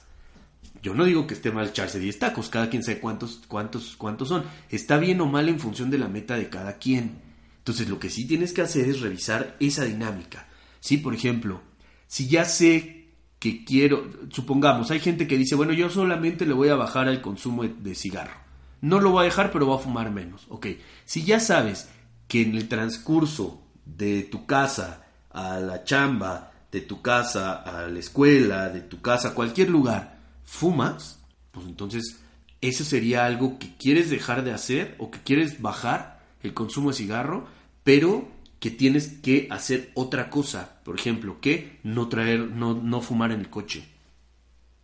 Yo 0.81 0.95
no 0.95 1.05
digo 1.05 1.27
que 1.27 1.35
esté 1.35 1.51
mal 1.51 1.67
echarse 1.67 1.99
10 1.99 2.19
tacos, 2.19 2.49
cada 2.49 2.69
quien 2.69 2.83
sabe 2.83 2.99
cuántos, 2.99 3.41
cuántos, 3.47 3.95
cuántos 3.97 4.29
son. 4.29 4.43
Está 4.69 4.97
bien 4.97 5.21
o 5.21 5.27
mal 5.27 5.47
en 5.47 5.59
función 5.59 5.89
de 5.89 5.99
la 5.99 6.07
meta 6.07 6.35
de 6.35 6.49
cada 6.49 6.77
quien. 6.77 7.19
Entonces 7.59 7.87
lo 7.87 7.99
que 7.99 8.09
sí 8.09 8.25
tienes 8.25 8.53
que 8.53 8.61
hacer 8.61 8.89
es 8.89 9.01
revisar 9.01 9.55
esa 9.59 9.85
dinámica. 9.85 10.47
Sí, 10.79 10.97
por 10.97 11.13
ejemplo, 11.13 11.61
si 12.07 12.27
ya 12.27 12.45
sé 12.45 13.09
que 13.37 13.63
quiero, 13.63 14.09
supongamos, 14.29 14.89
hay 14.89 14.99
gente 14.99 15.27
que 15.27 15.37
dice, 15.37 15.55
bueno, 15.55 15.73
yo 15.73 15.89
solamente 15.89 16.45
le 16.45 16.53
voy 16.53 16.69
a 16.69 16.75
bajar 16.75 17.07
el 17.07 17.21
consumo 17.21 17.63
de 17.63 17.95
cigarro. 17.95 18.39
No 18.81 18.99
lo 18.99 19.11
voy 19.11 19.21
a 19.21 19.25
dejar, 19.25 19.51
pero 19.51 19.67
voy 19.67 19.77
a 19.77 19.83
fumar 19.83 20.09
menos. 20.11 20.47
Ok, 20.49 20.67
si 21.05 21.23
ya 21.23 21.39
sabes 21.39 21.89
que 22.27 22.41
en 22.41 22.55
el 22.55 22.67
transcurso 22.67 23.61
de 23.85 24.23
tu 24.23 24.47
casa 24.47 25.05
a 25.29 25.59
la 25.59 25.83
chamba, 25.83 26.51
de 26.71 26.81
tu 26.81 27.01
casa 27.01 27.55
a 27.61 27.87
la 27.87 27.99
escuela, 27.99 28.69
de 28.69 28.81
tu 28.81 29.01
casa 29.01 29.29
a 29.29 29.33
cualquier 29.33 29.69
lugar, 29.69 30.20
fumas, 30.51 31.17
pues 31.51 31.65
entonces 31.65 32.17
eso 32.59 32.83
sería 32.83 33.25
algo 33.25 33.57
que 33.57 33.73
quieres 33.77 34.09
dejar 34.09 34.43
de 34.43 34.51
hacer 34.51 34.95
o 34.99 35.09
que 35.09 35.19
quieres 35.19 35.61
bajar 35.61 36.21
el 36.43 36.53
consumo 36.53 36.89
de 36.89 36.97
cigarro, 36.97 37.47
pero 37.85 38.27
que 38.59 38.69
tienes 38.69 39.07
que 39.23 39.47
hacer 39.49 39.91
otra 39.95 40.29
cosa, 40.29 40.81
por 40.83 40.99
ejemplo, 40.99 41.39
que 41.39 41.79
no 41.83 42.09
traer, 42.09 42.51
no, 42.51 42.73
no 42.73 43.01
fumar 43.01 43.31
en 43.31 43.39
el 43.39 43.49
coche. 43.49 43.87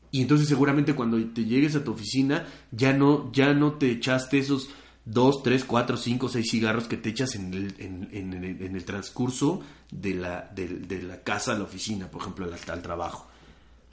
Y 0.10 0.22
entonces 0.22 0.48
seguramente 0.48 0.96
cuando 0.96 1.22
te 1.32 1.44
llegues 1.44 1.76
a 1.76 1.84
tu 1.84 1.92
oficina 1.92 2.48
ya 2.72 2.94
no, 2.94 3.30
ya 3.34 3.54
no 3.54 3.74
te 3.74 3.92
echaste 3.92 4.40
esos 4.40 4.70
dos, 5.04 5.44
tres, 5.44 5.66
cuatro, 5.66 5.98
cinco, 5.98 6.30
seis 6.30 6.50
cigarros 6.50 6.88
que 6.88 6.96
te 6.96 7.10
echas 7.10 7.36
en 7.36 7.54
el, 7.54 7.76
en, 7.78 8.74
el, 8.74 8.86
transcurso 8.86 9.62
de 9.92 10.14
la, 10.14 10.50
de, 10.56 11.04
la 11.04 11.24
casa 11.24 11.52
a 11.52 11.58
la 11.58 11.66
oficina, 11.66 12.10
por 12.10 12.22
ejemplo, 12.22 12.46
al, 12.46 12.54
al 12.54 12.82
trabajo. 12.82 13.28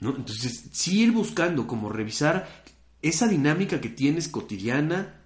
Entonces, 0.01 0.69
sí 0.71 1.01
ir 1.01 1.11
buscando, 1.11 1.67
como 1.67 1.89
revisar 1.89 2.47
esa 3.01 3.27
dinámica 3.27 3.81
que 3.81 3.89
tienes 3.89 4.27
cotidiana 4.27 5.21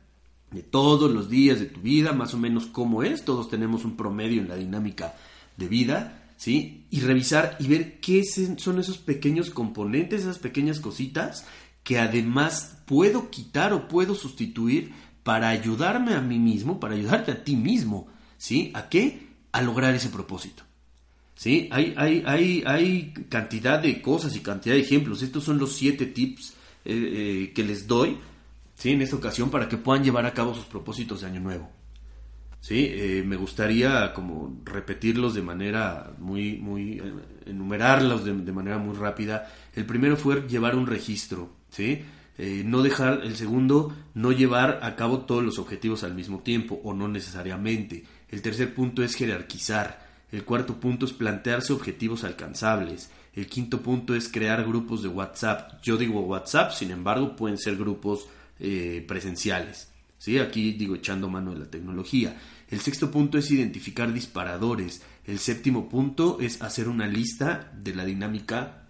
de 0.51 0.63
todos 0.63 1.11
los 1.11 1.29
días 1.29 1.59
de 1.59 1.65
tu 1.67 1.81
vida, 1.81 2.13
más 2.13 2.33
o 2.33 2.37
menos 2.37 2.65
cómo 2.65 3.03
es, 3.03 3.23
todos 3.23 3.49
tenemos 3.49 3.85
un 3.85 3.95
promedio 3.95 4.41
en 4.41 4.47
la 4.47 4.55
dinámica 4.55 5.15
de 5.57 5.67
vida, 5.67 6.23
¿sí? 6.37 6.85
Y 6.89 7.01
revisar 7.01 7.57
y 7.59 7.67
ver 7.67 7.99
qué 7.99 8.23
son 8.23 8.79
esos 8.79 8.97
pequeños 8.97 9.49
componentes, 9.49 10.21
esas 10.21 10.39
pequeñas 10.39 10.79
cositas 10.79 11.45
que 11.83 11.99
además 11.99 12.77
puedo 12.85 13.29
quitar 13.29 13.73
o 13.73 13.87
puedo 13.87 14.15
sustituir 14.15 14.91
para 15.23 15.49
ayudarme 15.49 16.15
a 16.15 16.21
mí 16.21 16.39
mismo, 16.39 16.79
para 16.79 16.95
ayudarte 16.95 17.31
a 17.31 17.43
ti 17.43 17.55
mismo, 17.55 18.07
¿sí? 18.37 18.71
¿A 18.73 18.89
qué? 18.89 19.27
A 19.51 19.61
lograr 19.61 19.93
ese 19.93 20.09
propósito. 20.09 20.63
¿Sí? 21.39 21.69
Hay, 21.71 21.93
hay, 21.95 22.21
hay, 22.25 22.63
hay 22.65 23.13
cantidad 23.29 23.79
de 23.79 24.01
cosas 24.01 24.35
y 24.35 24.41
cantidad 24.41 24.75
de 24.75 24.81
ejemplos. 24.81 25.21
Estos 25.21 25.45
son 25.45 25.57
los 25.57 25.73
siete 25.73 26.05
tips 26.05 26.53
eh, 26.83 26.91
eh, 26.93 27.53
que 27.55 27.63
les 27.63 27.87
doy 27.87 28.17
¿sí? 28.75 28.91
en 28.91 29.01
esta 29.01 29.15
ocasión 29.15 29.49
para 29.49 29.69
que 29.69 29.77
puedan 29.77 30.03
llevar 30.03 30.25
a 30.25 30.33
cabo 30.33 30.53
sus 30.53 30.65
propósitos 30.65 31.21
de 31.21 31.27
año 31.27 31.39
nuevo. 31.39 31.71
¿sí? 32.59 32.87
Eh, 32.89 33.23
me 33.25 33.37
gustaría 33.37 34.13
como 34.13 34.61
repetirlos 34.65 35.33
de 35.33 35.41
manera 35.41 36.11
muy, 36.17 36.57
muy, 36.57 37.01
enumerarlos 37.45 38.25
de, 38.25 38.33
de, 38.33 38.51
manera 38.51 38.77
muy 38.77 38.97
rápida. 38.97 39.49
El 39.73 39.85
primero 39.85 40.17
fue 40.17 40.45
llevar 40.45 40.75
un 40.75 40.87
registro, 40.87 41.53
¿sí? 41.69 42.01
no 42.65 42.81
dejar, 42.81 43.21
el 43.23 43.35
segundo, 43.37 43.93
no 44.13 44.31
llevar 44.33 44.79
a 44.81 44.95
cabo 44.95 45.21
todos 45.21 45.43
los 45.43 45.59
objetivos 45.59 46.03
al 46.03 46.15
mismo 46.15 46.39
tiempo 46.39 46.81
o 46.83 46.93
no 46.93 47.07
necesariamente. 47.07 48.03
El 48.29 48.41
tercer 48.41 48.73
punto 48.73 49.03
es 49.03 49.15
jerarquizar. 49.15 50.08
El 50.31 50.45
cuarto 50.45 50.79
punto 50.79 51.05
es 51.05 51.13
plantearse 51.13 51.73
objetivos 51.73 52.23
alcanzables. 52.23 53.09
El 53.33 53.47
quinto 53.47 53.81
punto 53.81 54.15
es 54.15 54.29
crear 54.29 54.65
grupos 54.65 55.01
de 55.01 55.09
WhatsApp. 55.09 55.81
Yo 55.81 55.97
digo 55.97 56.21
WhatsApp, 56.21 56.71
sin 56.71 56.91
embargo, 56.91 57.35
pueden 57.35 57.57
ser 57.57 57.77
grupos 57.77 58.27
eh, 58.59 59.03
presenciales. 59.07 59.89
¿sí? 60.17 60.37
Aquí 60.39 60.73
digo 60.73 60.95
echando 60.95 61.29
mano 61.29 61.53
de 61.53 61.59
la 61.59 61.65
tecnología. 61.65 62.37
El 62.69 62.81
sexto 62.81 63.09
punto 63.09 63.37
es 63.37 63.49
identificar 63.49 64.13
disparadores. 64.13 65.01
El 65.25 65.39
séptimo 65.39 65.89
punto 65.89 66.39
es 66.39 66.61
hacer 66.61 66.87
una 66.87 67.07
lista 67.07 67.71
de 67.75 67.95
la 67.95 68.05
dinámica 68.05 68.83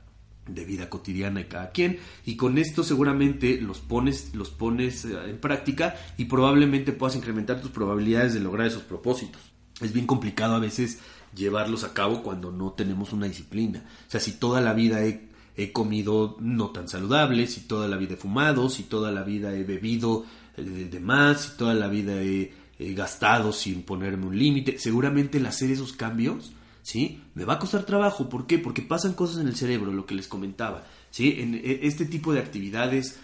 de 0.54 0.66
vida 0.66 0.90
cotidiana 0.90 1.42
de 1.42 1.48
cada 1.48 1.72
quien 1.72 2.00
y 2.26 2.36
con 2.36 2.58
esto 2.58 2.84
seguramente 2.84 3.62
los 3.62 3.82
pones 3.82 4.34
los 4.34 4.50
pones 4.50 5.06
eh, 5.06 5.16
en 5.28 5.38
práctica 5.38 5.96
y 6.18 6.26
probablemente 6.26 6.92
puedas 6.92 7.16
incrementar 7.16 7.62
tus 7.62 7.70
probabilidades 7.72 8.34
de 8.34 8.40
lograr 8.40 8.68
esos 8.68 8.82
propósitos. 8.82 9.42
Es 9.82 9.94
bien 9.94 10.08
complicado 10.08 10.56
a 10.56 10.60
veces 10.60 11.00
llevarlos 11.36 11.84
a 11.84 11.94
cabo 11.94 12.24
cuando 12.24 12.52
no 12.52 12.72
tenemos 12.72 13.14
una 13.14 13.28
disciplina. 13.28 13.84
O 14.08 14.12
sea, 14.12 14.20
si 14.20 14.34
toda 14.34 14.62
la 14.62 14.74
vida 14.74 15.04
he, 15.04 15.28
comido 15.74 16.38
no 16.40 16.70
tan 16.70 16.88
saludable, 16.88 17.46
si 17.46 17.62
toda 17.62 17.90
la 17.90 17.98
vida 17.98 18.14
he 18.14 18.18
fumado, 18.18 18.70
si 18.70 18.84
toda 18.84 19.12
la 19.12 19.24
vida 19.24 19.54
he 19.54 19.66
bebido 19.66 20.24
eh, 20.56 20.88
de, 20.90 21.00
más, 21.02 21.42
si 21.42 21.58
toda 21.58 21.74
la 21.74 21.90
vida 21.90 22.22
he, 22.22 22.54
gastado 22.80 23.52
sin 23.52 23.84
ponerme 23.84 24.26
un 24.26 24.40
límite, 24.40 24.80
seguramente 24.80 25.38
el 25.38 25.46
hacer 25.46 25.70
esos 25.70 25.92
cambios, 25.92 26.54
¿sí? 26.82 27.22
Me 27.36 27.44
va 27.44 27.56
a 27.56 27.60
costar 27.60 27.84
trabajo. 27.84 28.30
¿Por 28.30 28.48
qué? 28.48 28.58
Porque 28.58 28.82
pasan 28.82 29.16
cosas 29.16 29.42
en 29.42 29.50
el 29.50 29.58
cerebro, 29.58 29.92
lo 29.92 30.06
que 30.06 30.16
les 30.16 30.30
comentaba, 30.30 30.86
¿sí? 31.12 31.36
En 31.40 31.56
e, 31.56 31.80
este 31.84 32.06
tipo 32.06 32.32
de 32.32 32.40
actividades 32.40 33.20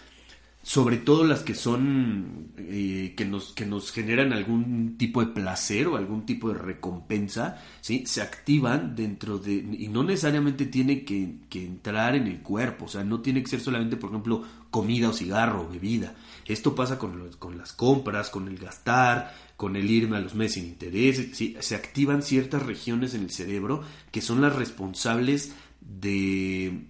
sobre 0.66 0.96
todo 0.96 1.22
las 1.22 1.42
que 1.42 1.54
son 1.54 2.50
eh, 2.58 3.14
que 3.16 3.24
nos 3.24 3.52
que 3.52 3.64
nos 3.64 3.92
generan 3.92 4.32
algún 4.32 4.96
tipo 4.98 5.20
de 5.20 5.28
placer 5.28 5.86
o 5.86 5.94
algún 5.94 6.26
tipo 6.26 6.48
de 6.48 6.58
recompensa 6.58 7.62
sí 7.80 8.02
se 8.04 8.20
activan 8.20 8.96
dentro 8.96 9.38
de 9.38 9.52
y 9.54 9.86
no 9.86 10.02
necesariamente 10.02 10.66
tiene 10.66 11.04
que, 11.04 11.36
entrar 11.52 12.16
en 12.16 12.26
el 12.26 12.42
cuerpo 12.42 12.86
o 12.86 12.88
sea 12.88 13.04
no 13.04 13.20
tiene 13.20 13.44
que 13.44 13.50
ser 13.50 13.60
solamente 13.60 13.96
por 13.96 14.10
ejemplo 14.10 14.42
comida 14.72 15.10
o 15.10 15.12
cigarro 15.12 15.62
o 15.62 15.68
bebida 15.68 16.14
esto 16.46 16.74
pasa 16.74 16.98
con, 16.98 17.30
con 17.38 17.56
las 17.56 17.72
compras 17.72 18.28
con 18.28 18.48
el 18.48 18.58
gastar 18.58 19.32
con 19.56 19.76
el 19.76 19.88
irme 19.88 20.16
a 20.16 20.20
los 20.20 20.34
meses 20.34 20.54
sin 20.54 20.66
interés 20.66 21.28
¿sí? 21.32 21.56
se 21.60 21.76
activan 21.76 22.22
ciertas 22.22 22.66
regiones 22.66 23.14
en 23.14 23.22
el 23.22 23.30
cerebro 23.30 23.84
que 24.10 24.20
son 24.20 24.40
las 24.40 24.56
responsables 24.56 25.54
de 25.80 26.86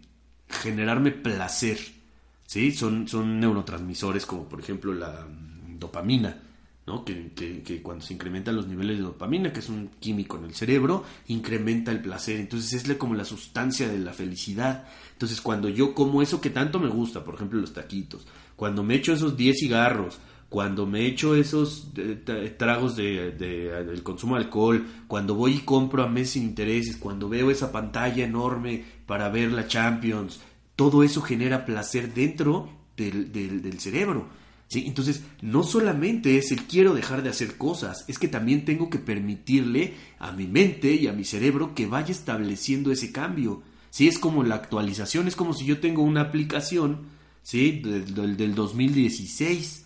generarme 0.48 1.10
placer 1.10 1.95
¿sí? 2.46 2.72
Son, 2.72 3.06
son 3.06 3.40
neurotransmisores 3.40 4.24
como 4.24 4.48
por 4.48 4.60
ejemplo 4.60 4.94
la 4.94 5.26
mm, 5.26 5.78
dopamina, 5.78 6.42
¿no? 6.86 7.04
Que, 7.04 7.32
que, 7.34 7.82
cuando 7.82 8.04
se 8.04 8.14
incrementan 8.14 8.56
los 8.56 8.68
niveles 8.68 8.98
de 8.98 9.02
dopamina, 9.02 9.52
que 9.52 9.58
es 9.58 9.68
un 9.68 9.90
químico 9.98 10.38
en 10.38 10.44
el 10.44 10.54
cerebro, 10.54 11.04
incrementa 11.26 11.90
el 11.90 12.00
placer. 12.00 12.36
Entonces 12.36 12.88
es 12.88 12.96
como 12.96 13.14
la 13.14 13.24
sustancia 13.24 13.88
de 13.88 13.98
la 13.98 14.12
felicidad. 14.12 14.86
Entonces 15.12 15.40
cuando 15.40 15.68
yo 15.68 15.94
como 15.94 16.22
eso 16.22 16.40
que 16.40 16.50
tanto 16.50 16.78
me 16.78 16.88
gusta, 16.88 17.24
por 17.24 17.34
ejemplo 17.34 17.60
los 17.60 17.72
taquitos, 17.72 18.26
cuando 18.54 18.84
me 18.84 18.94
echo 18.94 19.12
esos 19.12 19.36
10 19.36 19.58
cigarros, 19.58 20.18
cuando 20.48 20.86
me 20.86 21.06
echo 21.06 21.34
esos 21.34 21.88
eh, 21.96 22.54
tragos 22.56 22.94
de, 22.96 23.32
del 23.32 24.02
consumo 24.04 24.36
de 24.36 24.44
alcohol, 24.44 24.86
cuando 25.08 25.34
voy 25.34 25.54
y 25.54 25.58
compro 25.60 26.04
a 26.04 26.08
mes 26.08 26.30
sin 26.30 26.44
intereses, 26.44 26.96
cuando 26.96 27.28
veo 27.28 27.50
esa 27.50 27.72
pantalla 27.72 28.24
enorme 28.24 28.84
para 29.06 29.28
ver 29.28 29.50
la 29.50 29.66
Champions, 29.66 30.40
todo 30.76 31.02
eso 31.02 31.22
genera 31.22 31.64
placer 31.64 32.12
dentro 32.14 32.68
del, 32.96 33.32
del, 33.32 33.80
cerebro. 33.80 34.28
¿sí? 34.68 34.84
Entonces, 34.86 35.22
no 35.40 35.62
solamente 35.62 36.38
es 36.38 36.52
el 36.52 36.64
quiero 36.64 36.94
dejar 36.94 37.22
de 37.22 37.30
hacer 37.30 37.56
cosas, 37.56 38.04
es 38.08 38.18
que 38.18 38.28
también 38.28 38.64
tengo 38.64 38.90
que 38.90 38.98
permitirle 38.98 39.94
a 40.18 40.32
mi 40.32 40.46
mente 40.46 40.94
y 40.94 41.06
a 41.08 41.12
mi 41.12 41.24
cerebro 41.24 41.74
que 41.74 41.86
vaya 41.86 42.12
estableciendo 42.12 42.92
ese 42.92 43.10
cambio. 43.10 43.62
¿sí? 43.90 44.06
Es 44.06 44.18
como 44.18 44.44
la 44.44 44.56
actualización, 44.56 45.28
es 45.28 45.36
como 45.36 45.54
si 45.54 45.64
yo 45.64 45.80
tengo 45.80 46.02
una 46.02 46.20
aplicación 46.20 47.06
¿sí? 47.42 47.80
del, 47.80 48.36
del 48.36 48.54
2016 48.54 49.84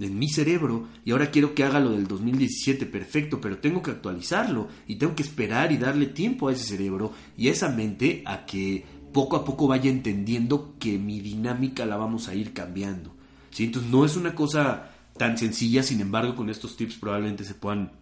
en 0.00 0.18
mi 0.18 0.28
cerebro 0.28 0.88
y 1.04 1.12
ahora 1.12 1.30
quiero 1.30 1.54
que 1.54 1.62
haga 1.64 1.78
lo 1.78 1.92
del 1.92 2.06
2017, 2.06 2.86
perfecto, 2.86 3.40
pero 3.40 3.58
tengo 3.58 3.82
que 3.82 3.92
actualizarlo 3.92 4.68
y 4.86 4.96
tengo 4.96 5.14
que 5.14 5.22
esperar 5.22 5.70
y 5.70 5.76
darle 5.76 6.06
tiempo 6.06 6.48
a 6.48 6.52
ese 6.52 6.64
cerebro 6.64 7.12
y 7.36 7.48
a 7.48 7.52
esa 7.52 7.68
mente 7.68 8.22
a 8.26 8.44
que 8.44 8.84
poco 9.12 9.36
a 9.36 9.44
poco 9.44 9.66
vaya 9.66 9.90
entendiendo 9.90 10.74
que 10.78 10.98
mi 10.98 11.20
dinámica 11.20 11.86
la 11.86 11.96
vamos 11.96 12.28
a 12.28 12.34
ir 12.34 12.52
cambiando. 12.52 13.14
Entonces 13.58 13.90
no 13.90 14.04
es 14.04 14.16
una 14.16 14.34
cosa 14.34 14.90
tan 15.16 15.36
sencilla, 15.36 15.82
sin 15.82 16.00
embargo 16.00 16.34
con 16.34 16.50
estos 16.50 16.76
tips 16.76 16.96
probablemente 16.96 17.44
se 17.44 17.54
puedan 17.54 17.92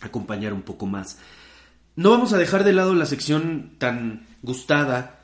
acompañar 0.00 0.52
un 0.52 0.62
poco 0.62 0.86
más. 0.86 1.18
No 1.96 2.10
vamos 2.10 2.32
a 2.32 2.38
dejar 2.38 2.64
de 2.64 2.72
lado 2.72 2.94
la 2.94 3.06
sección 3.06 3.72
tan 3.78 4.26
gustada 4.42 5.20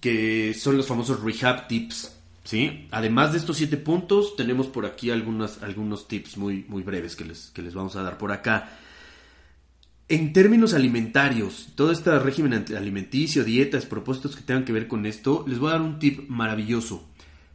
que 0.00 0.54
son 0.54 0.76
los 0.76 0.86
famosos 0.86 1.22
rehab 1.22 1.68
tips. 1.68 2.16
¿sí? 2.44 2.88
Además 2.90 3.32
de 3.32 3.38
estos 3.38 3.56
siete 3.56 3.76
puntos, 3.76 4.36
tenemos 4.36 4.66
por 4.66 4.86
aquí 4.86 5.10
algunos, 5.10 5.62
algunos 5.62 6.08
tips 6.08 6.36
muy, 6.36 6.64
muy 6.68 6.82
breves 6.82 7.16
que 7.16 7.24
les, 7.24 7.50
que 7.50 7.62
les 7.62 7.74
vamos 7.74 7.96
a 7.96 8.02
dar 8.02 8.18
por 8.18 8.32
acá. 8.32 8.68
En 10.08 10.32
términos 10.32 10.74
alimentarios, 10.74 11.68
todo 11.74 11.90
este 11.90 12.18
régimen 12.18 12.64
alimenticio, 12.76 13.42
dietas, 13.42 13.86
propósitos 13.86 14.36
que 14.36 14.42
tengan 14.42 14.64
que 14.64 14.72
ver 14.72 14.86
con 14.86 15.06
esto, 15.06 15.44
les 15.48 15.58
voy 15.58 15.70
a 15.70 15.72
dar 15.72 15.82
un 15.82 15.98
tip 15.98 16.28
maravilloso. 16.28 17.08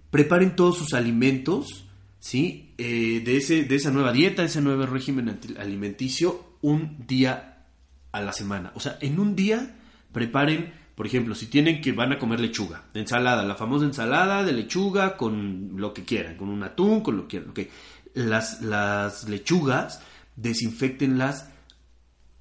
Preparen 0.10 0.56
todos 0.56 0.78
sus 0.78 0.94
alimentos, 0.94 1.86
¿sí? 2.20 2.74
Eh, 2.80 3.22
de, 3.24 3.38
ese, 3.38 3.66
de 3.66 3.76
esa 3.76 3.92
nueva 3.92 4.12
dieta, 4.12 4.44
ese 4.44 4.62
nuevo 4.62 4.86
régimen 4.88 5.40
alimenticio, 5.60 6.56
un 6.62 7.06
día 7.08 7.66
a 8.12 8.22
la 8.22 8.34
semana. 8.34 8.72
O 8.74 8.80
sea, 8.80 8.98
en 9.00 9.20
un 9.20 9.36
día 9.36 9.76
preparen 10.12 10.74
por 11.00 11.08
ejemplo, 11.08 11.34
si 11.34 11.46
tienen 11.46 11.80
que 11.80 11.94
van 11.94 12.12
a 12.12 12.20
comer 12.20 12.42
lechuga, 12.42 12.84
ensalada, 12.94 13.46
la 13.46 13.56
famosa 13.56 13.86
ensalada 13.86 14.44
de 14.44 14.52
lechuga 14.52 15.16
con 15.16 15.78
lo 15.78 15.94
que 15.94 16.04
quieran, 16.04 16.36
con 16.36 16.50
un 16.50 16.62
atún, 16.62 17.00
con 17.00 17.16
lo 17.16 17.26
que 17.26 17.40
quieran. 17.40 17.70
Las, 18.16 18.62
las 18.62 19.30
lechugas, 19.30 20.02
desinfectenlas 20.36 21.48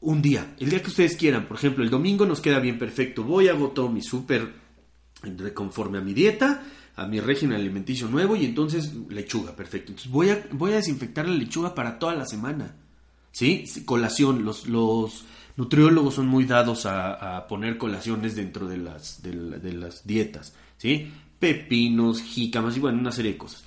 un 0.00 0.22
día, 0.22 0.54
el 0.58 0.70
día 0.70 0.82
que 0.82 0.88
ustedes 0.88 1.16
quieran. 1.16 1.46
Por 1.46 1.56
ejemplo, 1.56 1.82
el 1.82 1.90
domingo 1.90 2.26
nos 2.26 2.40
queda 2.40 2.60
bien 2.60 2.78
perfecto. 2.78 3.24
Voy, 3.24 3.48
a 3.48 3.56
todo 3.74 3.88
mi 3.88 4.02
súper 4.02 4.52
conforme 5.54 5.98
a 5.98 6.00
mi 6.00 6.14
dieta, 6.14 6.62
a 6.94 7.06
mi 7.06 7.20
régimen 7.20 7.58
alimenticio 7.58 8.08
nuevo 8.08 8.36
y 8.36 8.44
entonces 8.44 8.92
lechuga, 9.08 9.54
perfecto. 9.54 9.92
Entonces 9.92 10.10
voy 10.10 10.30
a, 10.30 10.46
voy 10.52 10.72
a 10.72 10.76
desinfectar 10.76 11.26
la 11.28 11.34
lechuga 11.34 11.74
para 11.74 11.98
toda 11.98 12.14
la 12.14 12.26
semana. 12.26 12.76
¿Sí? 13.30 13.64
Colación, 13.84 14.44
los, 14.44 14.66
los 14.66 15.24
nutriólogos 15.58 16.14
son 16.14 16.28
muy 16.28 16.44
dados 16.44 16.86
a, 16.86 17.46
poner 17.48 17.78
colaciones 17.78 18.34
dentro 18.36 18.68
de 18.68 18.78
las, 18.78 19.22
de, 19.22 19.72
las 19.72 20.06
dietas, 20.06 20.54
¿sí? 20.76 21.12
Pepinos, 21.38 22.22
jícamas 22.22 22.76
y 22.76 22.80
bueno, 22.80 22.98
una 22.98 23.12
serie 23.12 23.32
de 23.32 23.38
cosas. 23.38 23.64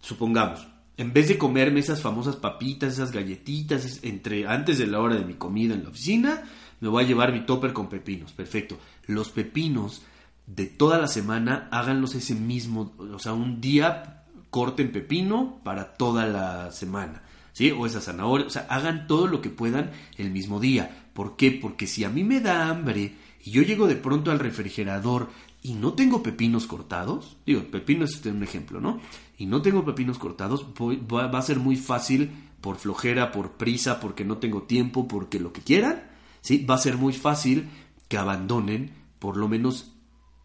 Supongamos, 0.00 0.66
en 0.96 1.12
vez 1.12 1.28
de 1.28 1.38
comerme 1.38 1.80
esas 1.80 2.02
famosas 2.02 2.36
papitas, 2.36 2.94
esas 2.94 3.12
galletitas, 3.12 4.00
entre, 4.02 4.46
antes 4.46 4.78
de 4.78 4.86
la 4.86 5.00
hora 5.00 5.16
de 5.16 5.24
mi 5.24 5.34
comida 5.34 5.74
en 5.74 5.84
la 5.84 5.90
oficina, 5.90 6.42
me 6.80 6.88
voy 6.88 7.04
a 7.04 7.06
llevar 7.06 7.32
mi 7.32 7.46
topper 7.46 7.72
con 7.72 7.88
pepinos. 7.88 8.32
Perfecto. 8.32 8.78
Los 9.06 9.30
pepinos 9.30 10.02
de 10.46 10.66
toda 10.66 10.98
la 10.98 11.08
semana, 11.08 11.68
háganlos 11.70 12.14
ese 12.14 12.34
mismo, 12.34 12.92
o 12.98 13.18
sea, 13.18 13.32
un 13.32 13.60
día 13.60 14.24
corten 14.50 14.92
pepino 14.92 15.60
para 15.64 15.94
toda 15.94 16.26
la 16.26 16.70
semana. 16.72 17.22
¿Sí? 17.52 17.70
O 17.70 17.84
esa 17.84 18.00
zanahoria, 18.00 18.46
o 18.46 18.50
sea, 18.50 18.66
hagan 18.70 19.06
todo 19.06 19.26
lo 19.26 19.42
que 19.42 19.50
puedan 19.50 19.90
el 20.16 20.30
mismo 20.30 20.58
día. 20.58 21.08
¿Por 21.12 21.36
qué? 21.36 21.50
Porque 21.50 21.86
si 21.86 22.02
a 22.02 22.08
mí 22.08 22.24
me 22.24 22.40
da 22.40 22.68
hambre 22.68 23.14
y 23.44 23.50
yo 23.50 23.62
llego 23.62 23.86
de 23.86 23.96
pronto 23.96 24.30
al 24.30 24.38
refrigerador 24.38 25.28
y 25.62 25.74
no 25.74 25.92
tengo 25.92 26.22
pepinos 26.22 26.66
cortados, 26.66 27.36
digo, 27.44 27.62
pepino 27.64 28.04
es 28.06 28.24
un 28.24 28.42
ejemplo, 28.42 28.80
¿no? 28.80 29.00
Y 29.42 29.46
no 29.46 29.60
tengo 29.60 29.84
pepinos 29.84 30.20
cortados, 30.20 30.64
va 30.64 31.36
a 31.36 31.42
ser 31.42 31.58
muy 31.58 31.74
fácil 31.74 32.30
por 32.60 32.76
flojera, 32.76 33.32
por 33.32 33.54
prisa, 33.54 33.98
porque 33.98 34.24
no 34.24 34.38
tengo 34.38 34.62
tiempo, 34.62 35.08
porque 35.08 35.40
lo 35.40 35.52
que 35.52 35.62
quieran, 35.62 36.04
¿sí? 36.42 36.64
Va 36.64 36.76
a 36.76 36.78
ser 36.78 36.96
muy 36.96 37.12
fácil 37.12 37.68
que 38.06 38.18
abandonen 38.18 38.92
por 39.18 39.36
lo 39.36 39.48
menos 39.48 39.96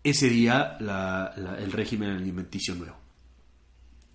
ese 0.03 0.29
día 0.29 0.79
el 0.79 1.71
régimen 1.71 2.09
alimenticio 2.09 2.73
nuevo. 2.73 2.95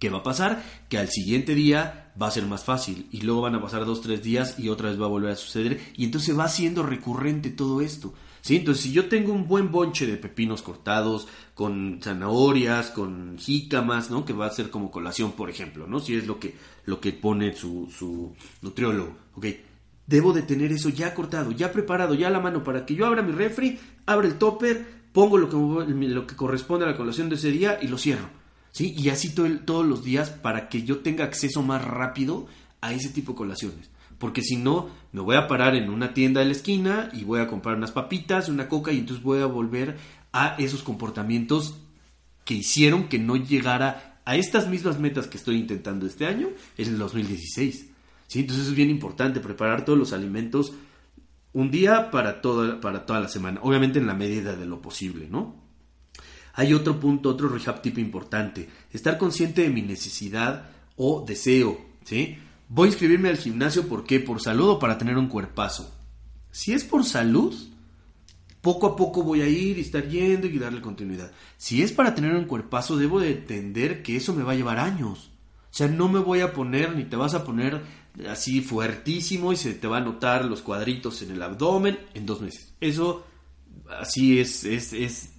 ¿Qué 0.01 0.11
va 0.11 0.19
a 0.19 0.23
pasar? 0.25 0.65
Que 0.89 0.99
al 0.99 1.11
siguiente 1.11 1.55
día 1.55 2.13
va 2.21 2.27
a 2.27 2.33
ser 2.33 2.47
más 2.47 2.65
fácil 2.65 3.07
y 3.13 3.21
luego 3.21 3.43
van 3.43 3.55
a 3.55 3.63
pasar 3.63 3.85
dos, 3.85 4.01
tres 4.01 4.21
días 4.21 4.59
y 4.59 4.69
otra 4.69 4.91
vez 4.91 5.01
va 5.01 5.05
a 5.05 5.11
volver 5.11 5.31
a 5.31 5.37
suceder 5.37 5.81
y 5.97 6.07
entonces 6.07 6.37
va 6.37 6.49
siendo 6.49 6.83
recurrente 6.83 7.51
todo 7.51 7.81
esto. 7.83 8.15
¿Sí? 8.43 8.57
Entonces 8.57 8.85
si 8.85 8.93
yo 8.93 9.09
tengo 9.09 9.33
un 9.33 9.49
buen 9.49 9.73
bonche 9.73 10.07
de 10.07 10.19
pepinos 10.19 10.61
cortados 10.61 11.27
con 11.55 12.01
zanahorias, 12.03 12.91
con 12.91 13.39
jícamas, 13.39 14.11
¿no? 14.11 14.27
Que 14.27 14.35
va 14.35 14.47
a 14.47 14.51
ser 14.51 14.69
como 14.69 14.91
colación, 14.91 15.33
por 15.33 15.49
ejemplo, 15.49 15.87
¿no? 15.87 16.01
Si 16.01 16.15
es 16.15 16.27
lo 16.27 16.39
que, 16.39 16.55
lo 16.85 17.01
que 17.01 17.13
pone 17.13 17.57
su, 17.57 17.91
su 17.91 18.35
nutriólogo. 18.61 19.17
Debo 20.07 20.35
de 20.35 20.43
tener 20.43 20.73
eso 20.73 20.91
ya 20.91 21.15
cortado, 21.15 21.53
ya 21.53 21.73
preparado, 21.73 22.15
ya 22.15 22.27
a 22.27 22.31
la 22.31 22.41
mano 22.41 22.63
para 22.63 22.85
que 22.85 22.95
yo 22.95 23.07
abra 23.07 23.23
mi 23.23 23.33
refri, 23.33 23.79
abra 24.05 24.27
el 24.27 24.35
topper, 24.35 24.85
pongo 25.13 25.39
lo 25.39 25.49
que, 25.49 25.57
lo 26.09 26.27
que 26.27 26.37
corresponde 26.37 26.85
a 26.85 26.91
la 26.91 26.97
colación 26.97 27.29
de 27.29 27.37
ese 27.37 27.51
día 27.51 27.79
y 27.81 27.87
lo 27.87 27.97
cierro. 27.97 28.29
¿sí? 28.73 28.95
Y 28.99 29.09
así 29.11 29.31
todos 29.35 29.87
los 29.87 30.03
días 30.03 30.31
para 30.31 30.69
que 30.69 30.83
yo 30.83 30.99
tenga 30.99 31.25
acceso 31.25 31.63
más 31.63 31.85
rápido 31.85 32.47
a 32.81 32.93
ese 32.93 33.11
tipo 33.11 33.33
de 33.33 33.39
colaciones. 33.39 33.92
Porque 34.23 34.41
si 34.41 34.55
no, 34.55 34.89
me 35.11 35.21
voy 35.21 35.35
a 35.35 35.49
parar 35.49 35.75
en 35.75 35.91
una 35.91 36.15
tienda 36.15 36.39
de 36.39 36.47
la 36.47 36.53
esquina 36.53 37.11
y 37.13 37.25
voy 37.25 37.41
a 37.41 37.49
comprar 37.49 37.77
unas 37.77 37.91
papitas, 37.91 38.49
una 38.49 38.69
coca 38.69 38.93
y 38.93 38.99
entonces 38.99 39.25
voy 39.25 39.41
a 39.41 39.47
volver 39.47 39.97
a 40.33 40.55
esos 40.61 40.85
comportamientos 40.85 41.75
que 42.45 42.55
hicieron 42.55 43.09
que 43.09 43.19
no 43.19 43.35
llegara 43.35 44.21
a 44.25 44.37
estas 44.37 44.69
mismas 44.69 45.01
metas 45.01 45.27
que 45.27 45.39
estoy 45.39 45.57
intentando 45.57 46.07
este 46.07 46.25
año 46.25 46.51
en 46.79 46.89
el 46.89 46.99
2016. 46.99 47.91
¿sí? 48.29 48.39
Entonces 48.39 48.69
es 48.69 48.75
bien 48.77 48.91
importante 48.91 49.41
preparar 49.41 49.85
todos 49.85 49.99
los 49.99 50.13
alimentos 50.13 50.73
un 51.53 51.73
día 51.73 52.13
para 52.13 52.41
toda, 52.41 52.81
para 52.81 53.05
toda 53.05 53.19
la 53.19 53.29
semana. 53.29 53.59
Obviamente 53.65 53.99
en 53.99 54.07
la 54.07 54.15
medida 54.15 54.55
de 54.55 54.67
lo 54.67 54.81
posible, 54.81 55.27
¿no? 55.29 55.57
Hay 56.53 56.75
otro 56.75 57.01
punto, 57.01 57.29
otro 57.29 57.49
rehab 57.49 57.83
tip 57.83 57.99
importante. 57.99 58.69
Estar 58.93 59.19
consciente 59.19 59.63
de 59.63 59.71
mi 59.71 59.83
necesidad 59.83 60.71
o 60.95 61.25
deseo. 61.27 61.77
¿sí? 62.05 62.39
Voy 62.75 62.87
a 62.87 62.91
inscribirme 62.93 63.29
al 63.29 63.37
gimnasio 63.37 63.87
¿por 63.87 64.05
qué? 64.05 64.19
Por 64.19 64.41
salud 64.41 64.71
o 64.71 64.79
para 64.79 64.97
tener 64.97 65.19
un 65.19 65.29
cuerpazo. 65.29 65.95
Si 66.51 66.73
es 66.73 66.85
por 66.85 67.05
salud, 67.05 67.55
poco 68.63 68.87
a 68.87 68.97
poco 68.97 69.23
voy 69.23 69.43
a 69.43 69.47
ir 69.47 69.77
y 69.77 69.83
estar 69.83 70.09
yendo 70.09 70.47
y 70.47 70.59
darle 70.59 70.81
continuidad. 70.81 71.31
Si 71.59 71.83
es 71.83 71.93
para 71.93 72.15
tener 72.15 72.35
un 72.35 72.47
cuerpazo, 72.47 72.97
debo 72.97 73.21
de 73.21 73.33
entender 73.33 74.03
que 74.03 74.17
eso 74.17 74.33
me 74.33 74.43
va 74.43 74.53
a 74.53 74.55
llevar 74.55 74.79
años. 74.79 75.33
O 75.71 75.75
sea, 75.75 75.87
no 75.87 76.09
me 76.09 76.19
voy 76.19 76.41
a 76.41 76.55
poner 76.55 76.97
ni 76.97 77.05
te 77.05 77.17
vas 77.17 77.35
a 77.35 77.45
poner 77.45 77.83
así 78.31 78.63
fuertísimo 78.63 79.53
y 79.53 79.57
se 79.57 79.75
te 79.75 79.87
va 79.87 79.99
a 79.99 80.01
notar 80.01 80.47
los 80.47 80.63
cuadritos 80.63 81.21
en 81.21 81.33
el 81.33 81.43
abdomen 81.43 81.99
en 82.15 82.25
dos 82.25 82.41
meses. 82.41 82.73
Eso 82.81 83.27
así 84.01 84.41
es, 84.41 84.65
es, 84.65 84.95
es 84.95 85.35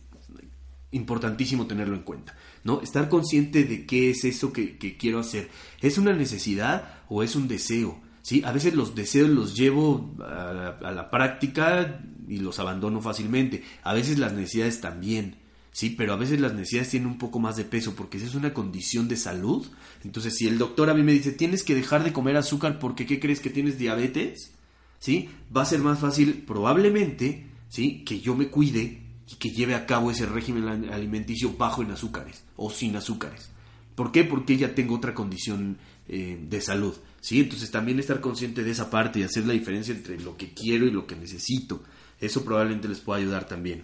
importantísimo 0.92 1.66
tenerlo 1.66 1.96
en 1.96 2.04
cuenta, 2.04 2.38
¿no? 2.64 2.82
Estar 2.82 3.10
consciente 3.10 3.64
de 3.64 3.86
qué 3.86 4.10
es 4.10 4.24
eso 4.24 4.54
que, 4.54 4.78
quiero 4.98 5.20
hacer. 5.20 5.50
¿Es 5.82 5.98
una 5.98 6.14
necesidad 6.14 7.02
o 7.10 7.24
es 7.24 7.36
un 7.36 7.48
deseo? 7.48 8.00
¿Sí? 8.22 8.42
A 8.46 8.52
veces 8.52 8.74
los 8.74 8.96
deseos 8.96 9.30
los 9.30 9.56
llevo 9.56 10.16
a 10.20 10.92
la, 10.92 11.12
práctica 11.12 12.02
y 12.28 12.38
los 12.38 12.60
abandono 12.60 13.02
fácilmente. 13.02 13.64
A 13.84 13.94
veces 13.94 14.18
las 14.18 14.34
necesidades 14.34 14.80
también. 14.80 15.36
Sí, 15.72 15.90
pero 15.90 16.14
a 16.14 16.18
veces 16.18 16.40
las 16.40 16.54
necesidades 16.54 16.92
tienen 16.92 17.10
un 17.10 17.18
poco 17.18 17.40
más 17.40 17.56
de 17.58 17.66
peso 17.66 17.96
porque 17.96 18.20
si 18.20 18.26
es 18.26 18.36
una 18.36 18.54
condición 18.54 19.08
de 19.08 19.18
salud. 19.18 19.66
Entonces, 20.04 20.36
si 20.36 20.48
el 20.48 20.58
doctor 20.58 20.90
a 20.90 20.94
mí 20.94 21.04
me 21.04 21.14
dice, 21.14 21.32
tienes 21.32 21.64
que 21.64 21.76
dejar 21.76 22.04
de 22.04 22.14
comer 22.14 22.38
azúcar 22.38 22.80
porque 22.80 23.06
¿qué 23.06 23.20
crees 23.20 23.40
que 23.40 23.50
tienes 23.50 23.78
diabetes? 23.78 24.52
¿Sí? 25.00 25.30
Va 25.56 25.64
a 25.64 25.66
ser 25.66 25.80
más 25.80 26.00
fácil 26.00 26.44
probablemente, 26.48 27.48
¿sí? 27.68 28.06
Que 28.06 28.22
yo 28.22 28.36
me 28.36 28.48
cuide 28.48 29.03
y 29.34 29.36
que 29.36 29.50
lleve 29.50 29.74
a 29.74 29.86
cabo 29.86 30.12
ese 30.12 30.28
régimen 30.28 30.92
alimenticio 30.92 31.56
bajo 31.58 31.82
en 31.82 31.92
azúcares 31.92 32.44
o 32.56 32.70
sin 32.70 32.96
azúcares. 32.96 33.50
¿Por 33.96 34.12
qué? 34.12 34.24
Porque 34.24 34.58
ya 34.58 34.76
tengo 34.76 34.96
otra 34.96 35.14
condición 35.14 35.78
eh, 36.08 36.40
de 36.42 36.62
salud. 36.62 36.96
¿sí? 37.20 37.40
Entonces 37.40 37.72
también 37.72 38.00
estar 38.00 38.22
consciente 38.22 38.64
de 38.64 38.72
esa 38.72 38.90
parte 38.90 39.20
y 39.20 39.24
hacer 39.24 39.46
la 39.46 39.54
diferencia 39.54 39.94
entre 39.94 40.20
lo 40.20 40.38
que 40.38 40.54
quiero 40.54 40.86
y 40.86 40.92
lo 40.92 41.08
que 41.08 41.16
necesito. 41.16 41.84
Eso 42.20 42.44
probablemente 42.46 42.88
les 42.88 43.00
pueda 43.00 43.20
ayudar 43.20 43.48
también. 43.48 43.84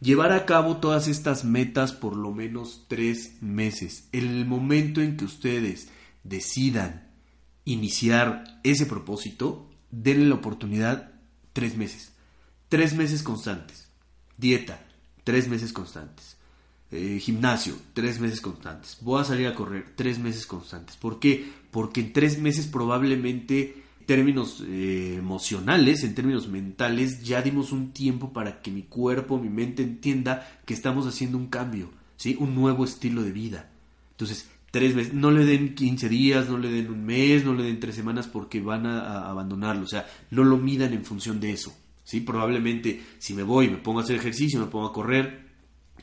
Llevar 0.00 0.32
a 0.32 0.46
cabo 0.46 0.78
todas 0.78 1.08
estas 1.08 1.44
metas 1.44 1.92
por 1.92 2.16
lo 2.16 2.32
menos 2.32 2.84
tres 2.88 3.40
meses. 3.40 4.08
En 4.12 4.26
el 4.26 4.46
momento 4.46 5.00
en 5.00 5.16
que 5.16 5.24
ustedes 5.24 5.88
decidan 6.24 7.08
iniciar 7.64 8.60
ese 8.62 8.86
propósito, 8.86 9.70
denle 9.90 10.26
la 10.26 10.34
oportunidad 10.34 11.12
tres 11.52 11.76
meses. 11.76 12.12
Tres 12.68 12.94
meses 12.94 13.22
constantes. 13.22 13.81
Dieta, 14.42 14.84
tres 15.22 15.48
meses 15.48 15.72
constantes. 15.72 16.36
Eh, 16.90 17.20
gimnasio, 17.20 17.76
tres 17.94 18.18
meses 18.18 18.40
constantes. 18.40 18.98
Voy 19.00 19.20
a 19.20 19.24
salir 19.24 19.46
a 19.46 19.54
correr, 19.54 19.92
tres 19.94 20.18
meses 20.18 20.46
constantes. 20.46 20.96
¿Por 20.96 21.20
qué? 21.20 21.48
Porque 21.70 22.00
en 22.00 22.12
tres 22.12 22.38
meses 22.38 22.66
probablemente 22.66 23.82
en 24.00 24.06
términos 24.06 24.62
eh, 24.66 25.14
emocionales, 25.16 26.02
en 26.02 26.16
términos 26.16 26.48
mentales, 26.48 27.22
ya 27.22 27.40
dimos 27.40 27.70
un 27.70 27.92
tiempo 27.92 28.32
para 28.32 28.60
que 28.60 28.72
mi 28.72 28.82
cuerpo, 28.82 29.38
mi 29.38 29.48
mente 29.48 29.84
entienda 29.84 30.60
que 30.66 30.74
estamos 30.74 31.06
haciendo 31.06 31.38
un 31.38 31.46
cambio, 31.46 31.90
¿sí? 32.16 32.36
Un 32.38 32.56
nuevo 32.56 32.84
estilo 32.84 33.22
de 33.22 33.30
vida. 33.30 33.70
Entonces, 34.10 34.50
tres 34.72 34.96
meses, 34.96 35.14
no 35.14 35.30
le 35.30 35.46
den 35.46 35.76
15 35.76 36.08
días, 36.08 36.48
no 36.48 36.58
le 36.58 36.68
den 36.68 36.90
un 36.90 37.04
mes, 37.06 37.44
no 37.44 37.54
le 37.54 37.62
den 37.62 37.78
tres 37.78 37.94
semanas 37.94 38.26
porque 38.26 38.60
van 38.60 38.86
a 38.86 39.30
abandonarlo. 39.30 39.84
O 39.84 39.88
sea, 39.88 40.04
no 40.30 40.42
lo 40.42 40.58
midan 40.58 40.92
en 40.92 41.04
función 41.04 41.38
de 41.38 41.52
eso. 41.52 41.72
¿Sí? 42.04 42.20
Probablemente 42.20 43.02
si 43.18 43.34
me 43.34 43.42
voy, 43.42 43.68
me 43.68 43.78
pongo 43.78 44.00
a 44.00 44.02
hacer 44.02 44.16
ejercicio, 44.16 44.60
me 44.60 44.66
pongo 44.66 44.86
a 44.86 44.92
correr 44.92 45.52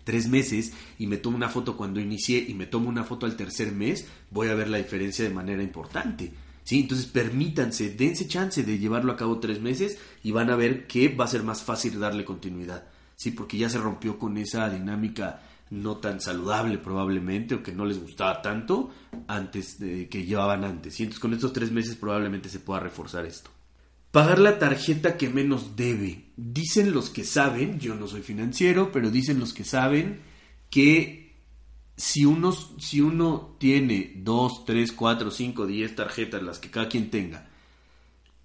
tres 0.04 0.28
meses 0.28 0.74
y 0.98 1.08
me 1.08 1.18
tomo 1.18 1.38
una 1.38 1.50
foto 1.50 1.78
cuando 1.78 2.00
inicié 2.00 2.44
y 2.48 2.54
me 2.54 2.66
tomo 2.66 2.90
una 2.90 3.04
foto 3.04 3.26
al 3.26 3.36
tercer 3.36 3.72
mes, 3.72 4.08
voy 4.32 4.48
a 4.48 4.56
ver 4.56 4.68
la 4.70 4.78
diferencia 4.78 5.24
de 5.24 5.34
manera 5.34 5.62
importante. 5.62 6.32
¿sí? 6.64 6.80
Entonces 6.82 7.06
permítanse, 7.06 7.92
dense 7.92 8.28
chance 8.28 8.64
de 8.64 8.80
llevarlo 8.80 9.12
a 9.12 9.18
cabo 9.18 9.40
tres 9.40 9.62
meses 9.62 9.98
y 10.24 10.32
van 10.32 10.50
a 10.50 10.56
ver 10.56 10.88
que 10.88 11.10
va 11.10 11.26
a 11.26 11.28
ser 11.28 11.44
más 11.44 11.62
fácil 11.62 12.00
darle 12.00 12.26
continuidad. 12.26 12.86
¿sí? 13.16 13.32
Porque 13.32 13.58
ya 13.58 13.70
se 13.70 13.78
rompió 13.78 14.18
con 14.18 14.38
esa 14.38 14.70
dinámica 14.70 15.42
no 15.70 15.98
tan 15.98 16.20
saludable 16.20 16.80
probablemente 16.80 17.56
o 17.56 17.62
que 17.62 17.72
no 17.72 17.86
les 17.86 18.02
gustaba 18.02 18.42
tanto 18.42 18.90
antes 19.28 19.80
de 19.80 20.10
que 20.10 20.26
llevaban 20.26 20.64
antes. 20.64 21.00
Y 21.00 21.04
entonces 21.04 21.20
con 21.20 21.34
estos 21.34 21.54
tres 21.54 21.72
meses 21.72 21.96
probablemente 21.96 22.50
se 22.50 22.60
pueda 22.60 22.80
reforzar 22.80 23.26
esto. 23.26 23.52
Pagar 24.12 24.40
la 24.40 24.58
tarjeta 24.58 25.18
que 25.18 25.30
menos 25.30 25.76
debe. 25.76 26.26
Dicen 26.36 26.94
los 26.94 27.10
que 27.10 27.24
saben, 27.24 27.80
yo 27.80 27.96
no 27.96 28.08
soy 28.08 28.22
financiero, 28.22 28.92
pero 28.92 29.12
dicen 29.12 29.40
los 29.40 29.54
que 29.54 29.64
saben 29.64 30.20
que 30.70 31.36
si 31.96 32.26
uno, 32.26 32.52
si 32.54 33.02
uno 33.02 33.56
tiene 33.60 34.14
dos, 34.16 34.66
tres, 34.66 34.92
cuatro, 34.92 35.32
cinco, 35.32 35.68
diez 35.68 35.96
tarjetas, 35.96 36.42
las 36.42 36.58
que 36.58 36.72
cada 36.72 36.88
quien 36.88 37.12
tenga, 37.12 37.50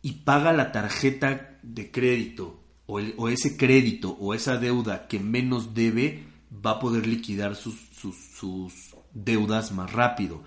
y 0.03 0.13
paga 0.13 0.53
la 0.53 0.73
tarjeta 0.73 1.59
de 1.63 1.91
crédito 1.91 2.61
o, 2.87 3.29
ese 3.29 3.57
crédito 3.57 4.11
o 4.21 4.35
esa 4.35 4.59
deuda 4.59 5.09
que 5.09 5.19
menos 5.19 5.73
debe, 5.73 6.25
va 6.65 6.73
a 6.73 6.79
poder 6.79 7.07
liquidar 7.07 7.57
sus, 7.57 7.75
sus, 7.93 8.95
deudas 9.15 9.73
más 9.73 9.93
rápido. 9.93 10.43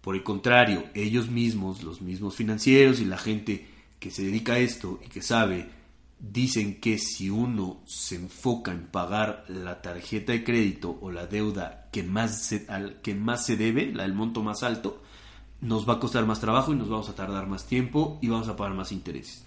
Por 0.00 0.16
el 0.16 0.22
contrario, 0.22 0.84
ellos 0.94 1.28
mismos, 1.28 1.82
los 1.82 2.00
mismos 2.00 2.34
financieros 2.34 3.00
y 3.00 3.04
la 3.04 3.18
gente 3.18 3.68
que 3.98 4.10
se 4.10 4.24
dedica 4.24 4.54
a 4.54 4.58
esto 4.58 5.00
y 5.04 5.08
que 5.08 5.22
sabe, 5.22 5.68
dicen 6.18 6.80
que 6.80 6.98
si 6.98 7.30
uno 7.30 7.82
se 7.86 8.16
enfoca 8.16 8.72
en 8.72 8.86
pagar 8.86 9.44
la 9.48 9.82
tarjeta 9.82 10.32
de 10.32 10.44
crédito 10.44 10.98
o 11.00 11.10
la 11.10 11.26
deuda 11.26 11.88
que 11.92 12.02
más 12.02 12.42
se, 12.42 12.66
al, 12.68 13.00
que 13.02 13.14
más 13.14 13.44
se 13.44 13.56
debe, 13.56 13.92
la 13.92 14.04
del 14.04 14.14
monto 14.14 14.42
más 14.42 14.62
alto, 14.62 15.02
nos 15.60 15.88
va 15.88 15.94
a 15.94 16.00
costar 16.00 16.26
más 16.26 16.40
trabajo 16.40 16.72
y 16.72 16.76
nos 16.76 16.88
vamos 16.88 17.08
a 17.08 17.14
tardar 17.14 17.46
más 17.46 17.66
tiempo 17.66 18.18
y 18.22 18.28
vamos 18.28 18.48
a 18.48 18.56
pagar 18.56 18.74
más 18.74 18.92
intereses. 18.92 19.44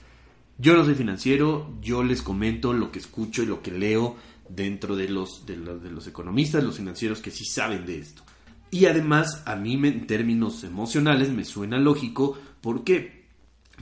Yo 0.57 0.75
no 0.75 0.83
soy 0.83 0.95
financiero, 0.95 1.73
yo 1.81 2.03
les 2.03 2.21
comento 2.21 2.73
lo 2.73 2.91
que 2.91 2.99
escucho 2.99 3.43
y 3.43 3.45
lo 3.45 3.61
que 3.61 3.71
leo 3.71 4.17
dentro 4.49 4.95
de 4.95 5.07
los, 5.07 5.45
de, 5.45 5.55
los, 5.55 6.07
economistas, 6.07 6.63
los 6.63 6.77
financieros 6.77 7.21
que 7.21 7.31
sí 7.31 7.45
saben 7.45 7.85
de 7.85 7.99
esto. 7.99 8.23
Y 8.71 8.85
además, 8.85 9.43
a 9.45 9.55
mí 9.55 9.75
en 9.75 10.05
términos 10.05 10.63
emocionales 10.63 11.29
me 11.29 11.45
suena 11.45 11.79
lógico. 11.79 12.37
¿Por 12.61 12.83
qué? 12.83 13.18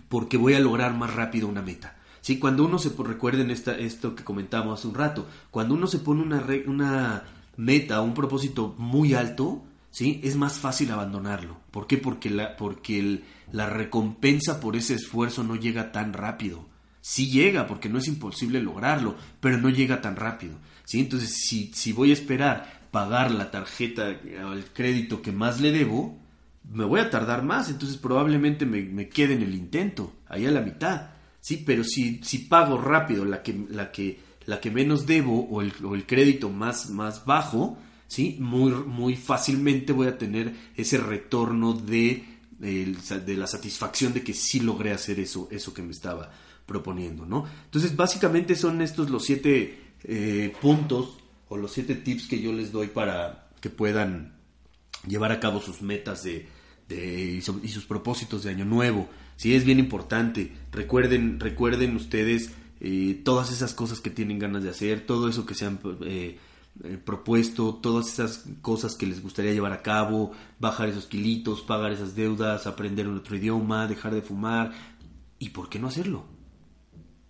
Porque 0.10 0.38
voy 0.38 0.54
a 0.54 0.60
lograr 0.60 0.96
más 0.96 1.14
rápido 1.14 1.48
una 1.48 1.62
meta. 1.62 1.98
¿Sí? 2.22 2.40
Cuando 2.40 2.66
uno 2.66 2.78
se 2.80 2.90
recuerden 2.98 3.52
esta, 3.52 3.78
esto 3.78 4.16
que 4.16 4.24
comentamos 4.24 4.80
hace 4.80 4.88
un 4.88 4.96
rato, 4.96 5.28
cuando 5.52 5.76
uno 5.76 5.88
se 5.88 6.00
pone 6.00 6.22
una, 6.22 6.46
una 6.66 7.24
meta, 7.56 8.02
un 8.02 8.14
propósito 8.14 8.76
muy 8.78 9.14
alto, 9.14 9.64
¿sí? 9.92 10.20
es 10.24 10.36
más 10.36 10.60
fácil 10.60 10.92
abandonarlo. 10.92 11.58
¿Por 11.72 11.88
qué? 11.88 11.98
Porque, 11.98 12.30
la, 12.30 12.58
porque 12.58 13.24
la 13.52 13.70
recompensa 13.70 14.60
por 14.60 14.76
ese 14.76 14.96
esfuerzo 14.96 15.44
no 15.44 15.56
llega 15.56 15.92
tan 15.92 16.14
rápido 16.14 16.66
sí 17.08 17.30
llega, 17.30 17.68
porque 17.68 17.88
no 17.88 18.00
es 18.00 18.08
imposible 18.10 18.62
lograrlo, 18.62 19.16
pero 19.40 19.58
no 19.58 19.70
llega 19.70 20.02
tan 20.02 20.18
rápido. 20.18 20.58
¿sí? 20.84 21.00
Entonces, 21.00 21.34
si, 21.48 21.72
si 21.74 21.94
voy 21.94 22.10
a 22.10 22.14
esperar 22.14 22.82
pagar 22.92 23.32
la 23.32 23.50
tarjeta, 23.50 24.10
el 24.10 24.66
crédito 24.74 25.22
que 25.22 25.32
más 25.32 25.62
le 25.62 25.72
debo, 25.72 26.20
me 26.72 26.86
voy 26.86 27.00
a 27.00 27.10
tardar 27.10 27.44
más, 27.44 27.70
entonces 27.70 27.98
probablemente 27.98 28.66
me, 28.66 29.10
quede 29.10 29.34
en 29.36 29.42
el 29.42 29.56
intento, 29.56 30.14
ahí 30.28 30.46
a 30.46 30.52
la 30.52 30.62
mitad. 30.62 31.10
Sí, 31.40 31.64
pero 31.66 31.84
si, 31.84 32.22
si 32.24 32.40
pago 32.40 32.78
rápido 32.78 33.24
la 33.24 33.42
que, 33.42 33.66
la 33.70 33.92
que, 33.92 34.20
la 34.46 34.60
que 34.60 34.72
menos 34.72 35.06
debo 35.06 35.48
o 35.48 35.62
el, 35.62 35.74
o 35.84 35.96
el 35.96 36.06
crédito 36.06 36.50
más, 36.50 36.90
más 36.90 37.26
bajo, 37.26 37.78
¿sí? 38.08 38.38
muy, 38.40 38.72
muy 38.72 39.16
fácilmente 39.16 39.94
voy 39.94 40.08
a 40.08 40.18
tener 40.18 40.54
ese 40.76 40.98
retorno 40.98 41.74
de, 41.74 42.26
de, 42.60 42.96
de 43.26 43.38
la 43.38 43.48
satisfacción 43.48 44.14
de 44.14 44.24
que 44.24 44.34
sí 44.34 44.60
logré 44.60 44.92
hacer 44.92 45.20
eso, 45.20 45.48
eso 45.52 45.74
que 45.74 45.82
me 45.82 45.92
estaba 45.92 46.32
proponiendo, 46.66 47.26
¿no? 47.26 47.46
Entonces, 47.66 47.96
básicamente 47.96 48.56
son 48.56 48.82
estos 48.82 49.10
los 49.10 49.24
siete 49.24 49.94
eh, 50.04 50.54
puntos 50.62 51.18
o 51.48 51.56
los 51.56 51.72
siete 51.72 51.96
tips 51.96 52.28
que 52.28 52.42
yo 52.42 52.52
les 52.52 52.74
doy 52.74 52.88
para 52.88 53.50
que 53.62 53.70
puedan 53.70 54.36
llevar 55.08 55.32
a 55.32 55.40
cabo 55.40 55.62
sus 55.62 55.82
metas 55.82 56.24
de, 56.24 56.46
y, 56.90 57.42
sus 57.42 57.86
propósitos 57.86 58.44
de 58.44 58.52
año 58.52 58.66
nuevo. 58.66 59.08
Sí, 59.36 59.56
es 59.56 59.66
bien 59.66 59.80
importante. 59.80 60.52
Recuerden, 60.72 61.40
recuerden 61.40 61.96
ustedes 61.96 62.52
eh, 62.80 63.22
todas 63.24 63.52
esas 63.52 63.74
cosas 63.74 64.00
que 64.00 64.10
tienen 64.10 64.40
ganas 64.40 64.64
de 64.64 64.70
hacer, 64.70 65.06
todo 65.06 65.30
eso 65.30 65.46
que 65.46 65.56
se 65.56 65.66
han 65.66 65.80
eh, 66.02 66.38
propuesto, 67.04 67.76
todas 67.76 68.08
esas 68.08 68.46
cosas 68.62 68.96
que 68.96 69.08
les 69.08 69.22
gustaría 69.22 69.54
llevar 69.54 69.74
a 69.74 69.82
cabo, 69.82 70.32
bajar 70.60 70.90
esos 70.90 71.06
kilitos, 71.06 71.62
pagar 71.62 71.92
esas 71.92 72.16
deudas, 72.16 72.68
aprender 72.68 73.08
un 73.08 73.18
otro 73.18 73.36
idioma, 73.36 73.88
dejar 73.88 74.14
de 74.14 74.22
fumar. 74.22 74.72
¿Y 75.40 75.50
por 75.50 75.70
qué 75.70 75.80
no 75.80 75.88
hacerlo? 75.88 76.26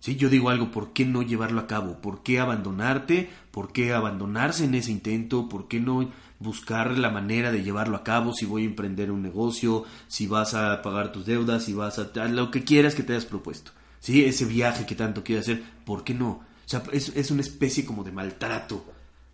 Sí, 0.00 0.16
yo 0.16 0.28
digo 0.28 0.48
algo, 0.48 0.70
¿por 0.70 0.92
qué 0.92 1.04
no 1.04 1.22
llevarlo 1.22 1.60
a 1.60 1.66
cabo? 1.66 2.00
¿Por 2.00 2.22
qué 2.22 2.38
abandonarte? 2.38 3.28
¿Por 3.50 3.72
qué 3.72 3.92
abandonarse 3.92 4.64
en 4.64 4.74
ese 4.74 4.92
intento? 4.92 5.48
¿Por 5.48 5.66
qué 5.66 5.80
no 5.80 6.08
buscar 6.38 6.96
la 6.98 7.10
manera 7.10 7.50
de 7.50 7.62
llevarlo 7.62 7.96
a 7.96 8.04
cabo 8.04 8.32
si 8.32 8.46
voy 8.46 8.62
a 8.62 8.66
emprender 8.66 9.10
un 9.10 9.22
negocio, 9.22 9.84
si 10.06 10.26
vas 10.26 10.54
a 10.54 10.82
pagar 10.82 11.12
tus 11.12 11.26
deudas, 11.26 11.64
si 11.64 11.74
vas 11.74 11.98
a 11.98 12.28
lo 12.28 12.50
que 12.50 12.64
quieras 12.64 12.94
que 12.94 13.02
te 13.02 13.12
hayas 13.12 13.26
propuesto? 13.26 13.72
¿Sí? 14.00 14.24
Ese 14.24 14.44
viaje 14.44 14.86
que 14.86 14.94
tanto 14.94 15.24
quieres 15.24 15.46
hacer, 15.46 15.62
¿por 15.84 16.04
qué 16.04 16.14
no? 16.14 16.28
O 16.30 16.68
sea, 16.70 16.82
es, 16.92 17.10
es 17.16 17.30
una 17.30 17.40
especie 17.40 17.84
como 17.84 18.04
de 18.04 18.12
maltrato, 18.12 18.84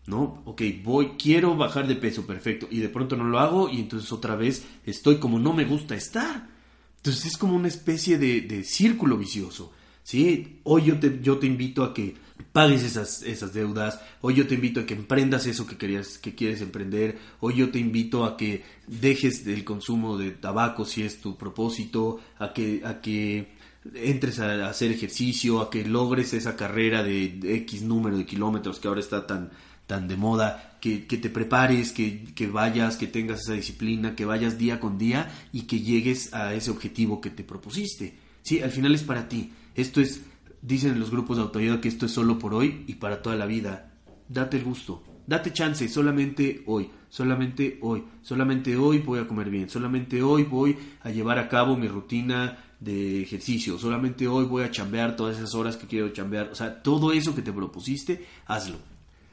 ¿no? 0.07 0.43
Ok, 0.47 0.63
voy, 0.83 1.13
quiero 1.19 1.57
bajar 1.57 1.87
de 1.87 1.97
peso, 1.97 2.27
perfecto, 2.27 2.67
y 2.71 2.81
de 2.81 2.89
pronto 2.89 3.17
no 3.17 3.25
lo 3.25 3.39
hago 3.39 3.69
y 3.69 3.81
entonces 3.81 4.11
otra 4.13 4.37
vez 4.37 4.65
estoy 4.87 5.17
como 5.17 5.39
no 5.39 5.53
me 5.53 5.65
gusta 5.65 5.95
estar. 5.95 6.49
Entonces 6.97 7.27
es 7.27 7.37
como 7.37 7.55
una 7.55 7.69
especie 7.69 8.17
de, 8.17 8.41
de 8.41 8.65
círculo 8.65 9.19
vicioso. 9.19 9.73
¿sí? 10.05 10.61
Hoy 10.63 10.85
yo 10.85 11.01
te, 11.01 11.19
yo 11.21 11.39
te 11.39 11.47
invito 11.47 11.83
a 11.83 11.93
que 11.93 12.15
pagues 12.53 12.83
esas, 12.83 13.23
esas 13.23 13.53
deudas, 13.53 14.01
hoy 14.21 14.35
yo 14.35 14.47
te 14.47 14.55
invito 14.55 14.81
a 14.81 14.87
que 14.87 14.95
emprendas 14.95 15.47
eso 15.47 15.67
que, 15.67 15.77
querías, 15.77 16.19
que 16.19 16.35
quieres 16.35 16.61
emprender, 16.61 17.19
hoy 17.41 17.57
yo 17.57 17.71
te 17.71 17.79
invito 17.79 18.25
a 18.25 18.37
que 18.37 18.65
dejes 18.87 19.47
el 19.47 19.65
consumo 19.65 20.19
de 20.19 20.33
tabaco 20.33 20.85
si 20.85 21.03
es 21.03 21.21
tu 21.21 21.37
propósito, 21.37 22.21
a 22.39 22.53
que, 22.53 22.83
a 22.85 23.01
que 23.01 23.55
entres 23.95 24.41
a 24.41 24.69
hacer 24.69 24.91
ejercicio, 24.91 25.61
a 25.61 25.71
que 25.71 25.85
logres 25.85 26.33
esa 26.33 26.57
carrera 26.57 27.03
de 27.03 27.41
X 27.57 27.83
número 27.83 28.17
de 28.17 28.25
kilómetros 28.27 28.79
que 28.79 28.89
ahora 28.89 29.01
está 29.01 29.27
tan, 29.27 29.51
tan 29.87 30.09
de 30.09 30.17
moda, 30.17 30.79
que, 30.81 31.07
que 31.07 31.19
te 31.19 31.31
prepares, 31.31 31.93
que, 31.93 32.25
que, 32.35 32.47
vayas, 32.47 32.97
que 32.97 33.07
tengas 33.07 33.41
esa 33.41 33.53
disciplina, 33.53 34.15
que 34.15 34.25
vayas 34.25 34.59
día 34.59 34.81
con 34.81 34.99
día 34.99 35.31
y 35.53 35.63
que 35.63 35.81
llegues 35.81 36.33
a 36.35 36.55
ese 36.55 36.71
objetivo 36.71 37.21
que 37.21 37.31
te 37.31 37.45
propusiste. 37.45 38.19
Sí, 38.43 38.61
al 38.61 38.71
final 38.71 38.95
es 38.95 39.03
para 39.03 39.29
ti. 39.29 39.53
Esto 39.75 40.01
es, 40.01 40.21
dicen 40.65 40.99
los 40.99 41.11
grupos 41.11 41.37
de 41.37 41.43
autoayuda 41.43 41.81
que 41.81 41.89
esto 41.89 42.07
es 42.07 42.13
solo 42.13 42.39
por 42.39 42.55
hoy 42.55 42.85
y 42.87 42.95
para 42.95 43.23
toda 43.23 43.37
la 43.37 43.47
vida. 43.47 43.93
Date 44.29 44.57
el 44.57 44.65
gusto, 44.65 45.03
date 45.27 45.53
chance, 45.53 45.87
solamente 45.89 46.63
hoy, 46.67 46.91
solamente 47.11 47.79
hoy, 47.83 48.03
solamente 48.23 48.77
hoy 48.77 48.99
voy 48.99 49.21
a 49.21 49.29
comer 49.29 49.51
bien, 49.51 49.69
solamente 49.69 50.23
hoy 50.23 50.45
voy 50.45 50.77
a 51.03 51.11
llevar 51.11 51.39
a 51.39 51.49
cabo 51.49 51.77
mi 51.77 51.87
rutina 51.87 52.59
de 52.81 53.23
ejercicio, 53.23 53.79
solamente 53.79 54.27
hoy 54.27 54.47
voy 54.47 54.65
a 54.65 54.71
chambear 54.71 55.17
todas 55.17 55.37
esas 55.37 55.55
horas 55.55 55.77
que 55.77 55.87
quiero 55.87 56.09
chambear, 56.09 56.49
o 56.49 56.55
sea, 56.55 56.83
todo 56.83 57.13
eso 57.13 57.35
que 57.35 57.43
te 57.43 57.53
propusiste, 57.53 58.27
hazlo. 58.47 58.79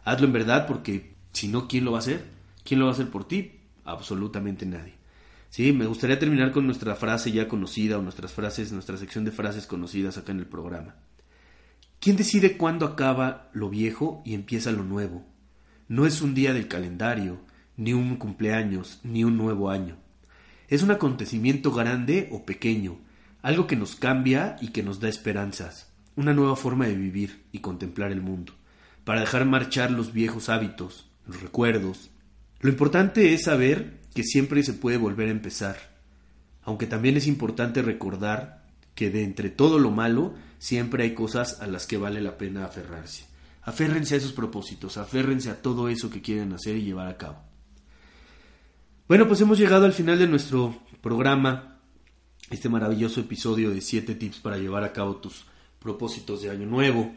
Hazlo 0.03 0.27
en 0.27 0.33
verdad 0.33 0.67
porque 0.67 1.13
si 1.31 1.47
no, 1.47 1.67
¿quién 1.67 1.85
lo 1.85 1.91
va 1.91 1.99
a 1.99 2.01
hacer? 2.01 2.25
¿Quién 2.63 2.79
lo 2.79 2.87
va 2.87 2.91
a 2.91 2.93
hacer 2.93 3.09
por 3.09 3.25
ti? 3.25 3.51
Absolutamente 3.85 4.65
nadie. 4.65 4.95
Sí, 5.49 5.73
me 5.73 5.85
gustaría 5.85 6.19
terminar 6.19 6.51
con 6.51 6.65
nuestra 6.65 6.95
frase 6.95 7.31
ya 7.31 7.47
conocida 7.47 7.97
o 7.97 8.01
nuestras 8.01 8.31
frases, 8.31 8.71
nuestra 8.71 8.97
sección 8.97 9.25
de 9.25 9.31
frases 9.31 9.67
conocidas 9.67 10.17
acá 10.17 10.31
en 10.31 10.39
el 10.39 10.45
programa. 10.45 10.95
¿Quién 12.01 12.15
decide 12.15 12.57
cuándo 12.57 12.87
acaba 12.87 13.51
lo 13.53 13.69
viejo 13.69 14.23
y 14.25 14.33
empieza 14.33 14.71
lo 14.71 14.83
nuevo? 14.83 15.23
No 15.87 16.07
es 16.07 16.23
un 16.23 16.33
día 16.33 16.51
del 16.51 16.67
calendario, 16.67 17.41
ni 17.77 17.93
un 17.93 18.15
cumpleaños, 18.15 18.99
ni 19.03 19.23
un 19.23 19.37
nuevo 19.37 19.69
año. 19.69 19.97
Es 20.67 20.81
un 20.81 20.89
acontecimiento 20.89 21.71
grande 21.71 22.27
o 22.31 22.43
pequeño, 22.43 22.97
algo 23.43 23.67
que 23.67 23.75
nos 23.75 23.95
cambia 23.95 24.55
y 24.61 24.69
que 24.69 24.81
nos 24.81 24.99
da 24.99 25.09
esperanzas, 25.09 25.93
una 26.15 26.33
nueva 26.33 26.55
forma 26.55 26.87
de 26.87 26.95
vivir 26.95 27.43
y 27.51 27.59
contemplar 27.59 28.11
el 28.11 28.21
mundo, 28.21 28.53
para 29.03 29.19
dejar 29.19 29.45
marchar 29.45 29.91
los 29.91 30.11
viejos 30.11 30.49
hábitos, 30.49 31.07
los 31.27 31.39
recuerdos. 31.39 32.09
Lo 32.61 32.71
importante 32.71 33.35
es 33.35 33.43
saber 33.43 33.99
que 34.15 34.23
siempre 34.23 34.63
se 34.63 34.73
puede 34.73 34.97
volver 34.97 35.27
a 35.27 35.33
empezar, 35.33 35.77
aunque 36.63 36.87
también 36.87 37.15
es 37.15 37.27
importante 37.27 37.83
recordar 37.83 38.65
que 38.95 39.11
de 39.11 39.23
entre 39.23 39.51
todo 39.51 39.77
lo 39.77 39.91
malo 39.91 40.33
siempre 40.61 41.03
hay 41.03 41.15
cosas 41.15 41.59
a 41.59 41.65
las 41.65 41.87
que 41.87 41.97
vale 41.97 42.21
la 42.21 42.37
pena 42.37 42.65
aferrarse. 42.65 43.25
Aférrense 43.63 44.13
a 44.13 44.17
esos 44.19 44.31
propósitos, 44.31 44.95
aférrense 44.95 45.49
a 45.49 45.59
todo 45.59 45.89
eso 45.89 46.11
que 46.11 46.21
quieren 46.21 46.53
hacer 46.53 46.75
y 46.75 46.83
llevar 46.83 47.07
a 47.07 47.17
cabo. 47.17 47.39
Bueno, 49.07 49.27
pues 49.27 49.41
hemos 49.41 49.57
llegado 49.57 49.85
al 49.85 49.93
final 49.93 50.19
de 50.19 50.27
nuestro 50.27 50.77
programa, 51.01 51.79
este 52.51 52.69
maravilloso 52.69 53.21
episodio 53.21 53.71
de 53.71 53.81
7 53.81 54.13
tips 54.13 54.37
para 54.37 54.59
llevar 54.59 54.83
a 54.83 54.93
cabo 54.93 55.15
tus 55.15 55.45
propósitos 55.79 56.43
de 56.43 56.51
año 56.51 56.67
nuevo. 56.67 57.11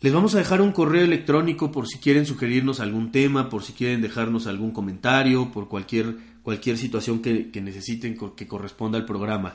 Les 0.00 0.12
vamos 0.12 0.34
a 0.34 0.38
dejar 0.38 0.60
un 0.60 0.72
correo 0.72 1.04
electrónico 1.04 1.70
por 1.70 1.86
si 1.86 1.98
quieren 1.98 2.26
sugerirnos 2.26 2.80
algún 2.80 3.12
tema, 3.12 3.48
por 3.48 3.62
si 3.62 3.74
quieren 3.74 4.02
dejarnos 4.02 4.48
algún 4.48 4.72
comentario, 4.72 5.52
por 5.52 5.68
cualquier, 5.68 6.16
cualquier 6.42 6.78
situación 6.78 7.22
que, 7.22 7.48
necesiten 7.62 8.18
que 8.34 8.48
corresponda 8.48 8.98
al 8.98 9.06
programa. 9.06 9.54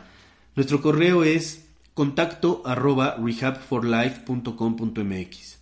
Nuestro 0.56 0.82
correo 0.82 1.26
es 1.26 1.65
contacto 1.96 2.62
arroba 2.66 3.16
rehabforlife.com.mx. 3.16 5.58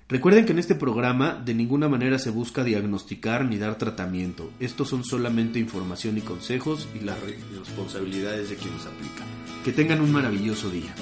Recuerden 0.09 0.45
que 0.45 0.51
en 0.51 0.59
este 0.59 0.75
programa 0.75 1.41
de 1.43 1.55
ninguna 1.55 1.89
manera 1.89 2.19
se 2.19 2.29
busca 2.29 2.63
diagnosticar 2.63 3.45
ni 3.45 3.57
dar 3.57 3.79
tratamiento. 3.79 4.51
Estos 4.59 4.89
son 4.89 5.03
solamente 5.03 5.57
información 5.59 6.15
y 6.17 6.21
consejos 6.21 6.87
y 6.93 6.99
las 6.99 7.17
responsabilidades 7.57 8.49
de 8.49 8.55
quienes 8.55 8.85
aplican. 8.85 9.25
Que 9.65 9.71
tengan 9.71 10.01
un 10.01 10.11
maravilloso 10.11 10.69
día. 10.69 10.93